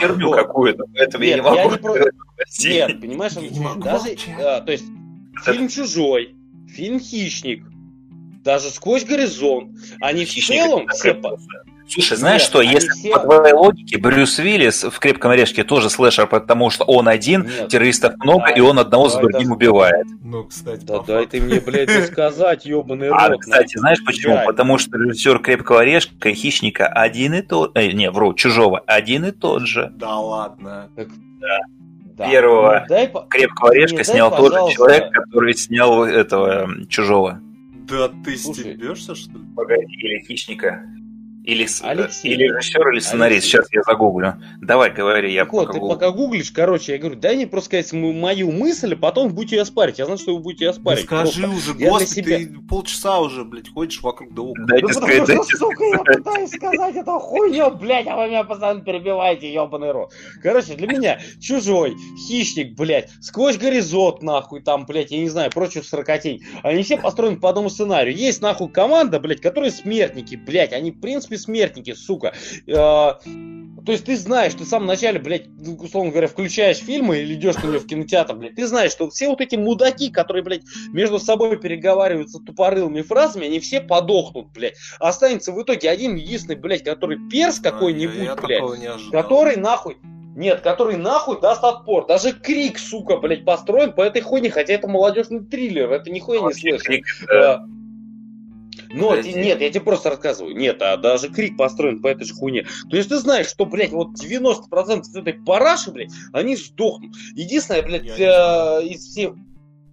[0.00, 1.96] херню какую-то, поэтому я Нет, не могу.
[2.64, 3.32] Нет, понимаешь,
[3.80, 4.86] даже, а, то есть,
[5.44, 6.34] фильм «Чужой»,
[6.68, 7.64] фильм «Хищник»,
[8.42, 9.70] даже «Сквозь горизонт»,
[10.00, 11.46] они в Хищник целом это все...
[11.88, 15.90] Слушай, знаешь Нет, что, если все- по твоей логике Брюс Уиллис в «Крепком орешке» тоже
[15.90, 17.68] слэшер, потому что он один, Нет.
[17.68, 19.54] террористов много, Да, и он одного за да, другим да.
[19.54, 20.06] убивает.
[20.22, 23.18] Ну, кстати, Да дай ты мне, блядь, сказать, ебаный рот.
[23.20, 24.34] А, кстати, знаешь почему?
[24.36, 24.46] Блядь.
[24.46, 27.76] Потому что режиссер «Крепкого орешка» и «Хищника» один и тот...
[27.76, 29.90] Э, не, вру, «Чужого» один и тот же.
[29.94, 30.88] Да ладно.
[32.16, 32.28] Да.
[32.30, 34.76] первого Ну, дай «Крепкого орешка» снял тот же пожалуйста.
[34.76, 37.40] человек, который снял этого «Чужого».
[37.92, 38.60] Да ты Слушай.
[38.60, 39.44] стебешься, что ли?
[39.54, 40.82] Погоди, или «Хищника».
[41.44, 42.32] Или, Алексей.
[42.32, 43.32] или режиссер, или сценарист.
[43.44, 43.50] Алексей.
[43.50, 44.34] Сейчас я загуглю.
[44.60, 45.94] Давай, говори, я Так вот, пока ты гуглю.
[45.94, 49.64] пока гуглишь, короче, я говорю, дай мне просто сказать мою мысль, а потом будете ее
[49.64, 49.98] спарить.
[49.98, 51.04] Я знаю, что вы будете ее Ну спарить.
[51.04, 51.56] скажи Просто.
[51.72, 54.66] уже, Я господи, себя- ты полчаса уже, блядь, ходишь вокруг да около.
[54.68, 58.28] Дайте Ну, сказать, потому дайте что, сука, я пытаюсь сказать эту хуйню, блядь, а вы
[58.28, 60.12] меня постоянно перебиваете, ебаный рот.
[60.42, 61.96] Короче, для меня чужой,
[62.28, 66.42] хищник, блядь, сквозь горизонт, нахуй, там, блядь, я не знаю, прочую сорокотень.
[66.62, 68.14] Они все построены по одному сценарию.
[68.16, 72.34] Есть, нахуй, команда, блядь, которые смертники, блядь, они, в принципе, смертники, сука.
[72.66, 75.46] Э, То есть ты знаешь, ты в самом начале, блядь,
[75.80, 79.28] условно говоря, включаешь фильмы или идешь на нее в кинотеатр, блядь, ты знаешь, что все
[79.28, 84.76] вот эти мудаки, которые, блядь, между собой переговариваются тупорылыми фразами, они все подохнут, блядь.
[85.00, 89.96] Останется в итоге один единственный, блядь, который перс какой-нибудь, я, я блядь, который нахуй
[90.36, 92.06] Нет, который нахуй даст отпор.
[92.06, 96.54] Даже Крик, сука, блядь, построен по этой хуйне, хотя это молодежный триллер, это нихуя не
[96.54, 96.78] слышно.
[96.78, 97.66] Крик, да.
[98.90, 99.32] Но, Подожди.
[99.34, 100.56] те- нет, я тебе просто рассказываю.
[100.56, 102.66] Нет, а даже Крик построен по этой же хуйне.
[102.90, 107.14] То есть ты знаешь, что, блядь, вот 90% этой параши, блядь, они сдохнут.
[107.34, 109.34] Единственное, блядь, э, из всех...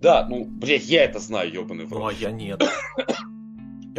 [0.01, 2.13] Да, ну, блядь, я это знаю, ебаный в Ну, рот.
[2.17, 2.61] а я нет.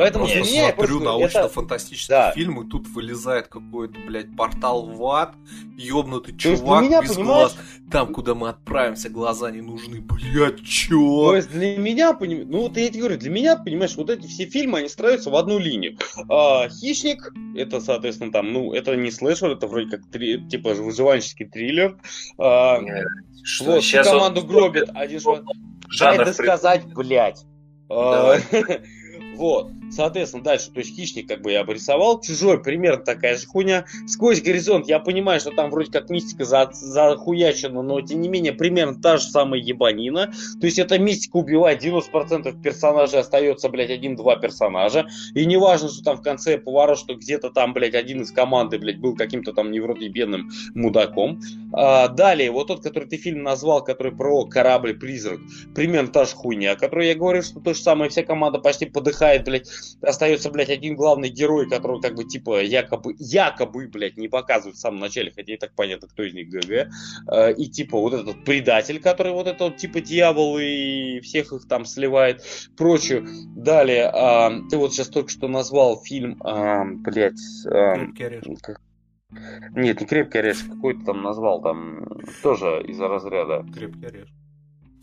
[0.01, 2.32] Поэтому я для меня, я смотрю научно-фантастический Да.
[2.32, 5.35] фильм, и тут вылезает какой-то, блядь, портал в ад,
[5.77, 7.59] ёбнутый То чувак меня, без понимаешь- глаз.
[7.90, 10.01] Там, куда мы отправимся, глаза не нужны.
[10.01, 11.35] Блядь, То чё?
[11.36, 14.47] есть для меня, поним- ну вот я тебе говорю, для меня, понимаешь, вот эти все
[14.47, 15.98] фильмы, они строятся в одну линию.
[16.28, 21.44] А, Хищник, это, соответственно, там, ну, это не слэшер, это вроде как три- типа выживальческий
[21.47, 21.98] триллер.
[22.39, 22.78] А.
[23.43, 25.43] Что, вот, сейчас он- команду гробит один швад-
[25.98, 27.44] Дай Жанр досказать, блядь.
[27.89, 28.40] А, Давай.
[29.36, 33.84] Вот, соответственно, дальше, то есть хищник как бы я обрисовал, чужой примерно такая же хуйня,
[34.06, 38.52] сквозь горизонт, я понимаю, что там вроде как мистика за, захуячена, но тем не менее
[38.52, 44.36] примерно та же самая ебанина, то есть эта мистика убивает 90% персонажей, остается, блядь, один-два
[44.36, 48.32] персонажа, и не важно, что там в конце поворот, что где-то там, блядь, один из
[48.32, 51.40] команды, блядь, был каким-то там невротебенным мудаком.
[51.72, 55.40] А, далее, вот тот, который ты фильм назвал, который про корабль-призрак,
[55.74, 58.86] примерно та же хуйня, о которой я говорю, что то же самое, вся команда почти
[58.86, 59.68] подыхает, блядь,
[60.02, 64.81] остается, блядь, один главный герой, который как бы, типа, якобы, якобы, блядь, не показывают в
[64.81, 66.89] самом начале, хотя и так понятно, кто из них ГГ,
[67.31, 71.85] Э, и, типа, вот этот предатель, который вот этот, типа, дьявол и всех их там
[71.85, 72.43] сливает,
[72.77, 73.27] прочее.
[73.57, 77.35] Далее, а, ты вот сейчас только что назвал фильм, а, блядь,
[77.66, 78.61] а, Крепкий орешек.
[78.62, 78.81] как-
[79.77, 82.05] нет, не крепкий орешек, какой-то там назвал, там,
[82.43, 83.65] тоже из-за разряда.
[83.73, 84.35] Крепкий орешек.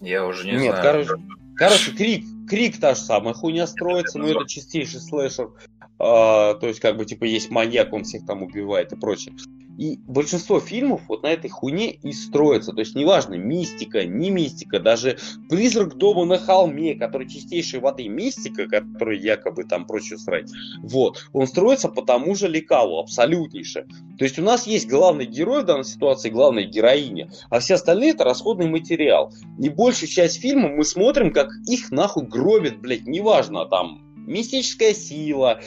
[0.01, 0.83] Я уже не Нет, знаю.
[0.83, 1.23] короче,
[1.57, 5.51] короче, крик, крик та же самая хуйня строится, но это чистейший слэшер.
[5.99, 9.35] А, то есть, как бы, типа, есть маньяк, он всех там убивает и прочее.
[9.77, 12.73] И большинство фильмов вот на этой хуйне и строится.
[12.73, 15.17] То есть, неважно, мистика, не мистика, даже
[15.49, 20.49] «Призрак дома на холме», который чистейшей воды мистика, который якобы там прочее срать,
[20.81, 23.85] вот, он строится по тому же лекалу, абсолютнейше.
[24.17, 28.11] То есть, у нас есть главный герой в данной ситуации, главная героиня, а все остальные
[28.11, 29.31] это расходный материал.
[29.59, 35.61] И большую часть фильма мы смотрим, как их нахуй гробит, блядь, неважно, там, мистическая сила,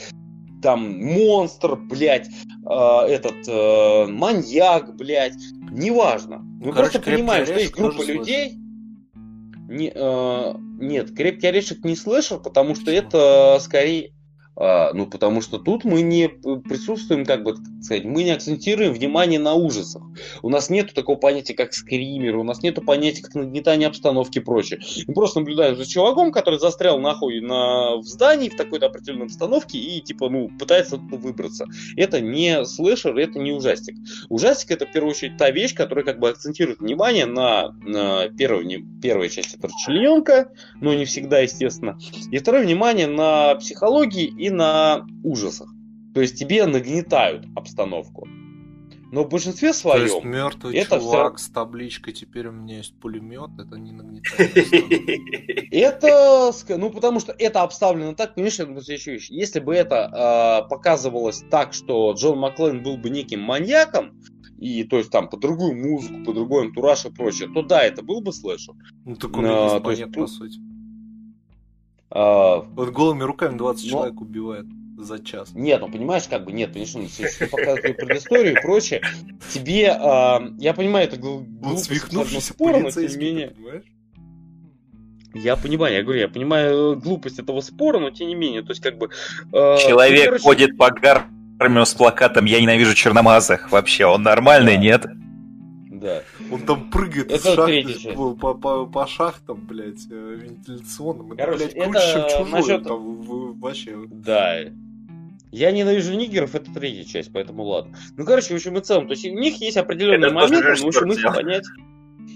[0.61, 5.37] там, монстр, блядь, э, этот, э, маньяк, блядь,
[5.71, 6.37] неважно.
[6.37, 8.57] Мы Ну, короче, просто понимаем, что «Крепкий есть орешек» группа людей...
[9.69, 14.13] Не, э, нет, крепкий орешек не слэшер, потому что это скорее...
[14.63, 18.93] а, ну, потому что тут мы не присутствуем, как бы так сказать, мы не акцентируем
[18.93, 20.03] внимание на ужасах.
[20.43, 24.41] У нас нет такого понятия, как скример, у нас нет понятия, как нагнетание обстановки и
[24.41, 24.79] прочее.
[25.07, 29.79] Мы просто наблюдаем за чуваком, который застрял нахуй на, в здании в такой-то определенной обстановке
[29.79, 31.65] и, типа, ну, пытается выбраться.
[31.95, 33.95] Это не слэшер, это не ужастик.
[34.29, 38.65] Ужастик это, в первую очередь, та вещь, которая, как бы, акцентирует внимание на, на первой,
[38.65, 40.51] не, первой части расчлененка,
[40.81, 41.97] но не всегда, естественно.
[42.29, 45.69] И второе, внимание на психологии и на ужасах.
[46.13, 48.27] То есть тебе нагнетают обстановку.
[49.11, 52.97] Но в большинстве То есть своем мертвый это чувак с табличкой «Теперь у меня есть
[52.97, 54.55] пулемет», это не нагнетает.
[55.71, 59.29] это, ну потому что это обставлено так, понимаешь, я думаю, следующую вещь.
[59.29, 64.17] Если бы это э, показывалось так, что Джон Маклейн был бы неким маньяком,
[64.61, 68.03] и то есть там по другую музыку, по другой антураж и прочее, то да, это
[68.03, 68.75] был бы слэшер.
[69.03, 70.59] Ну так он и А, по сути.
[72.11, 74.65] А, Вот голыми руками 20 Но- человек убивает
[74.97, 75.51] за час.
[75.55, 79.01] Нет, ну понимаешь, как бы нет, конечно, если показывать предысторию и прочее,
[79.51, 83.83] тебе, а, я понимаю, это гл- глупость спора, но тем не менее, понимаешь?
[85.33, 88.71] я понимаю, я говорю, я понимаю э, глупость этого спора, но тем не менее, то
[88.71, 89.09] есть как бы...
[89.53, 93.71] э, Человек короче, ходит по гармию с плакатом «Я ненавижу черномазых».
[93.71, 94.81] Вообще, он нормальный, Да.
[94.81, 95.05] нет?
[96.01, 96.23] Да.
[96.51, 101.33] Он там прыгает из Это шахты по, по- по- шахтам, блядь, э, вентиляционным.
[101.33, 102.51] Это, Короче, блядь, это круче, чем чужой.
[102.51, 103.21] насчет- Там
[103.59, 103.97] вообще...
[104.09, 104.57] Да.
[105.51, 107.95] Я ненавижу нигеров, это третья часть, поэтому ладно.
[108.17, 110.85] Ну, короче, в общем и целом, то есть у них есть определенные Это моменты, но
[110.85, 111.65] в общем их понять.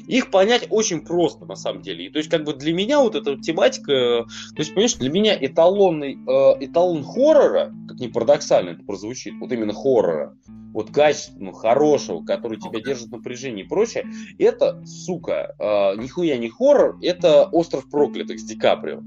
[0.07, 2.05] Их понять очень просто, на самом деле.
[2.05, 3.91] И то есть, как бы для меня вот эта тематика,
[4.25, 9.51] то есть, понимаешь, для меня эталонный, э, эталон хоррора, как ни парадоксально это прозвучит, вот
[9.51, 10.37] именно хоррора,
[10.73, 14.05] вот качественного, хорошего, который тебя держит в напряжении и прочее,
[14.37, 19.01] это, сука, э, нихуя не хоррор, это «Остров проклятых» с Ди Каприо.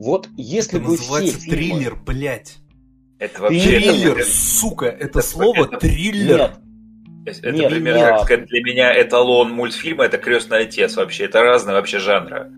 [0.00, 1.78] Вот если Это бы все фильмы...
[1.78, 2.56] триллер, блядь.
[3.20, 3.60] Это вообще...
[3.60, 6.38] Триллер, это- сука, это это- слово это- триллер.
[6.38, 6.58] Нет,
[7.26, 11.24] Это Нет, примерно, я- как сказать, для меня эталон мультфильма это крестный отец вообще.
[11.24, 12.52] Это разные вообще жанры.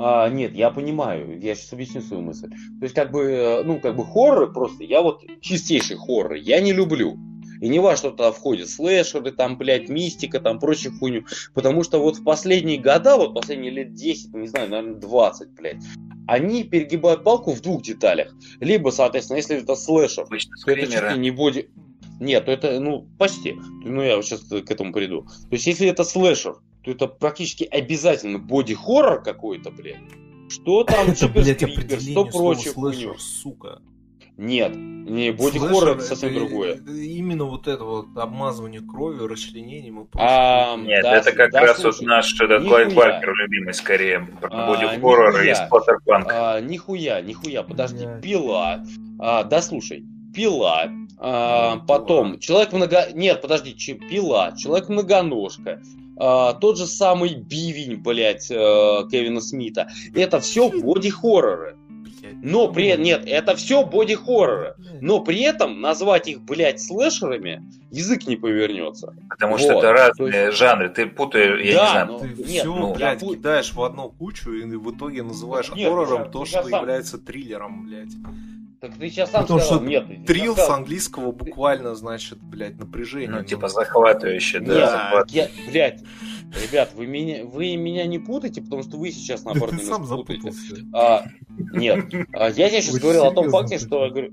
[0.00, 2.48] А, нет, я понимаю, я сейчас объясню свою мысль.
[2.48, 6.60] То есть, как бы, э, ну, как бы хорроры просто, я вот чистейший хоррор, я
[6.60, 7.18] не люблю.
[7.60, 11.24] И не важно, что туда входит слэшеры, там, блядь, мистика, там, прочую хуйню.
[11.54, 15.82] Потому что вот в последние года, вот последние лет 10, не знаю, наверное, 20, блядь,
[16.28, 18.32] они перегибают палку в двух деталях.
[18.60, 21.70] Либо, соответственно, если это слэшер, Обычно то это чуть ли не боди...
[22.20, 23.54] Нет, то это, ну, почти.
[23.84, 25.22] Ну, я вот сейчас к этому приду.
[25.22, 29.96] То есть, если это слэшер, то это практически обязательно боди-хоррор какой-то, блядь.
[30.48, 33.80] Что там, суперскрипер, что прочее слэшер, сука.
[34.36, 36.74] Нет, не боди-хоррор это совсем это- другое.
[36.74, 40.86] это Именно вот это вот обмазывание кровью, расчленением и А, прочее.
[40.88, 42.64] Нет, Да, это как да, раз слушай, вот наш этот.
[42.64, 44.28] Клайв Баркер любимый скорее.
[44.42, 45.66] А, боди-хоррор и нихуя.
[45.66, 46.28] сплаттерпанк.
[46.32, 48.84] А, нихуя, нихуя, подожди, пила.
[49.18, 50.04] А, да слушай,
[50.38, 50.88] пила.
[51.20, 53.08] а, Ну, потом человек много.
[53.12, 55.82] Нет, подожди, че- пила, человек многоножка.
[56.20, 58.54] а, тот же самый бивень, блядь, э,
[59.10, 59.88] Кевина Смита.
[60.14, 61.76] Это все боди-хорроры.
[62.42, 64.74] Но при этом, нет, это все боди-хорроры.
[65.00, 69.14] Но при этом назвать их, блядь, слэшерами язык не повернется.
[69.30, 70.88] Потому что вот, это то разные жанры.
[70.88, 72.06] Ты путаешь, я Да, не знаю.
[72.06, 75.22] ну, Ты нет, все, ну, блядь, я пу- кидаешь в одну кучу и в итоге
[75.22, 78.12] называешь Нет, хоррором ты то, что сам- является триллером, блядь.
[78.80, 80.04] Так ты сейчас сам Потому сказал, что нет.
[80.54, 83.30] сказал- с английского буквально значит, блядь, напряжение.
[83.30, 84.74] Ну, Ну, типа захватывающе, да.
[84.74, 86.02] Нет, захват- я, блядь,
[86.62, 90.06] ребят, вы меня, вы меня не путайте, потому что вы сейчас Да наоборот ты сам
[90.06, 90.50] путаете.
[90.52, 90.86] запутался.
[90.92, 91.24] А,
[91.72, 94.32] нет, а я тебе сейчас Очень говорил о том факте, что я говорю,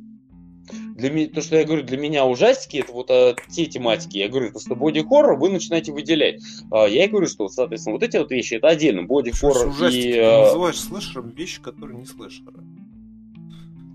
[0.96, 4.30] для меня, то, что я говорю, для меня ужастики, это вот а, те тематики, я
[4.30, 6.42] говорю, то, что боди-хоррор вы начинаете выделять.
[6.72, 10.14] А, я и говорю, что, соответственно, вот эти вот вещи, это отдельно, боди-хоррор и...
[10.14, 12.64] ты а, называешь слэшером вещи, которые не слэшеры.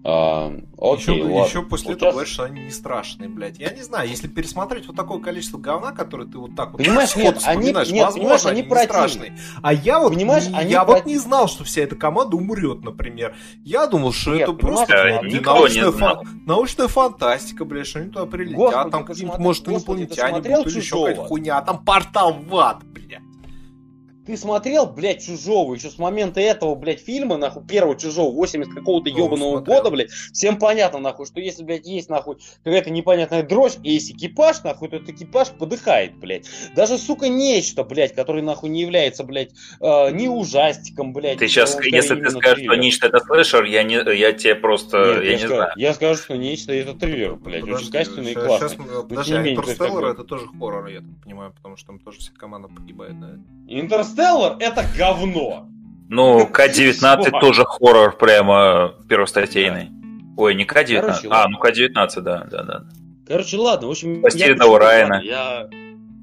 [0.03, 1.47] А, окей, еще, ладно.
[1.47, 3.59] еще после Вот этого говоришь, что они не страшные, блядь.
[3.59, 7.15] Я не знаю, если пересмотреть вот такое количество говна, которое ты вот так вот Понимаешь,
[7.17, 9.39] нет, они- вспоминаешь, нет, возможно, понимаешь, они не страшные.
[9.63, 12.83] А я вот, Понимаешь, не- они я вот не знал, что вся эта команда умрет,
[12.83, 13.37] например.
[13.63, 18.09] Я думал, что Нет, это просто Да, никто научная, фан- научная фантастика, блядь, что они
[18.11, 21.63] туда прилетят, Господи, там ты какие-то, смотри- может, инопланетяне будут, или еще какая-то хуйня, а
[21.63, 23.21] там портал в ад, блядь.
[24.31, 29.11] Ты смотрел, блядь, Чужого еще с момента этого, блядь, фильма, нахуй, первого Чужого, 80 какого-то
[29.11, 33.73] Ну, ебаного года, блядь, всем понятно, нахуй, что если, блядь, есть, нахуй, какая-то непонятная дрожь,
[33.83, 36.47] и есть экипаж, нахуй, то этот экипаж подыхает, блядь.
[36.77, 39.51] Даже, сука, нечто, блядь, который, нахуй, не является, блядь,
[39.81, 41.39] э, ни ужастиком, блядь.
[41.39, 42.81] Ты сейчас, скорее если ты скажешь, что триллером.
[42.81, 45.73] нечто это слэшер, я, не, я тебе просто, Нет, я, не скажу, знаю.
[45.75, 48.69] я скажу, что нечто это триллер, блядь, Подожди, очень качественный и классный.
[48.69, 52.19] щас мы- не а Интерстеллар это тоже хоррор, я так понимаю, потому что там тоже
[52.21, 53.31] вся команда погибает, да?
[53.67, 54.20] Интерстеллар
[54.59, 55.69] это говно.
[56.09, 56.93] Ну, К-19
[57.29, 57.41] Что?
[57.41, 59.91] тоже хоррор прямо первостатейный.
[60.37, 61.01] Ой, не К-19.
[61.01, 61.51] Короче, а, ладно.
[61.51, 62.85] ну К-19, да, да, да.
[63.27, 64.19] Короче, ладно, в общем...
[64.19, 65.21] Спасти одного Райана.
[65.23, 65.69] Я...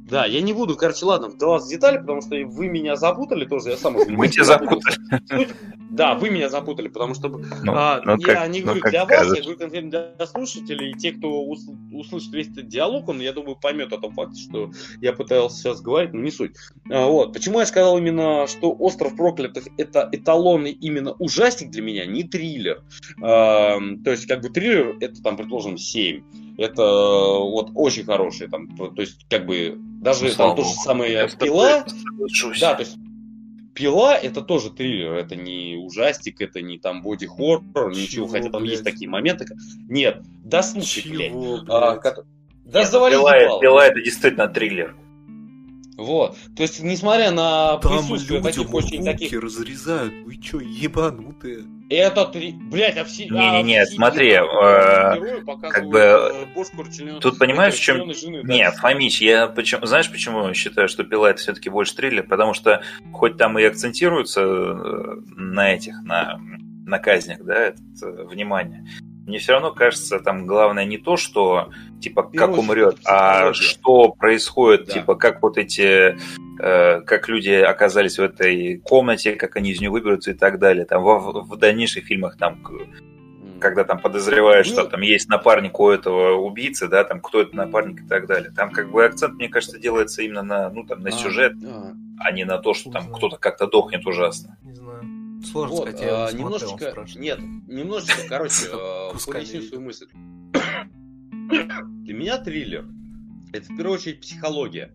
[0.10, 3.72] Да, я не буду, короче, ладно, вдаваться в детали, потому что вы меня запутали тоже,
[3.72, 4.96] я сам уже Мы тебя запутали.
[5.30, 5.56] Суть-
[5.98, 7.42] Да, вы меня запутали, потому что Ну,
[7.76, 9.44] а, ну, я как- не ну, говорю как для вас, я скажешь.
[9.44, 13.56] говорю конкретно для слушателей, и те, кто ус- услышит весь этот диалог, он, я думаю,
[13.56, 14.72] поймет о том факте, что
[15.02, 16.52] я пытался сейчас говорить, но не суть.
[16.90, 17.34] А, вот.
[17.34, 22.84] Почему я сказал именно, что «Остров проклятых»— это эталонный именно ужастик для меня, не триллер.
[23.22, 26.24] А, то есть, как бы триллер— это, там, предположим, 7.
[26.58, 30.70] Это вот очень хороший, там, то то есть, как бы, даже Ну, там то же
[30.72, 31.86] самое Я «Пила»,
[32.60, 32.98] да, то есть
[33.78, 38.62] Пила это тоже триллер, это не ужастик, это не там боди-хоррор, ничего, Чего, хотя там
[38.64, 38.72] блядь?
[38.74, 39.46] есть такие моменты.
[39.46, 41.30] как- Нет, да слушай, блядь.
[41.32, 42.02] Чего, А, блядь?
[42.02, 42.26] кото-
[42.66, 43.62] Да Нет, завали Пила, ебало.
[43.62, 44.96] Пила это действительно триллер.
[45.98, 46.38] Вот.
[46.56, 49.32] То есть, несмотря на Там присутствие таких очень таких...
[49.42, 51.64] разрезают, вы чё, ебанутые?
[51.90, 52.52] Это три...
[52.52, 53.30] Блядь, а все...
[53.30, 54.42] Не-не-не, а смотри, э,
[55.72, 58.14] как бы, э, Тут понимаешь, в чем...
[58.14, 58.54] жены, да.
[58.54, 62.24] Не, Фомич, я почему, знаешь, почему считаю, что пила это все-таки больше триллер?
[62.24, 62.82] Потому что
[63.14, 66.38] хоть там и акцентируется э, на этих, на,
[66.86, 68.86] на казнях, да, это э, внимание,
[69.28, 71.70] мне все равно кажется, там главное не то, что
[72.02, 74.94] типа В как умрет, а что происходит, Да.
[74.94, 76.18] типа как вот эти,
[76.60, 80.86] э, как люди оказались в этой комнате, как они из нее выберутся и так далее.
[80.86, 82.64] Там во- в дальнейших фильмах там
[83.60, 87.56] когда там подозреваешь, что Ну- там есть напарник у этого убийцы, да, там кто это
[87.56, 88.52] напарник и так далее.
[88.56, 91.92] Там как бы акцент, мне кажется, делается именно на, ну, там, на А, сюжет, а.
[92.20, 94.56] а не на то, что там кто-то как-то дохнет ужасно.
[94.64, 95.02] Не знаю.
[95.46, 97.20] Сложно Вот, сказать, я а, не смотрел, немножечко, страшно.
[97.20, 100.08] нет, немножечко, короче, э, поясню свою мысль.
[102.04, 102.86] Для меня триллер
[103.54, 104.92] это в первую очередь психология.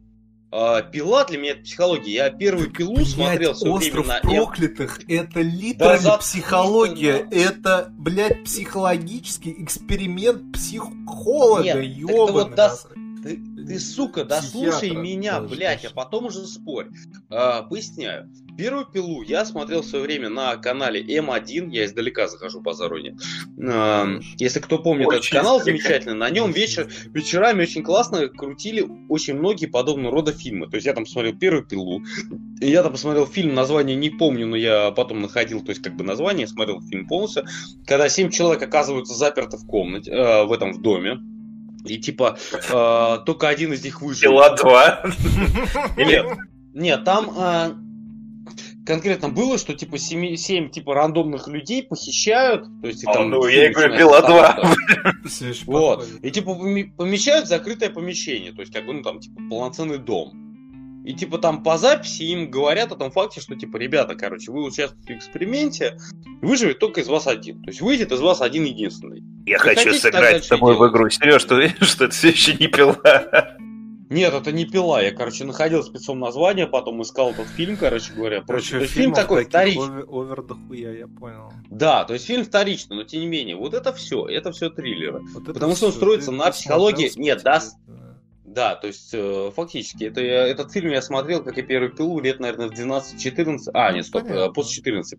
[0.50, 2.12] А, Пила для меня это психология.
[2.12, 7.26] Я первую пилу смотрел все время на проклятых это литерально психология.
[7.30, 12.76] Это, блядь, психологический эксперимент психолога, Нет, так вот да.
[13.66, 16.88] Ты- сука, дослушай меня, блядь, а потом уже спорь.
[17.30, 18.30] А, поясняю.
[18.56, 23.16] Первую пилу я смотрел в свое время на канале М1, я издалека захожу по зароне.
[23.62, 24.06] А,
[24.36, 29.34] если кто помнит Очень этот канал замечательно, на нем вечер, вечерами очень классно крутили очень
[29.34, 30.68] многие подобного рода фильмы.
[30.68, 32.02] То есть я там посмотрел первую пилу,
[32.60, 36.04] я там посмотрел фильм, название не помню, но я потом находил, то есть как бы
[36.04, 37.44] название, смотрел фильм полностью,
[37.86, 41.18] когда семь человек оказываются заперты в комнате, э, в этом в доме.
[41.84, 44.30] И типа э, только один из них выжил.
[44.30, 45.04] Пила 2.
[45.96, 46.26] Нет,
[46.74, 47.72] нет, там а,
[48.86, 52.64] конкретно было, что типа 7, типа рандомных людей похищают.
[52.80, 56.08] То есть, А, там, ну, я и говорю, «Пила ещё Вот.
[56.22, 58.52] И типа поме- помещают в закрытое помещение.
[58.52, 60.41] То есть, как бы, ну там, типа, полноценный дом.
[61.04, 64.64] И типа там по записи им говорят о том факте, что типа, ребята, короче, вы
[64.64, 65.98] участвуете в эксперименте,
[66.40, 67.62] выживет только из вас один.
[67.62, 69.22] То есть выйдет из вас один единственный.
[69.46, 71.10] Я Вы хочу сыграть с тобой в игру.
[71.10, 72.96] Сереж, ты уверен, что это все еще не пила?
[74.12, 75.00] Нет, это не пила.
[75.00, 78.42] Я, короче, находил спецом название, потом искал этот фильм, короче говоря.
[78.42, 78.80] Прочее.
[78.80, 79.84] То есть фильм такой вторичный.
[79.84, 81.50] овер, овер дохуя, я понял.
[81.70, 85.20] Да, то есть фильм вторичный, но тем не менее, вот это все, это все триллеры.
[85.32, 87.10] Вот это Потому что он строится ты на психологии.
[87.16, 87.62] Нет, да,
[88.54, 88.74] да.
[88.76, 92.40] То есть э, фактически, это я- этот фильм я смотрел, как и первый пилу, лет,
[92.40, 93.70] наверное, в 12-14.
[93.74, 94.40] А, Ну, нет, стоп, понятно.
[94.50, 95.18] э, после 14.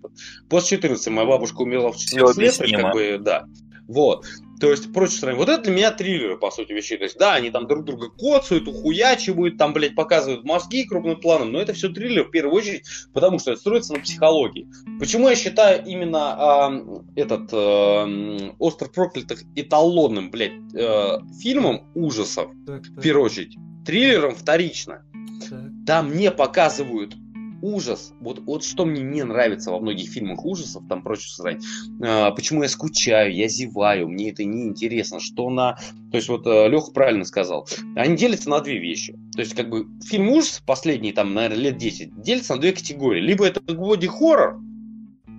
[0.49, 2.53] После 14 моя бабушка умерла в 14 лет,
[2.83, 3.45] как бы, да.
[3.87, 4.25] Вот.
[4.59, 6.97] То есть, проще стороны, вот это для меня триллеры, по сути, вещей.
[6.97, 11.51] То есть, да, они там друг друга коцают, ухуячивают, там, блядь, показывают мозги крупным планом,
[11.51, 14.67] но это все триллер в первую очередь, потому что это строится на психологии.
[14.99, 22.83] Почему я считаю именно ам, этот ам, «Остров проклятых» эталонным, блядь, э, фильмом ужасов, Так,
[22.83, 25.03] в так, первую очередь, триллером вторично.
[25.49, 25.59] так.
[25.85, 27.15] Там не показывают
[27.63, 28.13] ужас.
[28.19, 31.61] Вот, вот что мне не нравится во многих фильмах ужасов, там прочее срань.
[32.03, 35.19] А, почему я скучаю, я зеваю, мне это не интересно.
[35.19, 35.77] Что на...
[36.11, 37.67] То есть вот Леха правильно сказал.
[37.95, 39.17] Они делятся на две вещи.
[39.33, 43.21] То есть как бы фильм ужас, последний там, наверное, лет 10, делится на две категории.
[43.21, 44.59] Либо это боди-хоррор,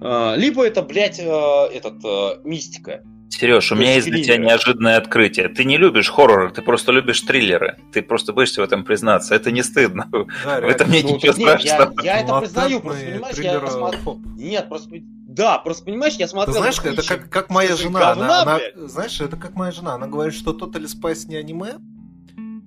[0.00, 1.22] а, либо это, блядь, э,
[1.72, 3.02] этот, э, мистика.
[3.30, 5.48] Сереж, у меня есть для тебя неожиданное открытие.
[5.48, 7.78] Ты не любишь хорроры, ты просто любишь триллеры.
[7.92, 9.34] Ты просто боишься в этом признаться.
[9.34, 10.08] Это не стыдно.
[10.12, 10.92] Да, В этом реально.
[10.92, 12.02] нет Ну, ничего нет, я, страшного.
[12.04, 13.60] я это признаю, просто понимаешь, я
[14.04, 14.18] фоп.
[14.36, 14.90] Нет, просто...
[15.26, 16.56] Да, просто понимаешь, я Ты смотрел...
[16.58, 16.92] знаешь, «Хищник».
[16.98, 17.98] это как, как моя жена.
[17.98, 19.94] говна, она, она- знаешь, это как моя жена.
[19.94, 21.72] Она говорит, что Totally Spice не аниме,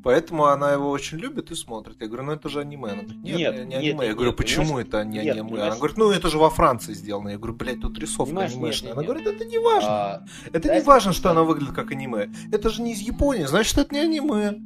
[0.08, 1.98] поэтому она его очень любит и смотрит.
[2.00, 2.92] Я говорю, ну это же аниме.
[2.92, 3.76] Она говорит, нет, Нет, не нет, аниме.
[3.76, 5.62] я нет, говорю, нет, почему это не Нет, аниме?
[5.64, 7.28] Она говорит, ну это же во Франции сделано.
[7.28, 8.88] Я говорю, блядь, тут рисовка Понимаешь, анимешная.
[8.88, 9.12] нет, Она нет.
[9.12, 9.90] говорит, это не важно.
[9.90, 12.32] А, это да, не важно, что она выглядит как аниме.
[12.54, 14.62] Это же не из Японии, значит, это не аниме.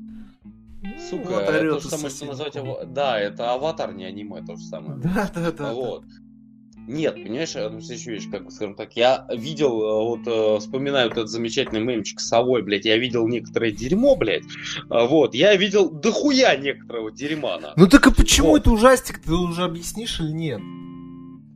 [1.09, 2.93] Сука, Вот это орёт то же самое, что назвать.
[2.93, 4.99] Да, это аватар, не аниме, то же самое.
[4.99, 5.73] Да, да, да.
[5.73, 6.03] вот.
[6.87, 11.09] Нет, понимаешь, одну следующую вещь, как бы, скажем так, я видел, э, вот, э, вспоминаю
[11.09, 14.43] вот этот замечательный мемчик с совой, блядь, я видел некоторое дерьмо, блядь,
[14.89, 17.73] А, вот, я видел дохуя некоторого дерьма, на.
[17.77, 18.61] Ну так и почему Вот.
[18.61, 19.19] это ужастик?
[19.21, 20.61] Ты уже объяснишь или нет?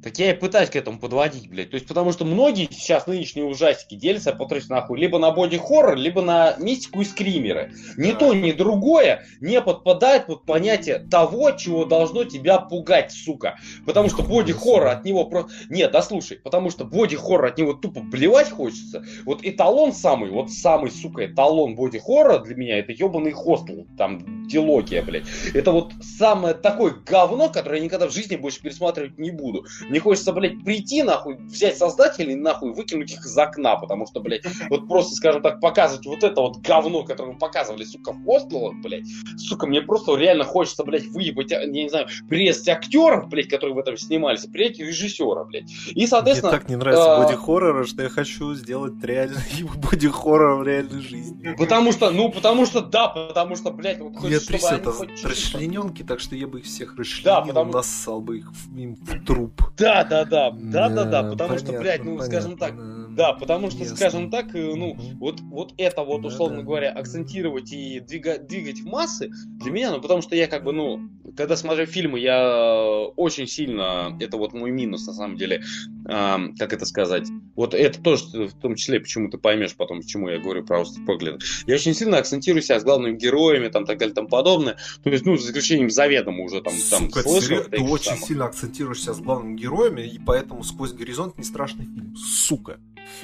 [0.06, 1.72] Так я и пытаюсь к этому подводить, блядь.
[1.72, 6.22] То есть, потому что многие сейчас нынешние ужастики делятся, повторюсь, нахуй, либо на боди-хоррор, либо
[6.22, 7.74] на мистику и скримеры.
[7.98, 8.20] Ни Да.
[8.20, 13.58] то, ни другое не подпадает под понятие того, чего должно тебя пугать, сука.
[13.84, 15.52] Потому что боди-хоррор от него просто...
[15.72, 19.04] Нет, да слушай, потому что боди-хоррор от него тупо блевать хочется.
[19.26, 25.02] Вот эталон самый, вот самый, сука, эталон боди-хоррора для меня, это ебаный хостел, там, дилогия,
[25.02, 25.26] блядь.
[25.56, 29.66] Это вот самое такое говно, которое я никогда в жизни больше пересматривать не буду.
[29.96, 34.44] Мне хочется, блядь, прийти, нахуй, взять создателей, нахуй, выкинуть их из окна, потому что, блядь,
[34.70, 38.74] вот просто, скажем так, показывать вот это вот говно, которое мы показывали, сука, в хостелах,
[38.84, 39.06] блядь,
[39.38, 43.74] сука, мне просто реально хочется, блядь, выебать, а, я не знаю, прирезать актеров, блядь, которые
[43.74, 45.72] в этом снимались, и прирезать режиссера, блядь.
[45.92, 46.52] И, соответственно...
[46.52, 49.38] Мне так не нравится а, боди-хоррора, что я хочу сделать реально
[49.78, 51.56] боди-хоррор в реальной жизни.
[51.58, 55.24] Потому что, ну, потому что, да, потому что, блядь, вот Я хочется, чтобы они хоть
[55.24, 58.96] расчлененки, так что я бы их всех расчленил, Да, потому- нассал бы их в, им
[58.96, 59.62] в труп.
[59.78, 62.74] Да, да, да, да, да, да, потому что, блядь, ну, скажем так.
[63.16, 66.64] Да, потому что, скажем так, э, ну, вот, вот это вот, Да, условно да.
[66.64, 70.74] говоря, акцентировать и двига- двигать в массы, для меня, ну, потому что я как бы,
[70.74, 71.00] ну,
[71.38, 75.64] когда смотрю фильмы, я э, очень сильно, это вот мой минус, на самом деле,
[76.06, 80.38] как это сказать, вот это тоже, в том числе, почему ты поймешь потом, почему я
[80.38, 81.42] говорю про остров проклятых.
[81.66, 85.26] Я очень сильно акцентирую себя с главными героями, там, так далее, там подобное, то есть,
[85.26, 87.24] ну, за исключением заведомо уже там, там Сука,
[87.70, 92.16] ты очень сильно акцентируешься с главными героями, и поэтому сквозь горизонт не страшный фильм.
[92.16, 92.78] Сука.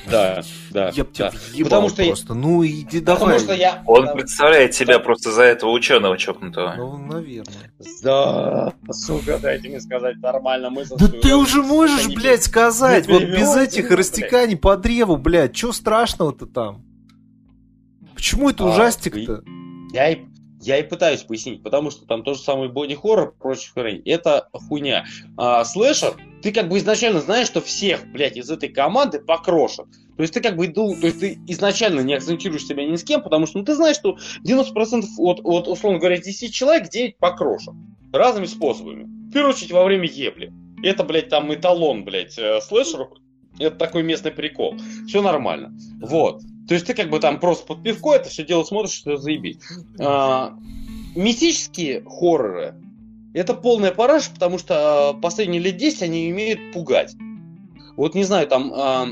[0.10, 1.38] Да, да, Я тебя да.
[1.52, 2.34] въебал Потому что я- просто.
[2.34, 3.40] Ну иди Потому давай.
[3.40, 3.84] что я...
[3.88, 6.76] Он да, представляет себя просто за этого ученого чокнутого.
[6.78, 7.72] Ну, наверное.
[8.04, 10.96] Да, сука, дайте мне сказать нормально мысль.
[10.98, 15.56] Да ты уже можешь, не блядь, сказать, не вот без этих растеканий по древу, блядь,
[15.56, 16.84] чё страшного-то там?
[18.14, 19.44] Почему это А, ужастик-то?
[19.94, 20.20] Я и...
[20.64, 24.02] Я и пытаюсь пояснить, потому что там то же самое боди-хоррор, прочее хрень.
[24.06, 25.06] Это хуйня.
[25.36, 29.88] А, слэшер, ты как бы изначально знаешь, что всех, блядь, из этой команды покрошат.
[30.18, 33.04] То есть ты как бы иду, то есть ты изначально не акцентируешь себя ни с
[33.04, 37.18] кем, потому что ну, ты знаешь, что 90% от, от, условно говоря, 10 человек 9
[37.18, 37.74] покрошат.
[38.12, 39.04] Разными способами.
[39.30, 40.52] В первую очередь во время ебли.
[40.84, 43.10] Это, блядь, там эталон, блядь, э, слэшеров.
[43.60, 44.76] Это такой местный прикол.
[45.08, 45.74] Все нормально.
[46.02, 46.42] Вот.
[46.68, 49.58] То есть ты как бы там просто под пивко это все дело смотришь, что заебись.
[50.00, 50.58] А,
[51.16, 52.76] мистические хорроры
[53.34, 57.16] это полная параш, потому что а, последние лет 10 они умеют пугать.
[57.98, 59.08] Вот не знаю, там а,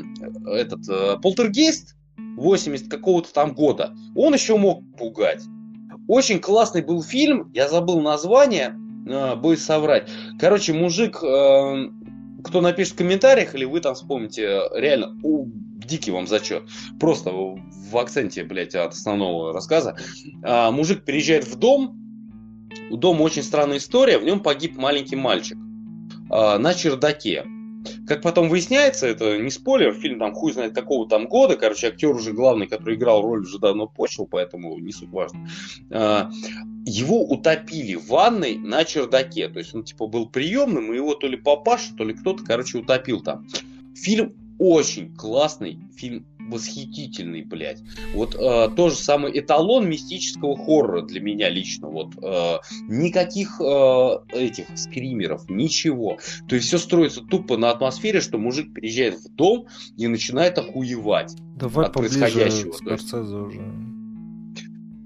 [0.47, 1.95] этот а, полтергейст
[2.37, 5.43] 80 какого-то там года, он еще мог пугать.
[6.07, 8.75] Очень классный был фильм, я забыл название,
[9.09, 10.09] а, боюсь соврать.
[10.39, 11.75] Короче, мужик, а,
[12.43, 15.15] кто напишет в комментариях, или вы там вспомните, реально,
[15.85, 16.63] дикий вам зачет.
[16.99, 19.97] Просто в акценте, блядь, от основного рассказа.
[20.43, 22.08] А, мужик переезжает в дом.
[22.89, 24.17] У дома очень странная история.
[24.17, 25.57] В нем погиб маленький мальчик
[26.29, 27.45] а, на чердаке.
[28.05, 32.09] Как потом выясняется, это не спойлер, фильм там хуй знает какого там года, короче, актер
[32.09, 35.47] уже главный, который играл роль, уже давно почел, поэтому не суть важно.
[35.91, 36.29] А,
[36.85, 41.27] его утопили в ванной на чердаке, то есть он типа был приемным, и его то
[41.27, 43.47] ли папаша, то ли кто-то, короче, утопил там.
[43.95, 47.81] Фильм очень классный, фильм восхитительный, блядь.
[48.13, 51.87] Вот э, то же самое эталон мистического хоррора для меня лично.
[51.87, 52.57] Вот э,
[52.87, 56.19] никаких э, этих скримеров, ничего.
[56.47, 59.67] То есть все строится тупо на атмосфере, что мужик приезжает в дом
[59.97, 62.71] и начинает охуевать Давай от происходящего.
[62.71, 63.61] С уже.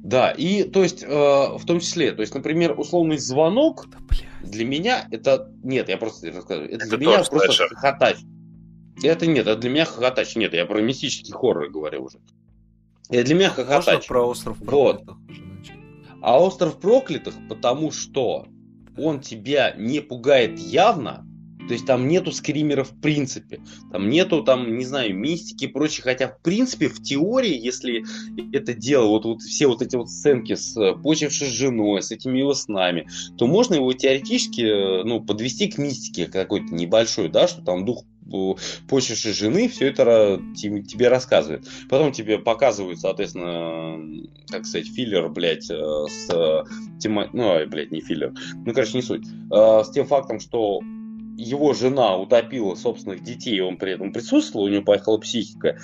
[0.04, 3.98] Да, и то есть э, в том числе, то есть, например, условный звонок да,
[4.44, 8.18] для меня это нет, я просто рассказываю, это, это для меня просто хохотать.
[9.02, 10.36] Это нет, это для меня хохотач.
[10.36, 12.20] Нет, я про мистический хоррор говорю уже.
[13.10, 13.88] Это для меня хохотач.
[13.88, 15.34] Можно про остров проклятых вот.
[16.22, 18.48] А остров проклятых, потому что
[18.98, 21.26] он тебя не пугает явно,
[21.68, 23.62] то есть там нету скримеров в принципе.
[23.92, 26.04] Там нету, там, не знаю, мистики и прочее.
[26.04, 28.04] Хотя, в принципе, в теории, если
[28.56, 32.40] это дело, вот, вот все вот эти вот сценки с э, почившей женой, с этими
[32.40, 33.08] его снами,
[33.38, 38.04] то можно его теоретически, э, ну, подвести к мистике какой-то небольшой, да, что там дух
[38.88, 41.68] почеши жены, все это тебе рассказывает.
[41.90, 46.66] Потом тебе показывают, соответственно, как сказать, филлер, блядь, э, с
[47.00, 47.30] тема...
[47.34, 48.34] Ну, блядь, не филлер.
[48.66, 49.26] Ну, короче, не суть.
[49.50, 50.82] С тем фактом, что
[51.38, 55.78] его жена утопила собственных детей, он при этом присутствовал, у него поехала психика.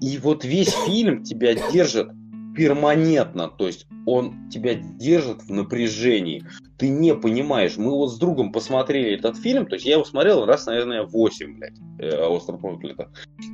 [0.00, 2.08] И вот весь фильм тебя держит
[2.56, 6.44] перманентно, то есть он тебя держит в напряжении.
[6.78, 7.76] Ты не понимаешь.
[7.76, 11.58] Мы вот с другом посмотрели этот фильм, то есть я его смотрел раз, наверное, 8,
[11.58, 13.08] блядь, э, «Остров проклятых».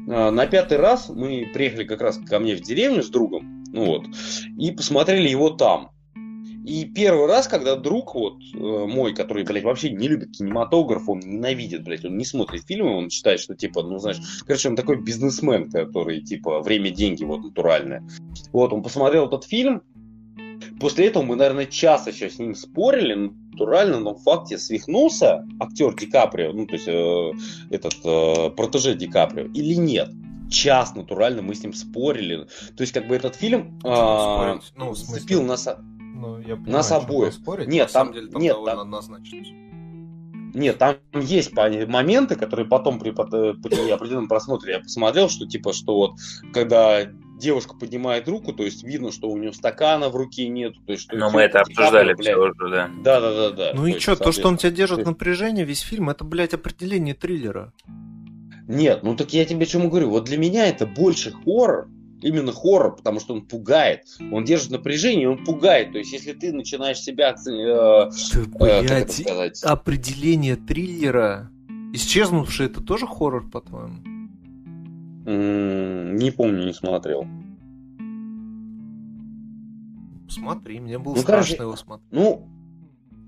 [0.08, 3.86] А, на пятый раз мы приехали как раз ко мне в деревню с другом, ну
[3.86, 4.06] вот,
[4.58, 5.90] и посмотрели его там.
[6.64, 11.18] И первый раз, когда друг вот э, мой, который, блядь, вообще не любит кинематограф, он
[11.18, 15.02] ненавидит, блядь, он не смотрит фильмы, он считает, что, типа, ну, знаешь, короче, он такой
[15.02, 18.06] бизнесмен, который, типа, время, деньги, вот, натуральное.
[18.52, 19.82] Вот, он посмотрел этот фильм,
[20.78, 25.96] после этого мы, наверное, час еще с ним спорили, натурально, но в факте свихнулся актер
[25.96, 27.32] Ди Каприо, ну, то есть, э,
[27.70, 30.10] этот, э, протеже Ди Каприо, или нет
[30.52, 32.46] час натурально мы с ним спорили.
[32.76, 35.66] То есть, как бы этот фильм э, ну, зацепил нас.
[36.22, 37.34] Ну, я понимаю, нас обоих.
[37.34, 39.38] Спорить, нет, на там, самом деле, там нет, довольно там, однозначно.
[40.54, 45.96] Нет, там есть моменты, которые потом при, при определенном просмотре я посмотрел, что типа, что
[45.96, 46.12] вот
[46.52, 47.06] когда
[47.40, 50.74] девушка поднимает руку, то есть видно, что у нее стакана в руке нет.
[50.86, 52.90] То есть, что Но мы это обсуждали все уже, да.
[53.02, 53.72] Да, да, да, да.
[53.74, 57.14] Ну и что, то, что он тебя держит в напряжении, весь фильм, это, блядь, определение
[57.14, 57.72] триллера.
[58.68, 61.88] Нет, ну так я тебе чему говорю, вот для меня это больше хоррор,
[62.22, 64.06] именно хоррор, потому что он пугает.
[64.30, 65.92] Он держит напряжение, он пугает.
[65.92, 67.34] То есть, если ты начинаешь себя...
[67.46, 69.62] Э, э, как это сказать?
[69.62, 71.50] Определение триллера.
[71.92, 74.02] Исчезнувший это тоже хоррор, по-твоему?
[75.24, 77.26] не помню, не смотрел.
[80.28, 82.08] Смотри, мне было ну, страшно короче, его смотреть.
[82.10, 82.48] Ну,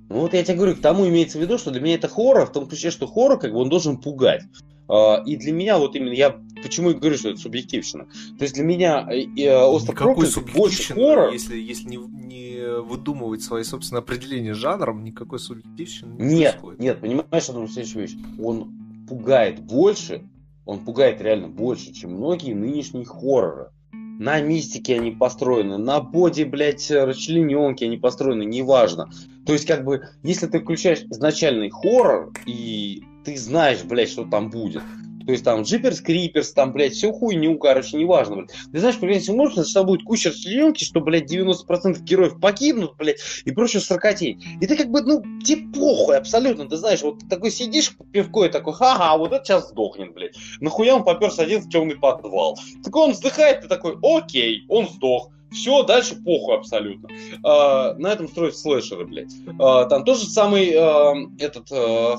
[0.09, 2.47] ну, вот я тебе говорю, к тому имеется в виду, что для меня это хоррор,
[2.47, 4.43] в том ключе, что хоррор, как бы, он должен пугать.
[4.89, 8.07] А, и для меня вот именно я почему и говорю, что это субъективщина.
[8.39, 11.33] То есть для меня э, э, остров проклятых больше хоррор.
[11.33, 16.81] Если, если не, не выдумывать свои собственные определения жанром, никакой субъективщины не Нет, происходит.
[16.81, 18.17] нет, понимаешь, одну следующую вещь.
[18.43, 18.73] Он
[19.09, 20.27] пугает больше,
[20.65, 23.71] он пугает реально больше, чем многие нынешние хорроры.
[23.93, 29.11] На мистике они построены, на боди, блядь, расчлененки они построены, неважно.
[29.45, 34.51] То есть, как бы, если ты включаешь изначальный хоррор, и ты знаешь, блядь, что там
[34.51, 34.83] будет,
[35.27, 38.51] То есть там Джиперс Криперс, там, блядь, всю хуйню, короче, неважно, блядь.
[38.73, 43.51] Ты знаешь, примерно можно, что будет куча расчленки, что, блядь, 90% героев покинут, блядь, и
[43.51, 44.43] прочую сракотень.
[44.61, 48.49] И ты как бы, ну, тебе похуй абсолютно, ты знаешь, вот такой сидишь пивко и
[48.49, 50.37] такой, ха-ха, вот это сейчас сдохнет, блядь.
[50.61, 52.59] Нахуя он поперся один в темный подвал?
[52.83, 55.31] Так он вздыхает, ты такой, окей, он сдох.
[55.55, 57.09] Все, дальше похуй абсолютно.
[57.43, 59.33] А, на этом строят слэшеры, блядь.
[59.59, 62.17] А, там тот же самый а, этот а,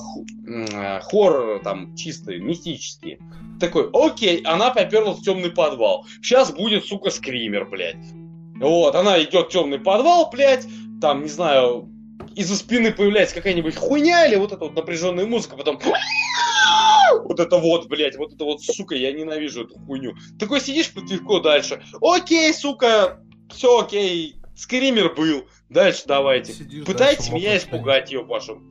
[1.02, 3.20] хоррор, там, чистый, мистический.
[3.60, 6.06] Такой, окей, она поперлась в темный подвал.
[6.22, 7.98] Сейчас будет, сука, скример, блядь.
[8.60, 10.66] Вот, она идет в темный подвал, блядь,
[11.02, 11.90] там, не знаю,
[12.36, 15.80] из-за спины появляется какая-нибудь хуйня или вот эта вот напряженная музыка, потом
[17.24, 20.16] вот это вот, блядь, вот это вот, сука, я ненавижу эту хуйню.
[20.40, 21.84] Такой сидишь под пивко дальше.
[22.02, 25.46] Окей, сука, все окей, скример был.
[25.70, 26.54] Дальше давайте.
[26.54, 28.62] Сидишь Пытайтесь меня испугать, ее Пашу.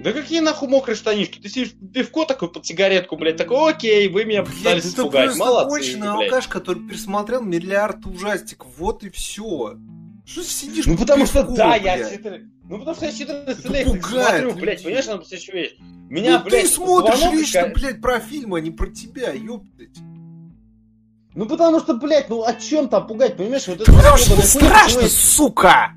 [0.00, 1.38] Да какие нахуй мокрые штанишки?
[1.38, 5.30] Ты сидишь пивко такой под сигаретку, блядь, такой, окей, вы меня пытались блядь, испугать.
[5.30, 8.66] Это Молодцы, конченый алкаш, который пересмотрел миллиард ужастиков.
[8.78, 9.76] Вот и все.
[10.24, 11.84] Что сидишь Ну потому пивко, что, да, блядь.
[11.84, 12.50] я читаю.
[12.64, 15.76] Ну потому что я 14 лет смотрю, блядь, понимаешь, надо все вещь.
[16.08, 19.96] Меня, ну, блядь, ты смотришь лично, блядь, про фильмы, а не про тебя, ёптать.
[21.34, 23.66] Ну потому что, блядь, ну о чем там пугать, понимаешь?
[23.66, 25.92] Вот это потому что страшно, сука!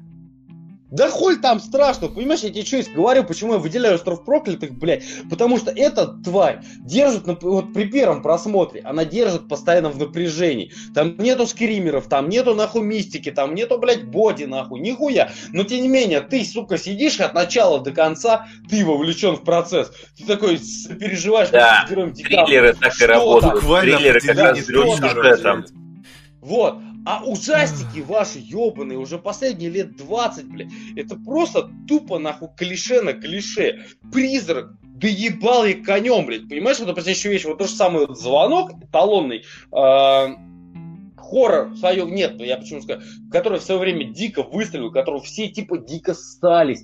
[0.95, 5.03] Да хуй там страшно, понимаешь, я тебе что говорю, почему я выделяю остров проклятых, блядь,
[5.29, 11.17] потому что эта тварь держит, вот при первом просмотре, она держит постоянно в напряжении, там
[11.17, 15.89] нету скримеров, там нету нахуй мистики, там нету, блядь, боди нахуй, нихуя, но тем не
[15.89, 20.57] менее, ты, сука, сидишь от начала до конца, ты вовлечен в процесс, ты такой
[20.97, 25.65] переживаешь, да, с героем триллеры так и работают, триллеры как раз сюжетом.
[26.39, 33.01] Вот, а ужастики ваши ебаные, уже последние лет 20, блядь, это просто тупо нахуй клише
[33.01, 33.85] на клише.
[34.11, 38.17] Призрак, да ебал я конем, блядь, понимаешь, вот это еще вещь, вот то же вот
[38.17, 40.27] звонок эталонный, э,
[41.17, 45.47] хоррор в свое, нет, я почему сказал, который в свое время дико выстрелил, которого все
[45.47, 46.83] типа дико стались,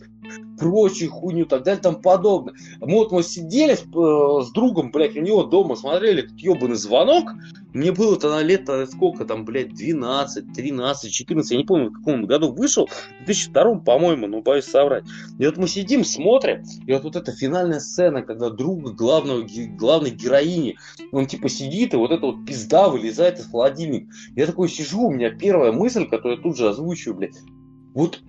[0.58, 2.54] прочую хуйню, так далее, там подобное.
[2.80, 7.32] Вот мы сидели с, э, с другом, блядь, у него дома смотрели этот ебаный звонок.
[7.74, 12.26] Мне было тогда лет сколько там, блядь, 12, 13, 14, я не помню, в каком
[12.26, 12.88] году вышел,
[13.22, 15.06] в 2002, по-моему, ну, боюсь соврать.
[15.40, 20.12] И вот мы сидим, смотрим, и вот, вот эта финальная сцена, когда друга главного, главной
[20.12, 20.78] героини,
[21.12, 24.12] он типа сидит, и вот эта вот пизда вылезает из холодильника.
[24.36, 27.38] Я такой сижу, у меня первая мысль, которую я тут же озвучиваю, блядь,
[27.94, 28.20] вот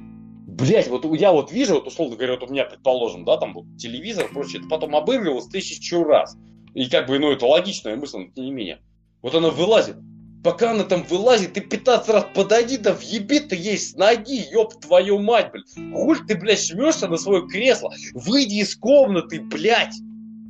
[0.53, 3.65] Блять, вот я вот вижу, вот условно говоря, вот у меня, предположим, да, там вот
[3.79, 6.37] телевизор прочее, это потом обыгрывалось тысячу раз.
[6.75, 8.83] И как бы, ну, это логичная мысль, но тем не менее.
[9.23, 9.97] Вот она вылазит.
[10.45, 14.79] Пока она там вылазит, ты 15 раз подойди, да въеби ты ей с ноги, ёб
[14.79, 15.95] твою мать, блядь.
[15.95, 17.91] Хуль ты, блядь, жмешься на свое кресло.
[18.13, 19.95] Выйди из комнаты, блядь.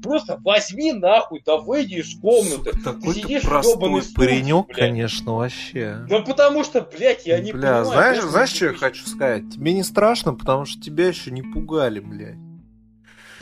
[0.02, 2.72] Просто возьми нахуй, да выйди из комнаты.
[2.82, 4.78] Такой ты простой стул, паренек, блядь.
[4.78, 5.98] конечно, вообще.
[6.08, 7.84] Ну потому что, блядь, я не Бля, понимаю.
[7.84, 9.50] знаешь, знаешь, что я хочу сказать?
[9.52, 12.36] Тебе не страшно, потому что тебя еще не пугали, блядь.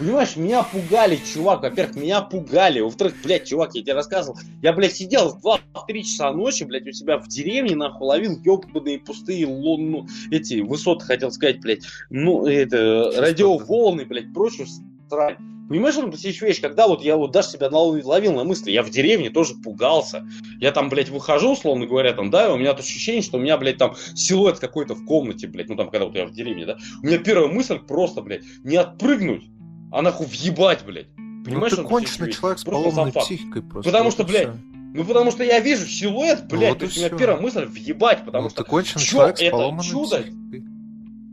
[0.00, 1.60] Понимаешь, меня пугали, чувак.
[1.60, 2.80] Во-первых, меня пугали.
[2.80, 4.38] Во-вторых, блядь, чувак, я тебе рассказывал.
[4.62, 8.98] Я, блядь, сидел в 2-3 часа ночи, блядь, у себя в деревне, нахуй, ловил ебаные
[8.98, 14.66] пустые лун, ну, эти высоты, хотел сказать, блядь, ну, это, радиоволны, блядь, прочую
[15.10, 15.36] срань.
[15.68, 18.90] Понимаешь, он еще вещь, когда вот я вот даже себя ловил на мысли, я в
[18.90, 20.26] деревне тоже пугался.
[20.58, 23.40] Я там, блядь, выхожу, условно говоря, там, да, и у меня то ощущение, что у
[23.40, 26.66] меня, блядь, там силуэт какой-то в комнате, блядь, ну там, когда вот я в деревне,
[26.66, 29.44] да, у меня первая мысль просто, блядь, не отпрыгнуть,
[29.92, 31.06] а нахуй въебать, блядь.
[31.44, 33.88] Понимаешь, ну, ты конченый человек с поломанной психикой просто.
[33.88, 34.48] Потому что, блядь,
[34.92, 38.24] ну потому что я вижу силуэт, блядь, вот то есть у меня первая мысль въебать,
[38.24, 40.64] потому ну, что ты конченый человек с чудо, психикой.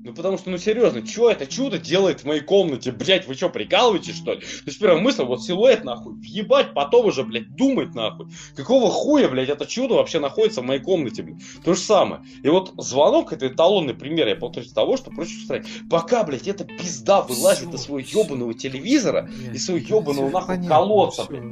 [0.08, 2.94] Ну потому что, ну серьезно, что это чудо делает в моей комнате?
[2.94, 4.40] Блять, вы что, прикалываетесь, что ли?
[4.40, 8.28] То есть первая мысль, вот силуэт нахуй, въебать, потом уже, блядь, думать нахуй.
[8.56, 11.42] Какого хуя, блядь, это чудо вообще находится в моей комнате, блядь?
[11.66, 12.22] То же самое.
[12.42, 15.66] И вот звонок, это эталонный пример, я повторюсь, того, что проще устроить.
[15.90, 21.44] Пока, блядь, эта пизда вылазит из своего ебаного телевизора, и своего ебаного нахуй колодца, блядь.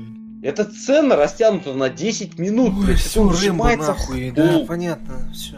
[0.43, 5.57] Эта сцена растянута на 10 минут, Ой, блядь, все, Рэмбо, нахуй, да, понятно, все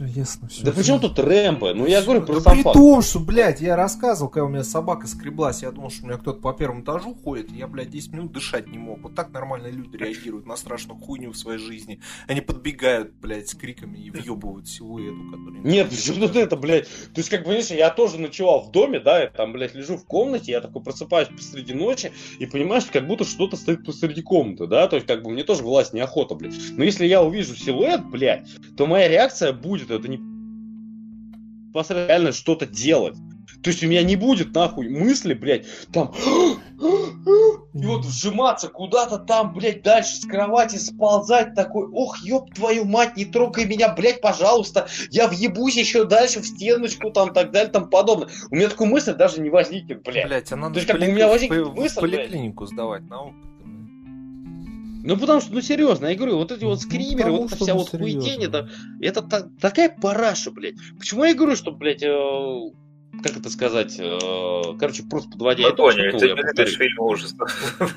[0.00, 0.48] все ясно.
[0.48, 1.74] Все, да почему тут Рэмбо?
[1.74, 5.06] Ну я говорю про да при том, что, блядь, я рассказывал, когда у меня собака
[5.06, 8.12] скреблась, я думал, что у меня кто-то по первому этажу ходит, и я, блядь, 10
[8.12, 9.02] минут дышать не мог.
[9.02, 12.00] Вот так нормальные люди реагируют на страшную хуйню в своей жизни.
[12.26, 15.60] Они подбегают, блядь, с криками и въебывают силуэту, который...
[15.60, 16.86] Нет, почему тут это, блядь?
[16.86, 19.96] То есть, как бы, понимаешь, я тоже ночевал в доме, да, я там, блядь, лежу
[19.96, 24.66] в комнате, я такой просыпаюсь посреди ночи, и понимаешь, как будто что-то стоит посреди комнаты,
[24.66, 26.54] да, то есть, как бы, мне тоже вылазь неохота, блядь.
[26.76, 30.18] Но если я увижу силуэт, блядь, то моя реакция будет, это не
[31.74, 33.16] реально что-то делать.
[33.62, 36.12] То есть у меня не будет нахуй мысли, блядь, там...
[37.74, 43.16] и вот вжиматься куда-то там, блядь, дальше с кровати сползать такой, ох, ёб твою мать,
[43.16, 47.90] не трогай меня, блядь, пожалуйста, я въебусь еще дальше в стеночку, там, так далее, там
[47.90, 48.28] подобное.
[48.50, 50.26] У меня такой мысль даже не возникнет, блядь.
[50.26, 52.20] Блять, а надо То есть, как бы у поликли- меня возникнет в- в мысль, блядь.
[52.22, 53.49] поликлинику сдавать на опыт.
[55.02, 57.56] Ну, потому что, ну, серьезно, я говорю, вот эти вот Ну, скримеры, потому вот эта
[57.64, 58.68] вся ну, вот хуетень, это,
[59.00, 60.74] это та- такая параша, блядь.
[60.98, 62.70] Почему я говорю, что, блядь, э,
[63.22, 64.18] как это сказать, э,
[64.78, 66.66] короче, просто подводя Мы итог, поняли, ну, ты я не повторю.
[66.68, 67.94] любишь фильмы ужасов.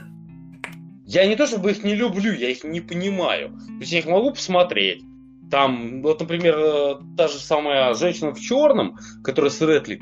[1.06, 3.50] Я не то чтобы их не люблю, я их не понимаю.
[3.50, 5.04] То есть я их могу посмотреть.
[5.52, 10.00] Там, вот, например, э, та же самая женщина в черном, которая с, Редли,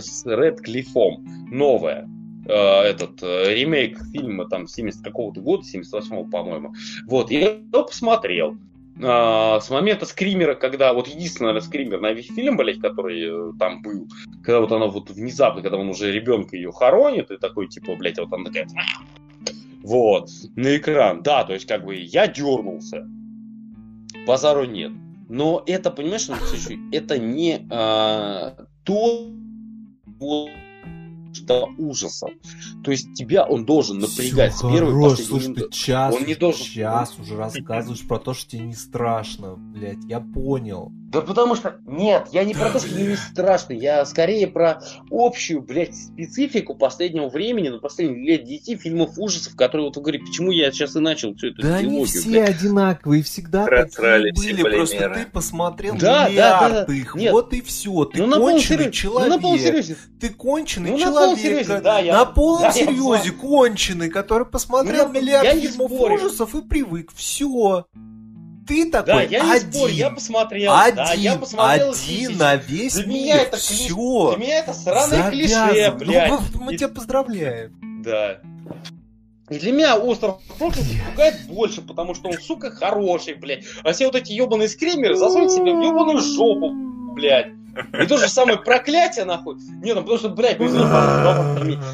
[0.00, 2.06] с Редклиффом, новая, э,
[2.52, 6.74] этот э, ремейк фильма там 70 какого-то года, 78-го, по-моему.
[7.06, 8.56] Вот, я его посмотрел.
[9.02, 13.52] А, с момента скримера, когда вот единственный, наверное, скример на весь фильм, блядь, который э,
[13.58, 14.08] там был,
[14.42, 18.18] когда вот она вот внезапно, когда он уже ребенка ее хоронит, и такой, типа, блядь,
[18.18, 18.68] вот она такая,
[19.82, 21.22] вот, на экран.
[21.22, 23.06] Да, то есть, как бы, я дернулся.
[24.26, 24.92] Базару нет.
[25.28, 26.28] Но это, понимаешь,
[26.92, 29.28] это не а, то,
[30.18, 30.50] вот,
[31.34, 32.30] что ужасов.
[32.84, 35.62] То есть тебя он должен напрягать Всё, с первой хорош, слушай, минуты.
[35.68, 40.04] ты час, Он не должен- час уже рассказываешь про то, что тебе не страшно, блядь,
[40.08, 40.92] я понял.
[41.14, 45.62] Да потому что, нет, я не про то, что не страшно, я скорее про общую,
[45.62, 50.50] блядь, специфику последнего времени, ну, последних лет 10 фильмов ужасов, которые, вот вы говорите, почему
[50.50, 52.50] я сейчас и начал всю эту Да они все блядь.
[52.60, 55.24] одинаковые, всегда Просрали такие все были, просто полимеры.
[55.24, 57.32] ты посмотрел Да, да, миллиард да, их, нет.
[57.32, 59.96] вот и все, ты Ну, на конченый серьезе, ну, на полном человек, серьезе.
[60.20, 64.10] ты конченый Ну, на полном человек, серьезе, да, я- на полном да, я серьезе конченый,
[64.10, 66.14] который посмотрел Ну, миллиард фильмов спорю.
[66.14, 67.86] ужасов и привык, все.
[68.66, 72.36] Ты Да, такой я не один, спорю, я посмотрел, один, да, я посмотрел один «Мстителей».
[72.36, 74.30] на весь Для мир, меня это клиш- все.
[74.36, 75.98] Для меня это сраное клише, Завязывай.
[76.06, 76.30] блядь.
[76.30, 78.02] Ну, мы, мы И- тебя поздравляем.
[78.02, 78.38] Да.
[79.50, 83.64] И для меня остров проклятых пугает больше, потому что он, сука, хороший, блядь.
[83.82, 86.70] А все вот эти ебаные скримеры засунут себе в ебаную жопу,
[87.14, 87.48] блядь.
[88.00, 89.56] И то же самое проклятие, нахуй.
[89.82, 90.78] Не, ну потому что, блядь, пойми.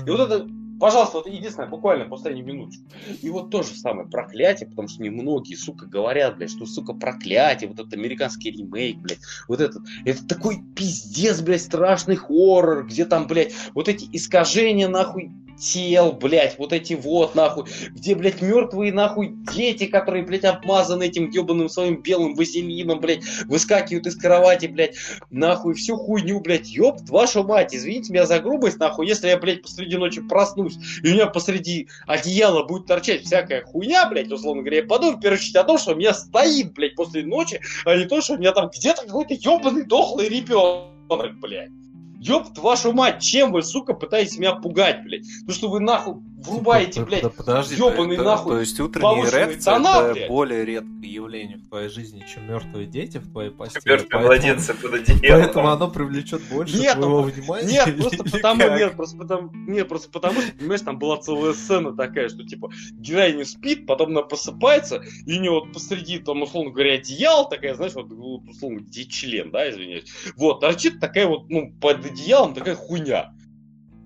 [0.07, 0.47] И вот это,
[0.81, 2.83] пожалуйста, вот единственное, буквально последнюю минуточку.
[3.23, 6.95] И вот то же самое проклятие, потому что мне многие, сука, говорят, блядь, что, сука,
[6.95, 13.05] проклятие, вот этот американский ремейк, блядь, вот этот, это такой пиздец, блядь, страшный хоррор, где
[13.05, 15.31] там, блядь, вот эти искажения, нахуй,
[15.61, 21.29] тел, блядь, вот эти вот, нахуй, где, блядь, мертвые, нахуй, дети, которые, блядь, обмазаны этим
[21.31, 24.97] ебаным своим белым вазелином, блядь, выскакивают из кровати, блядь,
[25.31, 29.63] нахуй, всю хуйню, блядь, ёб вашу мать, извините меня за грубость, нахуй, если я, блядь,
[29.63, 34.79] посреди ночи проснусь, и у меня посреди одеяла будет торчать всякая хуйня, блядь, условно говоря,
[34.79, 37.97] я подумаю, в первую очередь, о том, что у меня стоит, блядь, после ночи, а
[37.97, 41.80] не то, что у меня там где-то какой-то ебаный дохлый ребенок, блядь.
[42.21, 45.27] Ёб вашу мать, чем вы, сука, пытаетесь меня пугать, блядь?
[45.47, 49.29] Ну что вы нахуй врубаете, Типа, блядь, да подожди, ёбаный то- нахуй То есть утренняя
[49.29, 50.29] эрекция тона, это блядь.
[50.29, 53.83] более редкое явление в твоей жизни, чем мертвые дети в твоей постели.
[53.93, 55.21] Мертвые младенцы под одеялом.
[55.43, 57.67] Поэтому оно привлечет больше Нет, твоего ну, внимания.
[57.67, 58.79] Нет, или просто потому, как?
[58.79, 62.71] нет, просто потому, нет, просто потому, что, понимаешь, там была целая сцена такая, что, типа,
[62.93, 67.75] героиня спит, потом она просыпается, и у нее вот посреди, там, условно говоря, одеяло такая,
[67.75, 72.55] знаешь, вот, вот, условно, где член, да, извиняюсь, вот, торчит такая вот, ну, под одеялом
[72.55, 73.35] такая хуйня.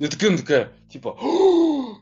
[0.01, 1.16] И такая, она такая, типа,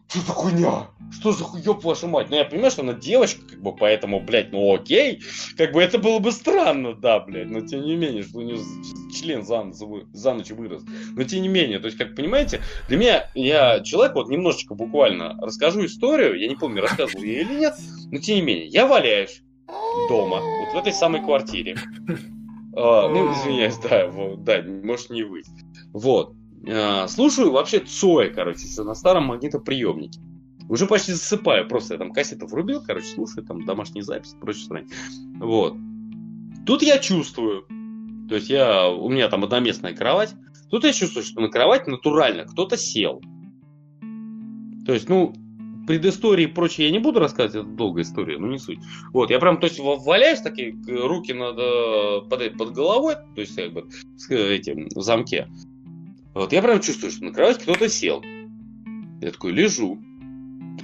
[0.08, 0.86] что за хуйня?
[1.10, 2.28] Что за хуёб вашу мать?
[2.28, 5.22] Ну, я понимаю, что она девочка, как бы, поэтому, блядь, ну окей.
[5.56, 8.58] Как бы это было бы странно, да, блядь, но тем не менее, что у нее
[9.14, 10.82] член за, за ночь вырос.
[11.16, 15.38] Но тем не менее, то есть, как понимаете, для меня, я человек, вот немножечко буквально
[15.40, 17.74] расскажу историю, я не помню, рассказывал я или нет,
[18.10, 19.42] но тем не менее, я валяюсь
[20.10, 21.76] дома, вот в этой самой квартире.
[22.74, 25.42] А, ну, извиняюсь, да, вот, да, может не вы.
[25.92, 26.34] Вот.
[26.68, 30.20] А, слушаю вообще Цоя, короче, на старом магнитоприемнике.
[30.68, 34.88] Уже почти засыпаю, просто я там кассету врубил, короче, слушаю, там домашние записи, прочее срань.
[35.38, 35.76] Вот.
[36.64, 37.66] Тут я чувствую,
[38.28, 40.34] то есть я, у меня там одноместная кровать,
[40.70, 43.20] тут я чувствую, что на кровать натурально кто-то сел.
[44.86, 45.34] То есть, ну,
[45.86, 48.78] предыстории и прочее я не буду рассказывать, это долгая история, но не суть.
[49.12, 53.40] Вот, я прям, то есть, валяюсь, такие, к- руки над, э, под, под головой, то
[53.40, 53.88] есть, как бы,
[54.30, 55.48] э, этим, в замке.
[56.34, 58.22] Вот, я прям чувствую, что на кровать кто-то сел.
[59.20, 59.98] Я такой лежу.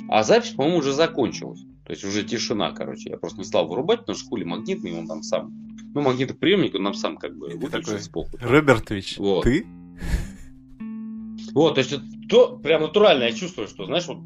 [0.08, 1.60] А запись, по-моему, уже закончилась.
[1.86, 3.10] То есть уже тишина, короче.
[3.10, 5.52] Я просто не стал вырубать, потому что хули магнитный, он там сам.
[5.94, 8.38] Ну, магнитоприемник, он нам сам как бы выключился похуй.
[8.40, 9.44] Робертович, Вот.
[9.44, 9.66] ты?
[11.54, 11.94] Вот, то есть
[12.28, 14.18] то, прям натурально я чувствую, что, знаешь, вот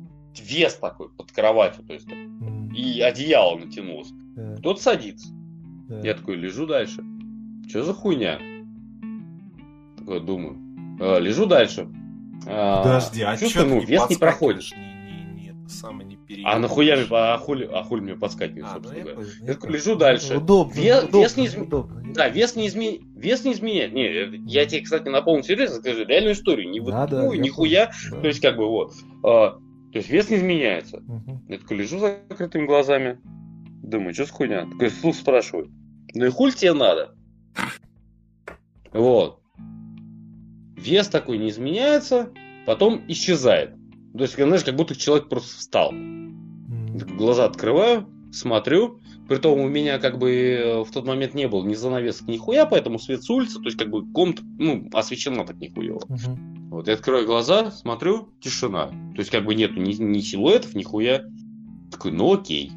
[0.42, 2.08] вес такой под кроватью, то есть
[2.76, 4.08] и одеяло натянулось.
[4.34, 5.28] да, Кто-то садится.
[5.88, 6.00] да.
[6.00, 7.04] Я такой лежу дальше.
[7.68, 8.38] Что за хуйня?
[9.98, 10.58] Такой думаю.
[11.00, 11.88] «А, лежу дальше.
[12.46, 14.64] А, Подожди, а чувствую, что ну, вес не проходит.
[14.76, 16.18] Не, не, не, самое не.
[16.44, 19.28] А нахуя мне, а хули, а хули мне подскакивает, А, ну собственно я говоря?
[19.64, 20.36] Я лежу дальше.
[20.38, 22.02] Удобно, Вес- удобно, вес не изме- удобно.
[22.14, 22.98] Да, вес не, изме...
[23.16, 23.92] вес не изменяет.
[23.92, 26.70] Не, э, я тебе, кстати, на полном серьезе скажу, реальную историю.
[26.70, 27.92] Не Да, да, выдумываю, я нихуя.
[28.10, 28.20] да.
[28.22, 28.92] То есть, как бы, вот.
[29.22, 29.60] А, то
[29.98, 31.00] есть, вес не изменяется.
[31.00, 31.44] Мгм.
[31.48, 33.20] Я такой лежу с закрытыми глазами.
[33.82, 34.66] Думаю, что за хуйня?
[34.66, 35.70] Такой слух спрашиваю.
[36.14, 37.14] Ну и хуль тебе надо?
[38.92, 39.41] Вот.
[40.82, 42.30] Вес такой не изменяется,
[42.66, 43.74] потом исчезает.
[44.12, 45.92] То есть, знаешь, как будто человек просто встал.
[47.16, 49.00] Глаза открываю, смотрю.
[49.28, 52.66] Притом у меня как бы э, в тот момент не было ни занавесок, ни хуя,
[52.66, 56.02] поэтому свет с улицы, то есть как бы комната, ну, освещена так нихуево.
[56.08, 56.68] Мгм.
[56.70, 58.88] Вот, я открою глаза, смотрю, тишина.
[58.88, 61.22] То есть как бы нету ни, ни силуэтов, ни хуя.
[61.90, 62.72] Такой, ну окей.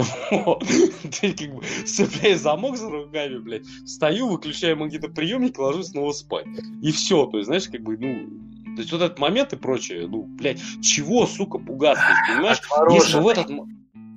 [0.00, 6.46] Есть, как бы, цепляю замок за руками, блядь, встаю, выключаю магнитоприемник, ложусь снова спать.
[6.82, 8.28] И все, то есть, знаешь, как бы, ну,
[8.76, 12.60] то есть вот этот момент и прочее, ну, блядь, чего, сука, пугаться, понимаешь?
[12.90, 13.50] Если бы в этот,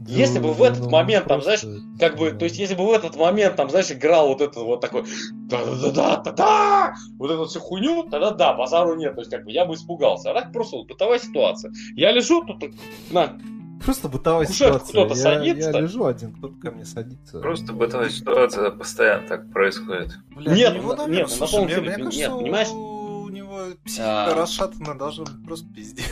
[0.06, 1.68] Если бы в этот ну, момент, там, просто,
[2.00, 4.82] как бы, то есть, если бы в этот момент, там, знаешь, играл вот этот вот
[4.82, 9.66] такой, да-да-да-да-да, вот эту всю хуйню, тогда да, базару нет, то есть, как бы, я
[9.66, 10.32] бы испугался.
[10.32, 11.72] А так просто вот бытовая ситуация.
[11.96, 12.64] Я лежу, тут,
[13.12, 13.38] на,
[13.86, 14.92] Просто бытовая кушетку ситуация.
[15.06, 15.72] кто-то Я- садится.
[15.72, 17.40] Я лежу один, кто-то ко мне садится.
[17.40, 20.12] Просто бытовая ситуация постоянно так происходит.
[20.36, 22.68] Бля, Нет, у него, на- наверное, нет, на слушай, полном мне, мне нет, кажется, понимаешь?
[22.70, 24.36] у него психика А.
[24.36, 26.06] расшатана быть просто пиздец.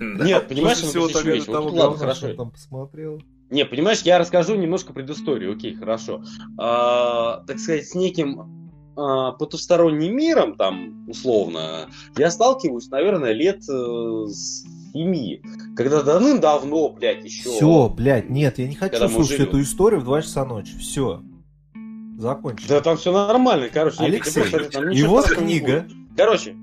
[0.00, 2.34] нет, понимаешь, После ну, всего то есть, того, видишь, вот того ладно, хорошо.
[2.34, 3.22] там посмотрел.
[3.50, 6.22] Не, понимаешь, я расскажу немножко предысторию, окей, хорошо.
[6.58, 14.24] А, так сказать, с неким а, потусторонним миром, там, условно, я сталкиваюсь, наверное, лет э,
[14.26, 14.64] с
[14.96, 15.42] семи.
[15.76, 17.50] Когда давным-давно, блядь, еще...
[17.50, 20.76] Все, блядь, нет, я не хочу Когда слушать эту историю в 2 часа ночи.
[20.78, 21.22] Все.
[22.18, 22.68] Закончено.
[22.68, 23.98] Да там все нормально, короче.
[24.00, 25.86] Алексей, просто- там и ничего вот страшного не книга.
[26.16, 26.56] Короче,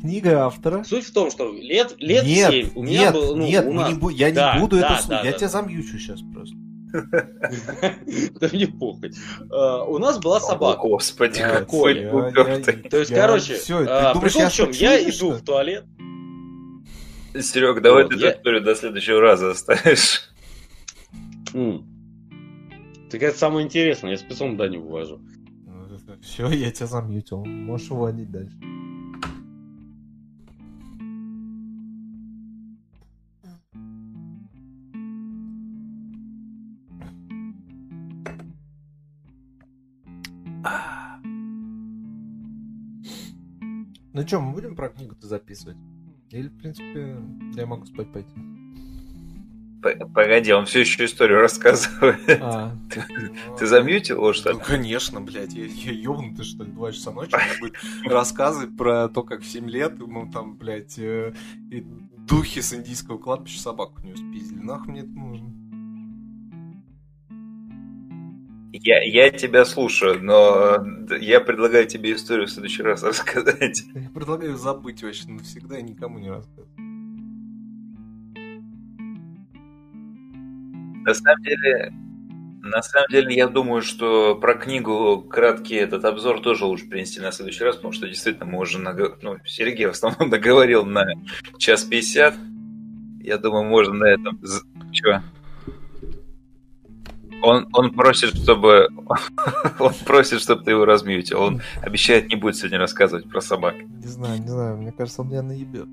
[0.00, 0.84] Книга автора.
[0.84, 3.72] суть в том, что лет, лет нет, 7 у меня нет, было, ну, нет, у
[3.72, 3.90] нас...
[3.90, 5.24] не бу- я Да, не буду да, это да, слушать.
[5.24, 5.38] Я да.
[5.38, 6.54] тебя замьючу сейчас просто.
[8.40, 9.12] Да мне похуй.
[9.50, 10.80] А, У нас была собака.
[10.82, 12.74] О, Господи, Я- упертый.
[12.74, 13.56] То есть, короче,
[13.88, 14.70] а, прикол в чем?
[14.70, 15.84] Я иду в туалет.
[17.34, 20.22] Серег, давай Вот, ты я- эту историю до следующего раза оставишь.
[21.54, 21.86] М.
[23.10, 25.20] Так это самое интересное, я спецом да не вывожу.
[26.22, 27.44] Все, я тебя замьютил.
[27.44, 28.56] Можешь уводить дальше.
[44.12, 45.76] Ну что, мы будем про книгу-то записывать?
[46.30, 47.16] Или, в принципе,
[47.54, 48.30] я могу спать пойти?
[49.80, 52.18] Погоди, он все еще историю рассказывает.
[52.40, 52.76] А,
[53.58, 54.64] Ты замьютил его, что Ну, ли?
[54.64, 57.30] конечно, блядь, я, я ёбнутый, что ли, два часа ночи,
[57.60, 61.32] будет рассказы про то, как в 7 лет ему там, блядь, э,
[61.70, 61.80] и
[62.26, 64.58] духи с индийского кладбища собаку не спиздили.
[64.58, 65.54] Нахуй мне это нужно?
[68.72, 70.76] Я, я тебя слушаю, но
[71.10, 73.82] э, я предлагаю тебе историю в следующий раз рассказать.
[73.94, 76.68] Я предлагаю забыть вообще навсегда и никому не рассказывать.
[81.04, 81.92] На самом деле,
[82.60, 87.32] на самом деле, я думаю, что про книгу краткий этот обзор тоже лучше принести на
[87.32, 91.06] следующий раз, потому что действительно мы уже наго- ну, Сергей в основном договорил на
[91.56, 92.34] час пятьдесят.
[93.20, 94.40] Я думаю, можно на этом...
[94.92, 95.22] Чё?
[97.42, 98.88] Он, он просит, чтобы...
[99.78, 101.40] Он просит, чтобы ты его размьютил.
[101.40, 103.74] Он обещает, не будет сегодня рассказывать про собак.
[103.76, 105.88] не знаю, не знаю, мне кажется, он меня наебет.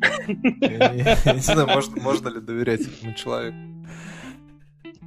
[0.60, 3.56] Я не- знаю, может, можно ли доверять этому человеку.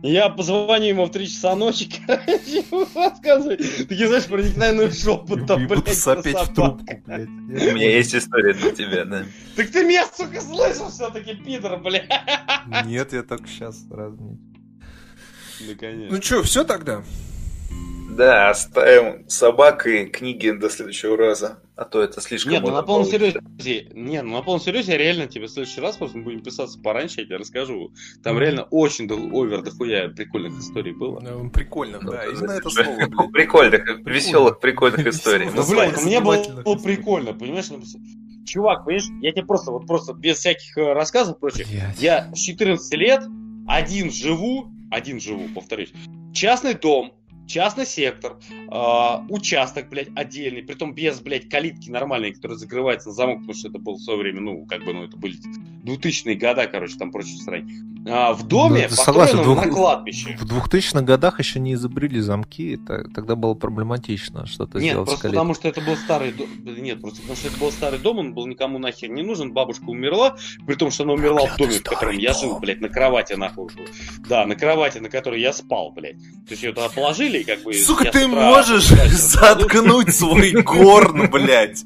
[0.04, 3.58] Я позвоню ему в 3 часа ночи, короче, ему рассказываю.
[3.58, 7.28] Такие, знаешь, проникновенный шепотом, И буду блядь, сопеть в трубку, блядь.
[7.30, 9.24] У меня есть история для тебя, да.
[9.56, 12.10] Так ты меня, сука, слышал все-таки, пидор, блядь.
[12.86, 14.40] Нет, я только сейчас размить.
[15.68, 16.16] Да, конечно.
[16.16, 17.04] Ну что, все тогда?
[18.12, 21.60] Да, оставим собак и книги до следующего раза.
[21.78, 22.52] А то это слишком...
[22.52, 25.80] Нет, ну на полном серьезе, не, ну на полном серьезе я реально тебе в следующий
[25.80, 27.94] раз просто мы будем писаться пораньше, я тебе расскажу.
[28.22, 31.22] Там реально очень до- овер дохуя прикольных историй было.
[31.22, 33.32] Ну, Прикольно, Ну, да, именно это слово, блядь.
[33.32, 35.50] Прикольных, веселых, прикольных историй.
[35.54, 37.70] Ну, блин, мне было, прикольно, понимаешь?
[37.70, 37.82] ну,
[38.46, 41.40] Чувак, понимаешь, я тебе просто, вот просто без всяких э, рассказов.
[41.40, 41.66] Блядь.
[41.98, 43.24] Я с 14 лет
[43.68, 45.92] один живу, один живу, повторюсь.
[46.34, 47.14] Частный дом,
[47.52, 48.38] частный сектор,
[48.70, 53.68] а, участок, блядь, отдельный, притом без, блядь, калитки нормальной, которая закрывается на замок, потому что
[53.70, 55.36] это было в свое время, ну, как бы, ну, это были
[55.84, 57.70] 2000-е года, короче, там прочее срань.
[58.08, 60.36] А, в доме, Ну, согласен, двух- на кладбище.
[60.40, 65.28] В 2000-х годах еще не изобрели замки, это- тогда было проблематично что-то Нет, сделать просто
[65.30, 66.48] потому что это был старый дом.
[66.66, 69.54] Нет, просто потому что это был старый дом, он был никому нахер не нужен.
[69.54, 72.82] Бабушка умерла, при том, что она умерла в Проклятый доме, в котором я жил, блядь,
[72.82, 73.70] на кровати нахуй.
[74.28, 76.18] Да, на кровати, на которой я спал, блядь.
[76.18, 77.74] То есть ее туда положили, и как бы.
[77.74, 81.84] Сука, ты с утра можешь заткнуть свой горн, блядь.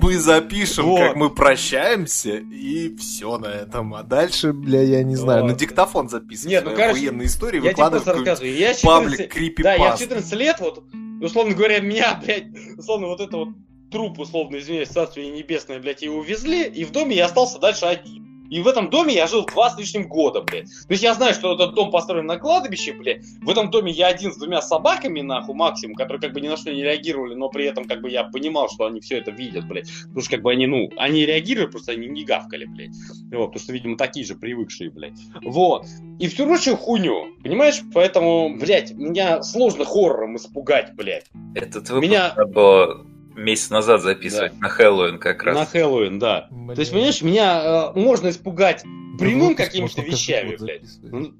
[0.00, 1.00] Мы запишем, Вот.
[1.00, 3.94] как мы прощаемся, и все на этом.
[3.94, 5.48] А дальше, бля, я не знаю, Вот.
[5.52, 8.56] на диктофон записывай Нет, ну, короче, охуенные истории, Я тебе какой-нибудь рассказываю.
[8.56, 10.84] Я с паблик 14 крипи Да, я в 14 лет, вот,
[11.22, 12.44] условно говоря, меня, блядь,
[12.76, 13.48] условно, вот это вот
[13.90, 18.35] труп, условно, извиняюсь, царствие небесное, блядь, его увезли, и в доме я остался дальше один.
[18.50, 20.66] И в этом доме я жил два с лишним года, блядь.
[20.66, 23.24] То есть я знаю, что этот дом построен на кладбище, блядь.
[23.42, 26.56] В этом доме я один с двумя собаками, нахуй, максимум, которые как бы ни на
[26.56, 29.66] что не реагировали, но при этом как бы я понимал, что они все это видят,
[29.66, 29.88] блядь.
[30.02, 32.94] Потому что как бы они, ну, они реагировали, просто они не гавкали, блядь.
[33.32, 35.18] Вот, потому что, видимо, такие же привыкшие, блядь.
[35.42, 35.86] Вот.
[36.18, 37.80] И всю прочую хуйню, понимаешь?
[37.92, 41.26] Поэтому, блядь, меня сложно хоррором испугать, блядь.
[41.54, 43.04] Этот выпуск Меня- было
[43.36, 45.56] месяц назад записывать на Хэллоуин как раз.
[45.56, 46.48] На Хэллоуин, да.
[46.74, 48.82] То есть, понимаешь, меня э, можно испугать
[49.18, 50.84] прямым какими-то вещами, блядь.
[51.02, 51.32] Ну,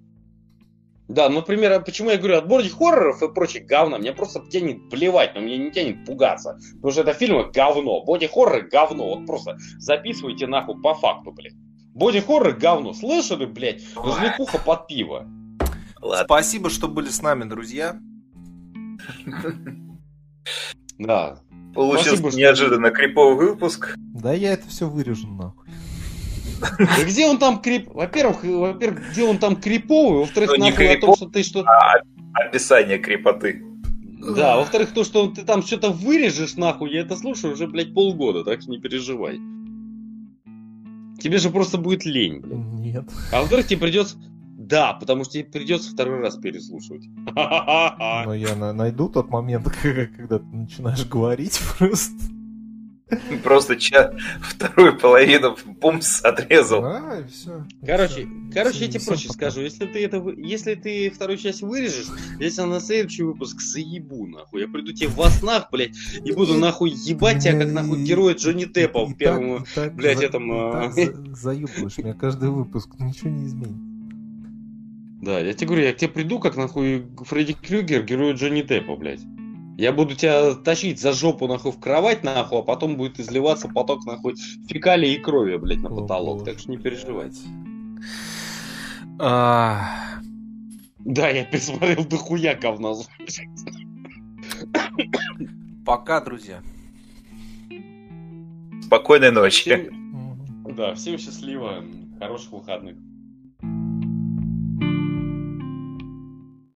[1.09, 4.89] Да, ну, например, а почему я говорю, отборник хорроров и прочее говна, мне просто тянет
[4.91, 6.59] плевать, но мне не тянет пугаться.
[6.77, 11.55] Потому что это фильмы говно, боди-хорроры говно, вот просто записывайте нахуй по факту, блядь.
[11.95, 15.27] Боди-хорроры говно, слышали, блядь, развлекуха под пиво.
[16.01, 16.25] Ладно.
[16.25, 17.97] Спасибо, что были с нами, друзья.
[20.99, 21.39] Да.
[21.77, 23.95] Получился Спасибо, что- неожиданно криповый выпуск.
[23.99, 25.69] Да я это все вырежу нахуй.
[26.79, 27.89] Да где он там крип...
[27.93, 31.65] Во-первых, во-первых, где он там криповый, во-вторых, Ну, нахуй о том, что ты что...
[31.67, 32.01] А
[32.33, 33.63] описание крепоты.
[34.35, 38.43] Да, во-вторых, то, что ты там что-то вырежешь, нахуй, я это слушаю уже, блядь, полгода,
[38.43, 39.39] так что не переживай.
[41.21, 42.59] Тебе же просто будет лень, блядь.
[42.59, 43.05] Нет.
[43.33, 44.17] А во-вторых, тебе придется...
[44.69, 47.07] Да, потому что тебе придется второй раз переслушивать.
[47.37, 52.13] Но я на- найду тот момент, когда ты начинаешь говорить просто.
[53.45, 54.13] Просто ча...
[54.41, 56.85] вторую половину бумс отрезал.
[56.85, 57.65] А, и все.
[57.87, 62.09] Короче, короче, я тебе проще скажу, если ты это, вы- если ты вторую часть вырежешь,
[62.41, 65.95] если на следующий выпуск заебу, нахуй, я приду тебе во снах, блядь,
[66.25, 70.93] и буду нахуй ебать тебя, как нахуй героя Джонни Деппа в первом, блядь, этом.
[71.37, 73.77] Заебываешь меня каждый выпуск, ничего не изменит.
[75.27, 78.95] Да, я тебе говорю, я к тебе приду, как нахуй Фредди Крюгер, герой Джонни Деппа,
[78.95, 79.23] блядь.
[79.77, 84.07] Я буду тебя тащить за жопу нахуй в кровать нахуй, а потом будет изливаться поток
[84.07, 84.37] нахуй
[84.69, 86.39] фекалий и крови, блядь, на О, потолок.
[86.39, 86.53] боже.
[86.53, 87.33] Так что не переживай.
[89.19, 89.91] А,
[91.01, 92.93] Да, я пересмотрел дохуя говна.
[95.85, 96.63] Пока, друзья.
[98.85, 99.63] Спокойной ночи.
[99.63, 101.85] Всем, да, всем счастливо,
[102.21, 102.97] хороших выходных.